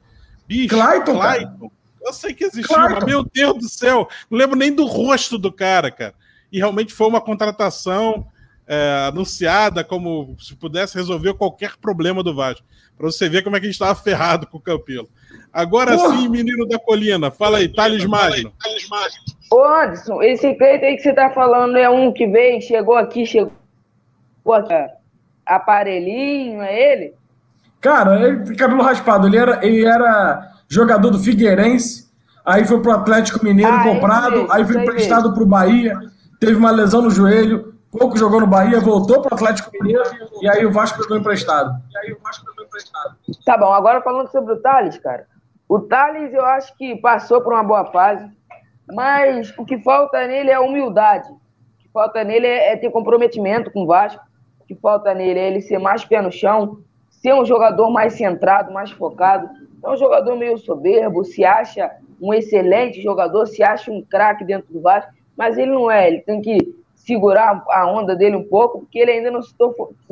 Bicho, 0.47 0.69
Clayton, 0.69 1.19
Clayton. 1.19 1.71
Eu 2.01 2.13
sei 2.13 2.33
que 2.33 2.45
existiu, 2.45 2.75
Clayton. 2.75 2.95
mas 2.95 3.05
meu 3.05 3.25
Deus 3.25 3.59
do 3.59 3.69
céu, 3.69 4.09
não 4.31 4.39
lembro 4.39 4.57
nem 4.57 4.73
do 4.73 4.87
rosto 4.87 5.37
do 5.37 5.53
cara, 5.53 5.91
cara 5.91 6.15
e 6.53 6.59
realmente 6.59 6.93
foi 6.93 7.09
uma 7.09 7.21
contratação 7.21 8.27
é, 8.67 9.07
anunciada 9.09 9.83
como 9.83 10.37
se 10.39 10.55
pudesse 10.55 10.97
resolver 10.97 11.35
qualquer 11.35 11.77
problema 11.81 12.23
do 12.23 12.35
Vasco. 12.35 12.65
Para 12.97 13.11
você 13.11 13.29
ver 13.29 13.43
como 13.43 13.57
é 13.57 13.61
que 13.61 13.67
a 13.67 13.69
gente 13.69 13.75
estava 13.75 13.95
ferrado 13.95 14.47
com 14.47 14.59
o 14.59 14.61
Campelo. 14.61 15.09
Agora 15.53 15.97
Porra. 15.97 16.17
sim, 16.17 16.29
menino 16.29 16.67
da 16.67 16.79
colina, 16.79 17.31
fala 17.31 17.59
aí, 17.59 17.69
Thales 17.69 18.05
Magno. 18.05 18.53
Ô 19.51 19.65
Anderson, 19.65 20.23
esse 20.23 20.55
Cleiton 20.55 20.87
aí 20.87 20.97
que 20.97 21.03
você 21.03 21.11
está 21.11 21.31
falando 21.31 21.77
é 21.77 21.89
um 21.91 22.13
que 22.13 22.27
veio, 22.27 22.63
chegou 22.63 22.97
aqui, 22.97 23.27
chegou 23.27 23.53
aqui, 24.51 24.75
aparelhinho, 25.45 26.63
é 26.63 26.93
ele? 26.93 27.15
Cara, 27.81 28.27
ele 28.27 28.55
cabelo 28.55 28.83
raspado, 28.83 29.27
ele 29.27 29.37
era, 29.37 29.67
ele 29.67 29.85
era 29.85 30.53
jogador 30.69 31.11
do 31.11 31.19
Figueirense, 31.19 32.09
aí 32.45 32.65
foi 32.65 32.81
pro 32.81 32.93
Atlético 32.93 33.45
Mineiro 33.45 33.75
ah, 33.75 33.83
comprado, 33.83 34.47
aí 34.51 34.65
foi 34.65 34.81
emprestado 34.81 35.35
pro 35.35 35.45
Bahia, 35.45 35.99
teve 36.45 36.57
uma 36.57 36.73
lesão 36.73 37.01
no 37.01 37.11
joelho, 37.11 37.73
pouco 37.89 38.19
jogou 38.19 38.41
no 38.41 38.49
Bahia, 38.49 38.81
voltou 38.81 39.23
para 39.23 39.33
o 39.33 39.35
Atlético 39.37 39.71
Mineiro 39.73 40.03
e 40.41 40.49
aí 40.49 40.67
o 40.67 40.73
Vasco 40.73 41.01
pegou 41.01 41.17
emprestado. 41.17 41.81
E 41.93 41.99
aí 41.99 42.13
o 42.13 42.19
Vasco 42.21 42.45
pegou 42.47 42.65
emprestado. 42.65 43.17
Tá 43.47 43.57
bom, 43.57 43.73
agora 43.73 44.03
falando 44.03 44.29
sobre 44.29 44.55
o 44.55 44.61
Thales, 44.61 44.99
cara. 44.99 45.29
O 45.69 45.79
Thales 45.79 46.35
eu 46.35 46.45
acho 46.45 46.77
que 46.77 46.97
passou 46.97 47.41
por 47.43 47.53
uma 47.53 47.63
boa 47.63 47.85
fase, 47.93 48.29
mas 48.93 49.55
o 49.57 49.65
que 49.65 49.79
falta 49.85 50.27
nele 50.27 50.51
é 50.51 50.59
humildade. 50.59 51.31
O 51.31 51.79
que 51.79 51.89
falta 51.93 52.25
nele 52.25 52.49
é, 52.49 52.73
é 52.73 52.77
ter 52.77 52.91
comprometimento 52.91 53.71
com 53.71 53.85
o 53.85 53.87
Vasco. 53.87 54.21
O 54.63 54.65
que 54.65 54.75
falta 54.75 55.15
nele 55.15 55.39
é 55.39 55.47
ele 55.47 55.61
ser 55.61 55.79
mais 55.79 56.05
pé 56.05 56.21
no 56.21 56.33
chão, 56.33 56.79
ser 57.09 57.35
um 57.35 57.45
jogador 57.45 57.89
mais 57.89 58.15
centrado, 58.15 58.73
mais 58.73 58.91
focado. 58.91 59.49
É 59.81 59.89
um 59.89 59.97
jogador 59.97 60.37
meio 60.37 60.59
soberbo, 60.59 61.23
se 61.23 61.45
acha 61.45 61.89
um 62.21 62.35
excelente 62.35 63.01
jogador, 63.01 63.47
se 63.47 63.63
acha 63.63 63.93
um 63.93 64.03
craque 64.03 64.45
dentro 64.45 64.73
do 64.73 64.81
Vasco 64.81 65.22
mas 65.37 65.59
ele 65.59 65.71
não 65.71 65.91
é, 65.91 66.09
ele 66.09 66.21
tem 66.21 66.41
que 66.41 66.75
segurar 66.95 67.65
a 67.69 67.87
onda 67.91 68.15
dele 68.15 68.37
um 68.37 68.45
pouco, 68.45 68.81
porque 68.81 68.99
ele 68.99 69.13
ainda 69.13 69.31
não 69.31 69.43
se, 69.43 69.55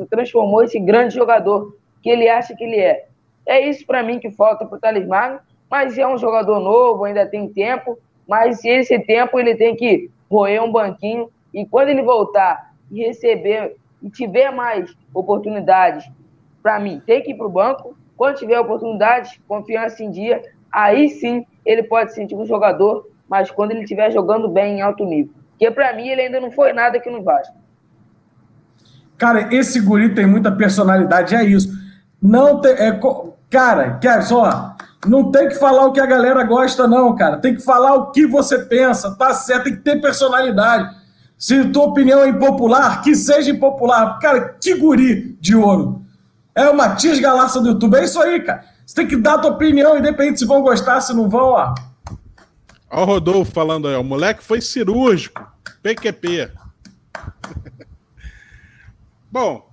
transformou 0.09 0.63
esse 0.63 0.79
grande 0.79 1.15
jogador 1.15 1.75
que 2.01 2.09
ele 2.09 2.27
acha 2.27 2.55
que 2.55 2.63
ele 2.63 2.77
é. 2.77 3.07
É 3.45 3.67
isso 3.67 3.85
para 3.85 4.03
mim 4.03 4.19
que 4.19 4.29
falta 4.29 4.65
para 4.65 4.77
o 4.77 4.79
Talismã, 4.79 5.39
mas 5.69 5.97
é 5.97 6.05
um 6.05 6.17
jogador 6.17 6.59
novo, 6.59 7.05
ainda 7.05 7.25
tem 7.25 7.47
tempo, 7.47 7.97
mas 8.27 8.63
esse 8.65 8.99
tempo 8.99 9.39
ele 9.39 9.55
tem 9.55 9.75
que 9.75 10.09
roer 10.29 10.61
um 10.63 10.71
banquinho 10.71 11.29
e 11.53 11.65
quando 11.65 11.89
ele 11.89 12.01
voltar 12.01 12.73
e 12.89 13.05
receber 13.05 13.75
e 14.01 14.09
tiver 14.09 14.51
mais 14.51 14.93
oportunidades, 15.13 16.09
para 16.61 16.79
mim, 16.79 17.01
tem 17.05 17.21
que 17.21 17.31
ir 17.31 17.35
para 17.35 17.45
o 17.45 17.49
banco. 17.49 17.95
Quando 18.17 18.37
tiver 18.37 18.59
oportunidades, 18.59 19.39
confiança 19.47 20.03
em 20.03 20.11
dia, 20.11 20.41
aí 20.71 21.09
sim 21.09 21.45
ele 21.65 21.83
pode 21.83 22.13
sentir 22.13 22.35
um 22.35 22.45
jogador 22.45 23.07
mas 23.31 23.49
quando 23.49 23.71
ele 23.71 23.83
estiver 23.83 24.11
jogando 24.11 24.49
bem 24.49 24.79
em 24.79 24.81
alto 24.81 25.05
nível. 25.05 25.33
Porque 25.51 25.71
para 25.71 25.95
mim 25.95 26.09
ele 26.09 26.23
ainda 26.23 26.41
não 26.41 26.51
foi 26.51 26.73
nada 26.73 26.97
aqui 26.97 27.09
no 27.09 27.23
Vasco. 27.23 27.55
Cara, 29.17 29.55
esse 29.55 29.79
guri 29.79 30.13
tem 30.13 30.25
muita 30.25 30.51
personalidade, 30.51 31.33
é 31.33 31.41
isso. 31.45 31.71
Não 32.21 32.59
tem. 32.59 32.73
É, 32.73 32.99
cara, 33.49 33.97
quer 33.99 34.21
só. 34.23 34.75
Não 35.07 35.31
tem 35.31 35.47
que 35.47 35.55
falar 35.55 35.85
o 35.85 35.93
que 35.93 36.01
a 36.01 36.05
galera 36.05 36.43
gosta, 36.43 36.85
não, 36.87 37.15
cara. 37.15 37.37
Tem 37.37 37.55
que 37.55 37.61
falar 37.61 37.93
o 37.93 38.11
que 38.11 38.27
você 38.27 38.59
pensa, 38.59 39.15
tá 39.15 39.33
certo, 39.33 39.63
tem 39.63 39.75
que 39.75 39.81
ter 39.81 40.01
personalidade. 40.01 40.93
Se 41.37 41.69
tua 41.69 41.85
opinião 41.85 42.21
é 42.23 42.27
impopular, 42.27 43.01
que 43.01 43.15
seja 43.15 43.49
impopular. 43.49 44.19
Cara, 44.19 44.57
que 44.59 44.75
guri 44.75 45.37
de 45.39 45.55
ouro. 45.55 46.01
É 46.53 46.71
Matias 46.73 47.17
Galaça 47.17 47.61
do 47.61 47.69
YouTube. 47.69 47.95
É 47.95 48.03
isso 48.03 48.21
aí, 48.21 48.41
cara. 48.41 48.65
Você 48.85 48.93
tem 48.93 49.07
que 49.07 49.15
dar 49.15 49.35
a 49.35 49.37
tua 49.37 49.51
opinião, 49.51 49.97
independente 49.97 50.39
se 50.39 50.45
vão 50.45 50.61
gostar, 50.61 50.99
se 50.99 51.15
não 51.15 51.29
vão, 51.29 51.51
ó. 51.51 51.73
Olha 52.91 53.03
o 53.03 53.05
Rodolfo 53.05 53.53
falando 53.53 53.87
aí, 53.87 53.95
o 53.95 54.03
moleque 54.03 54.43
foi 54.43 54.59
cirúrgico, 54.59 55.49
PQP. 55.81 56.51
Bom, 59.31 59.71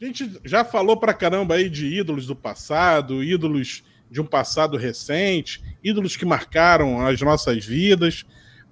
a 0.00 0.04
gente 0.04 0.40
já 0.44 0.64
falou 0.64 0.96
pra 0.96 1.14
caramba 1.14 1.54
aí 1.54 1.70
de 1.70 1.86
ídolos 1.86 2.26
do 2.26 2.34
passado, 2.34 3.22
ídolos 3.22 3.84
de 4.10 4.20
um 4.20 4.26
passado 4.26 4.76
recente, 4.76 5.62
ídolos 5.84 6.16
que 6.16 6.24
marcaram 6.24 7.06
as 7.06 7.20
nossas 7.20 7.64
vidas, 7.64 8.26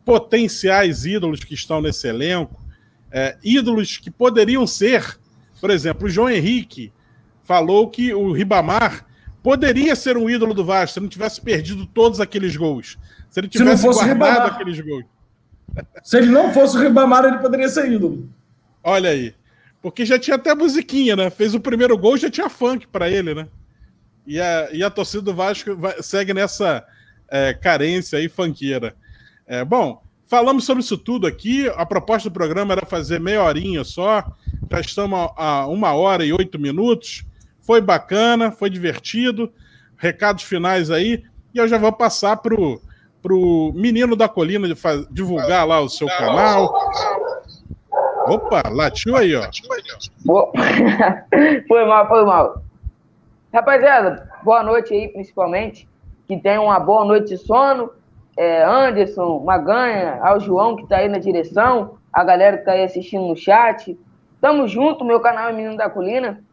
potenciais 0.04 1.06
ídolos 1.06 1.44
que 1.44 1.54
estão 1.54 1.80
nesse 1.80 2.08
elenco, 2.08 2.60
é, 3.12 3.38
ídolos 3.44 3.98
que 3.98 4.10
poderiam 4.10 4.66
ser, 4.66 5.16
por 5.60 5.70
exemplo, 5.70 6.06
o 6.06 6.10
João 6.10 6.28
Henrique 6.28 6.92
falou 7.44 7.88
que 7.88 8.12
o 8.12 8.32
Ribamar 8.32 9.06
poderia 9.44 9.94
ser 9.94 10.16
um 10.16 10.28
ídolo 10.28 10.52
do 10.52 10.64
Vasco 10.64 10.94
se 10.94 11.00
não 11.00 11.08
tivesse 11.08 11.40
perdido 11.40 11.86
todos 11.86 12.20
aqueles 12.20 12.56
gols. 12.56 12.98
Se 13.30 13.40
ele 13.40 13.48
tivesse 13.48 13.80
se 13.80 13.86
não 13.86 13.92
fosse 13.92 14.14
guardado 14.14 14.52
aqueles 14.52 14.80
gols. 14.80 15.04
Se 16.02 16.16
ele 16.16 16.26
não 16.28 16.52
fosse 16.52 16.76
o 16.76 16.80
Ribamar, 16.80 17.24
ele 17.24 17.38
poderia 17.38 17.68
ser 17.68 17.90
ídolo. 17.90 18.28
Olha 18.82 19.10
aí. 19.10 19.34
Porque 19.82 20.04
já 20.04 20.18
tinha 20.18 20.36
até 20.36 20.54
musiquinha, 20.54 21.14
né? 21.14 21.30
Fez 21.30 21.54
o 21.54 21.60
primeiro 21.60 21.96
gol, 21.96 22.16
já 22.16 22.30
tinha 22.30 22.48
funk 22.48 22.86
para 22.86 23.10
ele, 23.10 23.34
né? 23.34 23.46
E 24.26 24.40
a, 24.40 24.68
e 24.72 24.82
a 24.82 24.90
torcida 24.90 25.22
do 25.22 25.34
Vasco 25.34 25.76
vai, 25.76 26.02
segue 26.02 26.34
nessa 26.34 26.84
é, 27.28 27.54
carência 27.54 28.18
aí 28.18 28.28
funkeira. 28.28 28.94
É, 29.46 29.64
bom, 29.64 30.02
falamos 30.26 30.64
sobre 30.64 30.82
isso 30.82 30.98
tudo 30.98 31.26
aqui. 31.26 31.68
A 31.76 31.86
proposta 31.86 32.28
do 32.28 32.32
programa 32.32 32.72
era 32.72 32.86
fazer 32.86 33.20
meia 33.20 33.42
horinha 33.42 33.84
só. 33.84 34.24
Já 34.70 34.80
estamos 34.80 35.30
a 35.36 35.66
uma 35.68 35.92
hora 35.92 36.24
e 36.24 36.32
oito 36.32 36.58
minutos. 36.58 37.24
Foi 37.60 37.80
bacana, 37.80 38.50
foi 38.50 38.68
divertido. 38.68 39.52
Recados 39.96 40.42
finais 40.42 40.90
aí. 40.90 41.22
E 41.54 41.58
eu 41.58 41.68
já 41.68 41.78
vou 41.78 41.92
passar 41.92 42.36
para 42.38 42.54
o 42.54 42.80
pro 43.26 43.72
menino 43.74 44.14
da 44.14 44.28
colina 44.28 44.68
de 44.68 44.76
divulgar 45.10 45.66
lá 45.66 45.80
o 45.80 45.88
seu 45.88 46.06
canal. 46.06 46.72
Opa, 48.28 48.62
latiu 48.70 49.16
aí, 49.16 49.34
ó. 49.34 49.42
foi 51.66 51.84
mal, 51.84 52.06
foi 52.06 52.24
mal. 52.24 52.62
Rapaziada, 53.52 54.30
boa 54.44 54.62
noite 54.62 54.94
aí, 54.94 55.08
principalmente. 55.08 55.88
Que 56.28 56.36
tenham 56.36 56.66
uma 56.66 56.78
boa 56.78 57.04
noite 57.04 57.30
de 57.30 57.38
sono. 57.38 57.90
É, 58.36 58.62
Anderson, 58.62 59.40
Maganha, 59.40 60.20
ao 60.22 60.38
João 60.38 60.76
que 60.76 60.86
tá 60.86 60.98
aí 60.98 61.08
na 61.08 61.18
direção, 61.18 61.98
a 62.12 62.22
galera 62.22 62.58
que 62.58 62.64
tá 62.64 62.70
aí 62.72 62.84
assistindo 62.84 63.26
no 63.26 63.34
chat. 63.34 63.98
Tamo 64.40 64.68
junto, 64.68 65.04
meu 65.04 65.18
canal 65.18 65.48
é 65.48 65.52
Menino 65.52 65.76
da 65.76 65.90
Colina 65.90 66.44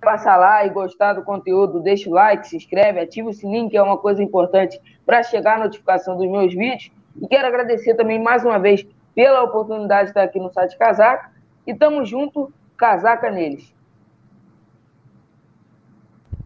passar 0.00 0.36
lá 0.36 0.64
e 0.64 0.70
gostar 0.70 1.12
do 1.12 1.22
conteúdo, 1.22 1.80
deixa 1.80 2.08
o 2.08 2.12
like, 2.12 2.48
se 2.48 2.56
inscreve, 2.56 3.00
ativa 3.00 3.28
o 3.28 3.32
sininho, 3.32 3.68
que 3.68 3.76
é 3.76 3.82
uma 3.82 3.98
coisa 3.98 4.22
importante 4.22 4.80
para 5.04 5.22
chegar 5.22 5.56
a 5.56 5.64
notificação 5.64 6.16
dos 6.16 6.28
meus 6.28 6.52
vídeos. 6.54 6.90
E 7.20 7.28
quero 7.28 7.46
agradecer 7.46 7.94
também 7.94 8.20
mais 8.20 8.44
uma 8.44 8.58
vez 8.58 8.86
pela 9.14 9.42
oportunidade 9.42 10.04
de 10.04 10.10
estar 10.10 10.22
aqui 10.22 10.38
no 10.38 10.52
site 10.52 10.76
Casaca. 10.78 11.30
E 11.66 11.74
tamo 11.74 12.04
junto, 12.04 12.52
casaca 12.76 13.30
neles. 13.30 13.72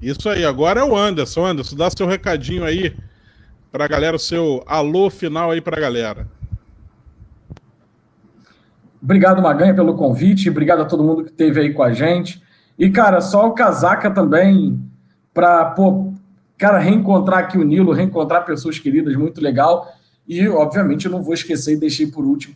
Isso 0.03 0.29
aí, 0.29 0.45
agora 0.45 0.81
é 0.81 0.85
o 0.85 0.97
Anderson. 0.97 1.47
Anderson, 1.47 1.77
dá 1.77 1.89
seu 1.89 2.07
recadinho 2.07 2.65
aí 2.65 2.95
para 3.71 3.85
a 3.87 3.89
galera, 3.89 4.17
o 4.17 4.19
seu 4.19 4.63
alô 4.67 5.09
final 5.09 5.51
aí 5.51 5.61
para 5.61 5.79
a 5.79 5.81
galera. 5.81 6.29
Obrigado, 9.03 9.41
Maganha, 9.41 9.75
pelo 9.75 9.95
convite. 9.95 10.51
Obrigado 10.51 10.83
a 10.83 10.85
todo 10.85 11.05
mundo 11.05 11.25
que 11.25 11.31
esteve 11.31 11.61
aí 11.61 11.73
com 11.73 11.83
a 11.83 11.93
gente. 11.93 12.44
E, 12.79 12.91
cara, 12.91 13.21
só 13.21 13.47
o 13.47 13.53
casaca 13.53 14.11
também, 14.11 14.81
para, 15.33 15.67
pô, 15.67 16.13
cara, 16.59 16.79
reencontrar 16.79 17.41
aqui 17.41 17.59
o 17.59 17.65
Nilo, 17.65 17.93
reencontrar 17.93 18.45
pessoas 18.45 18.79
queridas, 18.79 19.15
muito 19.17 19.41
legal. 19.41 19.87
E, 20.27 20.49
obviamente, 20.49 21.07
eu 21.07 21.13
não 21.13 21.23
vou 21.23 21.35
esquecer 21.35 21.75
e 21.75 21.81
deixei 21.81 22.07
por 22.07 22.25
último. 22.25 22.55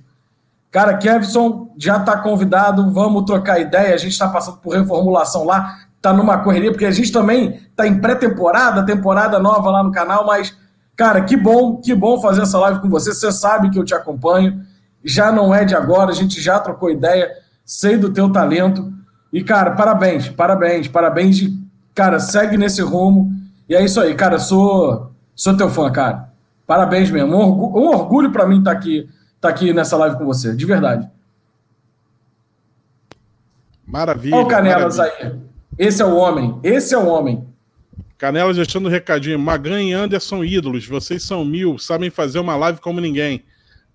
Cara, 0.70 0.96
Kevson 0.96 1.72
já 1.76 1.96
está 1.96 2.16
convidado, 2.18 2.92
vamos 2.92 3.24
trocar 3.24 3.58
ideia. 3.58 3.94
A 3.94 3.98
gente 3.98 4.12
está 4.12 4.28
passando 4.28 4.58
por 4.58 4.74
reformulação 4.74 5.44
lá, 5.44 5.78
está 5.96 6.12
numa 6.12 6.38
correria, 6.38 6.70
porque 6.70 6.84
a 6.84 6.90
gente 6.90 7.10
também 7.10 7.60
está 7.70 7.86
em 7.86 7.98
pré-temporada, 8.00 8.84
temporada 8.84 9.38
nova 9.38 9.70
lá 9.70 9.82
no 9.82 9.90
canal, 9.90 10.26
mas, 10.26 10.56
cara, 10.96 11.22
que 11.22 11.36
bom, 11.36 11.76
que 11.76 11.94
bom 11.94 12.20
fazer 12.20 12.42
essa 12.42 12.58
live 12.58 12.80
com 12.80 12.88
você. 12.88 13.12
Você 13.12 13.32
sabe 13.32 13.70
que 13.70 13.78
eu 13.78 13.84
te 13.84 13.94
acompanho, 13.94 14.60
já 15.02 15.32
não 15.32 15.54
é 15.54 15.64
de 15.64 15.74
agora, 15.74 16.10
a 16.10 16.14
gente 16.14 16.40
já 16.40 16.58
trocou 16.58 16.90
ideia, 16.90 17.30
sei 17.64 17.96
do 17.96 18.12
teu 18.12 18.30
talento. 18.30 18.92
E, 19.32 19.42
cara, 19.44 19.72
parabéns, 19.72 20.28
parabéns, 20.28 20.88
parabéns. 20.88 21.36
De, 21.36 21.58
cara, 21.94 22.18
segue 22.18 22.56
nesse 22.56 22.80
rumo. 22.80 23.32
E 23.68 23.74
é 23.74 23.84
isso 23.84 24.00
aí, 24.00 24.14
cara, 24.14 24.38
sou, 24.38 25.10
sou 25.36 25.56
teu 25.56 25.68
fã, 25.68 25.90
cara. 25.90 26.28
Parabéns 26.66 27.10
mesmo. 27.10 27.34
Um 27.34 27.40
orgulho, 27.40 27.84
um 27.84 27.88
orgulho 27.88 28.32
para 28.32 28.46
mim 28.46 28.58
estar 28.58 28.72
tá 28.72 28.78
aqui, 28.78 29.08
tá 29.40 29.48
aqui 29.48 29.72
nessa 29.72 29.96
live 29.96 30.16
com 30.16 30.24
você, 30.24 30.54
de 30.54 30.64
verdade. 30.64 31.08
Maravilha. 33.86 34.36
Olha 34.36 34.44
o 34.44 34.48
Canelas 34.48 34.96
maravilha. 34.96 35.32
aí. 35.32 35.48
Esse 35.78 36.02
é 36.02 36.04
o 36.04 36.16
homem, 36.16 36.58
esse 36.62 36.94
é 36.94 36.98
o 36.98 37.06
homem. 37.06 37.46
Canelas 38.16 38.56
deixando 38.56 38.86
um 38.86 38.90
recadinho. 38.90 39.38
Magan 39.38 39.80
e 39.80 39.92
Anderson 39.92 40.42
ídolos, 40.42 40.86
vocês 40.86 41.22
são 41.22 41.44
mil, 41.44 41.78
sabem 41.78 42.10
fazer 42.10 42.38
uma 42.38 42.56
live 42.56 42.80
como 42.80 43.00
ninguém. 43.00 43.44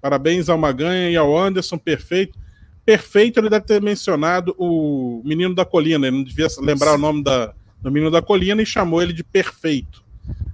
Parabéns 0.01 0.49
ao 0.49 0.57
Magan 0.57 1.09
e 1.09 1.17
ao 1.17 1.37
Anderson, 1.37 1.77
perfeito 1.77 2.42
perfeito 2.85 3.39
ele 3.39 3.49
deve 3.49 3.65
ter 3.65 3.81
mencionado 3.81 4.55
o 4.57 5.21
Menino 5.23 5.55
da 5.55 5.65
Colina. 5.65 6.07
Ele 6.07 6.17
não 6.17 6.23
devia 6.23 6.47
lembrar 6.59 6.95
o 6.95 6.97
nome 6.97 7.23
da, 7.23 7.53
do 7.81 7.91
Menino 7.91 8.11
da 8.11 8.21
Colina 8.21 8.61
e 8.61 8.65
chamou 8.65 9.01
ele 9.01 9.13
de 9.13 9.23
perfeito. 9.23 10.03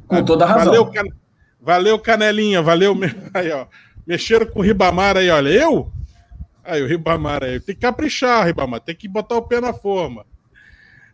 Com 0.07 0.23
toda 0.23 0.45
a 0.45 0.47
razão. 0.47 0.65
Valeu, 0.65 0.85
can... 0.87 1.03
valeu 1.61 1.99
Canelinha. 1.99 2.61
Valeu. 2.61 2.97
Aí, 3.33 3.51
ó. 3.51 3.67
Mexeram 4.05 4.45
com 4.47 4.59
o 4.59 4.63
Ribamar 4.63 5.17
aí, 5.17 5.29
olha. 5.29 5.49
Eu? 5.49 5.91
Aí, 6.63 6.81
o 6.81 6.87
Ribamar 6.87 7.43
aí. 7.43 7.59
Tem 7.59 7.75
que 7.75 7.81
caprichar, 7.81 8.43
Ribamar. 8.43 8.79
Tem 8.79 8.95
que 8.95 9.07
botar 9.07 9.35
o 9.35 9.43
pé 9.43 9.61
na 9.61 9.71
forma. 9.71 10.25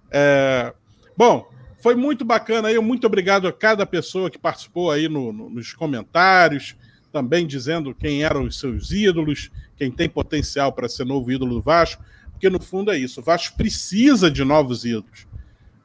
É... 0.09 0.73
Bom, 1.17 1.45
foi 1.81 1.93
muito 1.93 2.23
bacana 2.23 2.69
aí. 2.69 2.79
Muito 2.79 3.05
obrigado 3.05 3.49
a 3.49 3.53
cada 3.53 3.85
pessoa 3.85 4.29
que 4.29 4.37
participou 4.37 4.91
aí 4.91 5.09
no, 5.09 5.33
no, 5.33 5.49
nos 5.49 5.73
comentários, 5.73 6.75
também 7.11 7.45
dizendo 7.45 7.93
quem 7.93 8.23
eram 8.23 8.43
os 8.43 8.57
seus 8.57 8.91
ídolos 8.91 9.51
quem 9.77 9.91
tem 9.91 10.09
potencial 10.09 10.71
para 10.71 10.89
ser 10.89 11.05
novo 11.05 11.31
ídolo 11.31 11.55
do 11.55 11.61
Vasco, 11.61 12.03
porque 12.31 12.49
no 12.49 12.61
fundo 12.61 12.91
é 12.91 12.97
isso. 12.97 13.21
O 13.21 13.23
Vasco 13.23 13.55
precisa 13.55 14.29
de 14.29 14.43
novos 14.43 14.85
ídolos. 14.85 15.27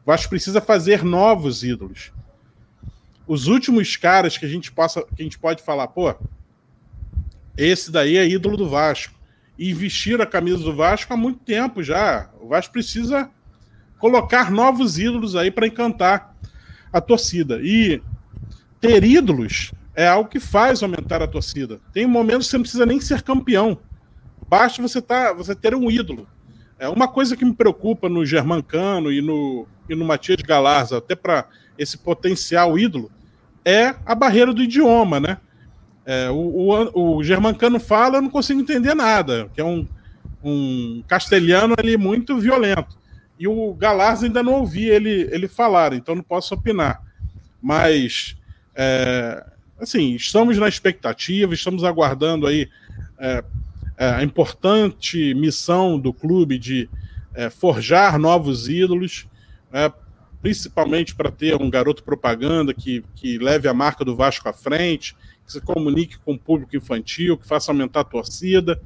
O 0.03 0.07
Vasco 0.07 0.29
precisa 0.29 0.61
fazer 0.61 1.05
novos 1.05 1.63
ídolos. 1.63 2.13
Os 3.27 3.47
últimos 3.47 3.97
caras 3.97 4.37
que 4.37 4.45
a 4.45 4.49
gente 4.49 4.73
possa, 4.73 5.03
que 5.03 5.23
a 5.23 5.23
gente 5.23 5.39
pode 5.39 5.63
falar, 5.63 5.89
pô, 5.89 6.15
esse 7.57 7.91
daí 7.91 8.17
é 8.17 8.27
ídolo 8.27 8.57
do 8.57 8.69
Vasco. 8.69 9.15
E 9.59 9.75
vestir 9.75 10.21
a 10.21 10.27
camisa 10.27 10.59
do 10.59 10.75
Vasco 10.75 11.13
há 11.13 11.17
muito 11.17 11.41
tempo 11.41 11.83
já. 11.83 12.31
O 12.41 12.49
Vasco 12.49 12.73
precisa 12.73 13.31
colocar 13.99 14.51
novos 14.51 14.99
ídolos 14.99 15.37
aí 15.37 15.51
para 15.51 15.67
encantar 15.67 16.35
a 16.91 17.01
torcida. 17.01 17.61
E 17.63 18.03
ter 18.81 19.05
ídolos 19.05 19.73
é 20.01 20.09
algo 20.09 20.31
que 20.31 20.41
faz 20.41 20.83
aumentar 20.83 21.21
a 21.21 21.27
torcida. 21.27 21.79
Tem 21.93 22.07
momentos 22.07 22.47
que 22.47 22.53
você 22.53 22.57
não 22.57 22.63
precisa 22.63 22.87
nem 22.87 22.99
ser 22.99 23.21
campeão. 23.21 23.79
Basta 24.49 24.81
você, 24.81 25.03
tá, 25.03 25.35
você 25.35 25.55
ter 25.55 25.75
um 25.75 25.91
ídolo. 25.91 26.27
É 26.79 26.89
uma 26.89 27.07
coisa 27.07 27.37
que 27.37 27.45
me 27.45 27.53
preocupa 27.53 28.09
no 28.09 28.25
Germancano 28.25 29.13
e 29.13 29.21
no, 29.21 29.67
e 29.91 29.95
no 29.95 30.07
Matias 30.07 30.41
Galarza, 30.41 30.97
até 30.97 31.15
para 31.15 31.45
esse 31.77 31.99
potencial 31.99 32.79
ídolo, 32.79 33.13
é 33.63 33.95
a 34.07 34.15
barreira 34.15 34.55
do 34.55 34.63
idioma, 34.63 35.21
né? 35.21 35.37
É, 36.07 36.31
o, 36.31 36.89
o, 36.95 37.17
o 37.17 37.23
Germancano 37.23 37.79
fala, 37.79 38.17
eu 38.17 38.23
não 38.23 38.31
consigo 38.31 38.59
entender 38.59 38.95
nada, 38.95 39.51
que 39.53 39.61
é 39.61 39.65
um, 39.65 39.87
um 40.43 41.05
castelhano 41.07 41.75
ali 41.79 41.99
muito 41.99 42.39
violento. 42.39 42.99
E 43.39 43.47
o 43.47 43.75
Galarza 43.75 44.25
ainda 44.25 44.43
não 44.43 44.55
ouvi 44.55 44.89
ele, 44.89 45.29
ele 45.31 45.47
falar, 45.47 45.93
então 45.93 46.15
não 46.15 46.23
posso 46.23 46.55
opinar. 46.55 47.03
Mas 47.61 48.35
é, 48.75 49.45
assim, 49.81 50.15
estamos 50.15 50.59
na 50.59 50.69
expectativa, 50.69 51.55
estamos 51.55 51.83
aguardando 51.85 52.47
aí 52.47 52.69
é, 53.19 53.45
é, 53.97 54.07
a 54.11 54.23
importante 54.23 55.35
missão 55.35 55.99
do 55.99 56.13
clube 56.13 56.59
de 56.59 56.89
é, 57.35 57.49
forjar 57.49 58.19
novos 58.19 58.69
ídolos, 58.69 59.27
é, 59.73 59.91
principalmente 60.43 61.15
para 61.15 61.31
ter 61.31 61.55
um 61.61 61.71
garoto 61.71 62.03
propaganda 62.03 62.75
que, 62.75 63.05
que 63.15 63.39
leve 63.39 63.69
a 63.69 63.75
marca 63.75 64.05
do 64.05 64.15
Vasco 64.15 64.49
à 64.49 64.53
frente, 64.53 65.17
que 65.45 65.53
se 65.53 65.61
comunique 65.61 66.19
com 66.19 66.35
o 66.35 66.39
público 66.39 66.77
infantil, 66.77 67.37
que 67.37 67.47
faça 67.47 67.71
aumentar 67.71 68.01
a 68.01 68.05
torcida, 68.05 68.81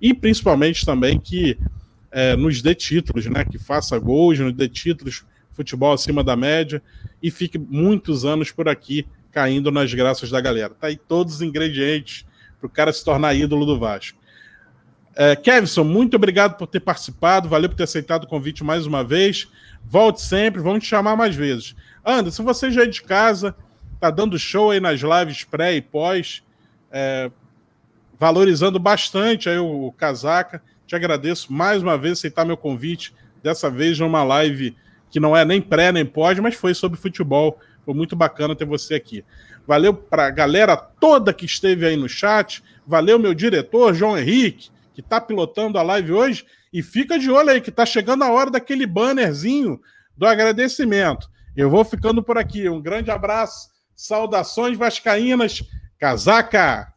e 0.00 0.12
principalmente 0.12 0.84
também 0.84 1.18
que 1.18 1.58
é, 2.10 2.36
nos 2.36 2.60
dê 2.62 2.74
títulos, 2.74 3.26
né, 3.26 3.44
que 3.44 3.58
faça 3.58 3.98
gols, 3.98 4.38
nos 4.38 4.52
dê 4.52 4.68
títulos, 4.68 5.24
futebol 5.52 5.92
acima 5.92 6.22
da 6.22 6.36
média, 6.36 6.82
e 7.22 7.30
fique 7.30 7.58
muitos 7.58 8.24
anos 8.24 8.50
por 8.50 8.68
aqui 8.68 9.06
caindo 9.34 9.72
nas 9.72 9.92
graças 9.92 10.30
da 10.30 10.40
galera. 10.40 10.72
Tá 10.72 10.86
aí 10.86 10.96
todos 10.96 11.34
os 11.34 11.42
ingredientes 11.42 12.24
para 12.60 12.68
o 12.68 12.70
cara 12.70 12.92
se 12.92 13.04
tornar 13.04 13.34
ídolo 13.34 13.66
do 13.66 13.76
Vasco. 13.76 14.16
É, 15.16 15.34
Kevson, 15.34 15.82
muito 15.82 16.14
obrigado 16.14 16.56
por 16.56 16.68
ter 16.68 16.80
participado, 16.80 17.48
valeu 17.48 17.68
por 17.68 17.76
ter 17.76 17.82
aceitado 17.82 18.24
o 18.24 18.28
convite 18.28 18.62
mais 18.62 18.86
uma 18.86 19.02
vez. 19.02 19.48
Volte 19.84 20.22
sempre, 20.22 20.62
vamos 20.62 20.84
te 20.84 20.88
chamar 20.88 21.16
mais 21.16 21.34
vezes. 21.34 21.74
Anderson, 22.04 22.44
você 22.44 22.70
já 22.70 22.84
é 22.84 22.86
de 22.86 23.02
casa, 23.02 23.56
tá 24.00 24.08
dando 24.08 24.38
show 24.38 24.70
aí 24.70 24.78
nas 24.78 25.00
lives 25.00 25.42
pré 25.44 25.74
e 25.74 25.82
pós, 25.82 26.42
é, 26.92 27.30
valorizando 28.18 28.78
bastante 28.78 29.48
aí 29.48 29.58
o, 29.58 29.86
o 29.86 29.92
Casaca. 29.92 30.62
Te 30.86 30.94
agradeço 30.94 31.52
mais 31.52 31.82
uma 31.82 31.98
vez 31.98 32.18
aceitar 32.18 32.44
meu 32.44 32.56
convite, 32.56 33.12
dessa 33.42 33.68
vez 33.68 33.98
numa 33.98 34.22
live 34.22 34.76
que 35.10 35.20
não 35.20 35.36
é 35.36 35.44
nem 35.44 35.60
pré 35.60 35.92
nem 35.92 36.04
pós, 36.04 36.38
mas 36.38 36.54
foi 36.54 36.74
sobre 36.74 36.98
futebol 36.98 37.58
foi 37.84 37.94
muito 37.94 38.16
bacana 38.16 38.56
ter 38.56 38.64
você 38.64 38.94
aqui. 38.94 39.24
Valeu 39.66 39.94
para 39.94 40.26
a 40.26 40.30
galera 40.30 40.76
toda 40.76 41.32
que 41.32 41.44
esteve 41.44 41.86
aí 41.86 41.96
no 41.96 42.08
chat. 42.08 42.62
Valeu, 42.86 43.18
meu 43.18 43.34
diretor, 43.34 43.94
João 43.94 44.18
Henrique, 44.18 44.70
que 44.94 45.00
está 45.00 45.20
pilotando 45.20 45.78
a 45.78 45.82
live 45.82 46.12
hoje. 46.12 46.46
E 46.72 46.82
fica 46.82 47.18
de 47.18 47.30
olho 47.30 47.50
aí, 47.50 47.60
que 47.60 47.70
está 47.70 47.86
chegando 47.86 48.24
a 48.24 48.30
hora 48.30 48.50
daquele 48.50 48.86
bannerzinho 48.86 49.80
do 50.16 50.26
agradecimento. 50.26 51.28
Eu 51.56 51.70
vou 51.70 51.84
ficando 51.84 52.22
por 52.22 52.38
aqui. 52.38 52.68
Um 52.68 52.80
grande 52.80 53.10
abraço, 53.10 53.68
saudações 53.94 54.76
vascaínas, 54.76 55.62
casaca! 55.98 56.93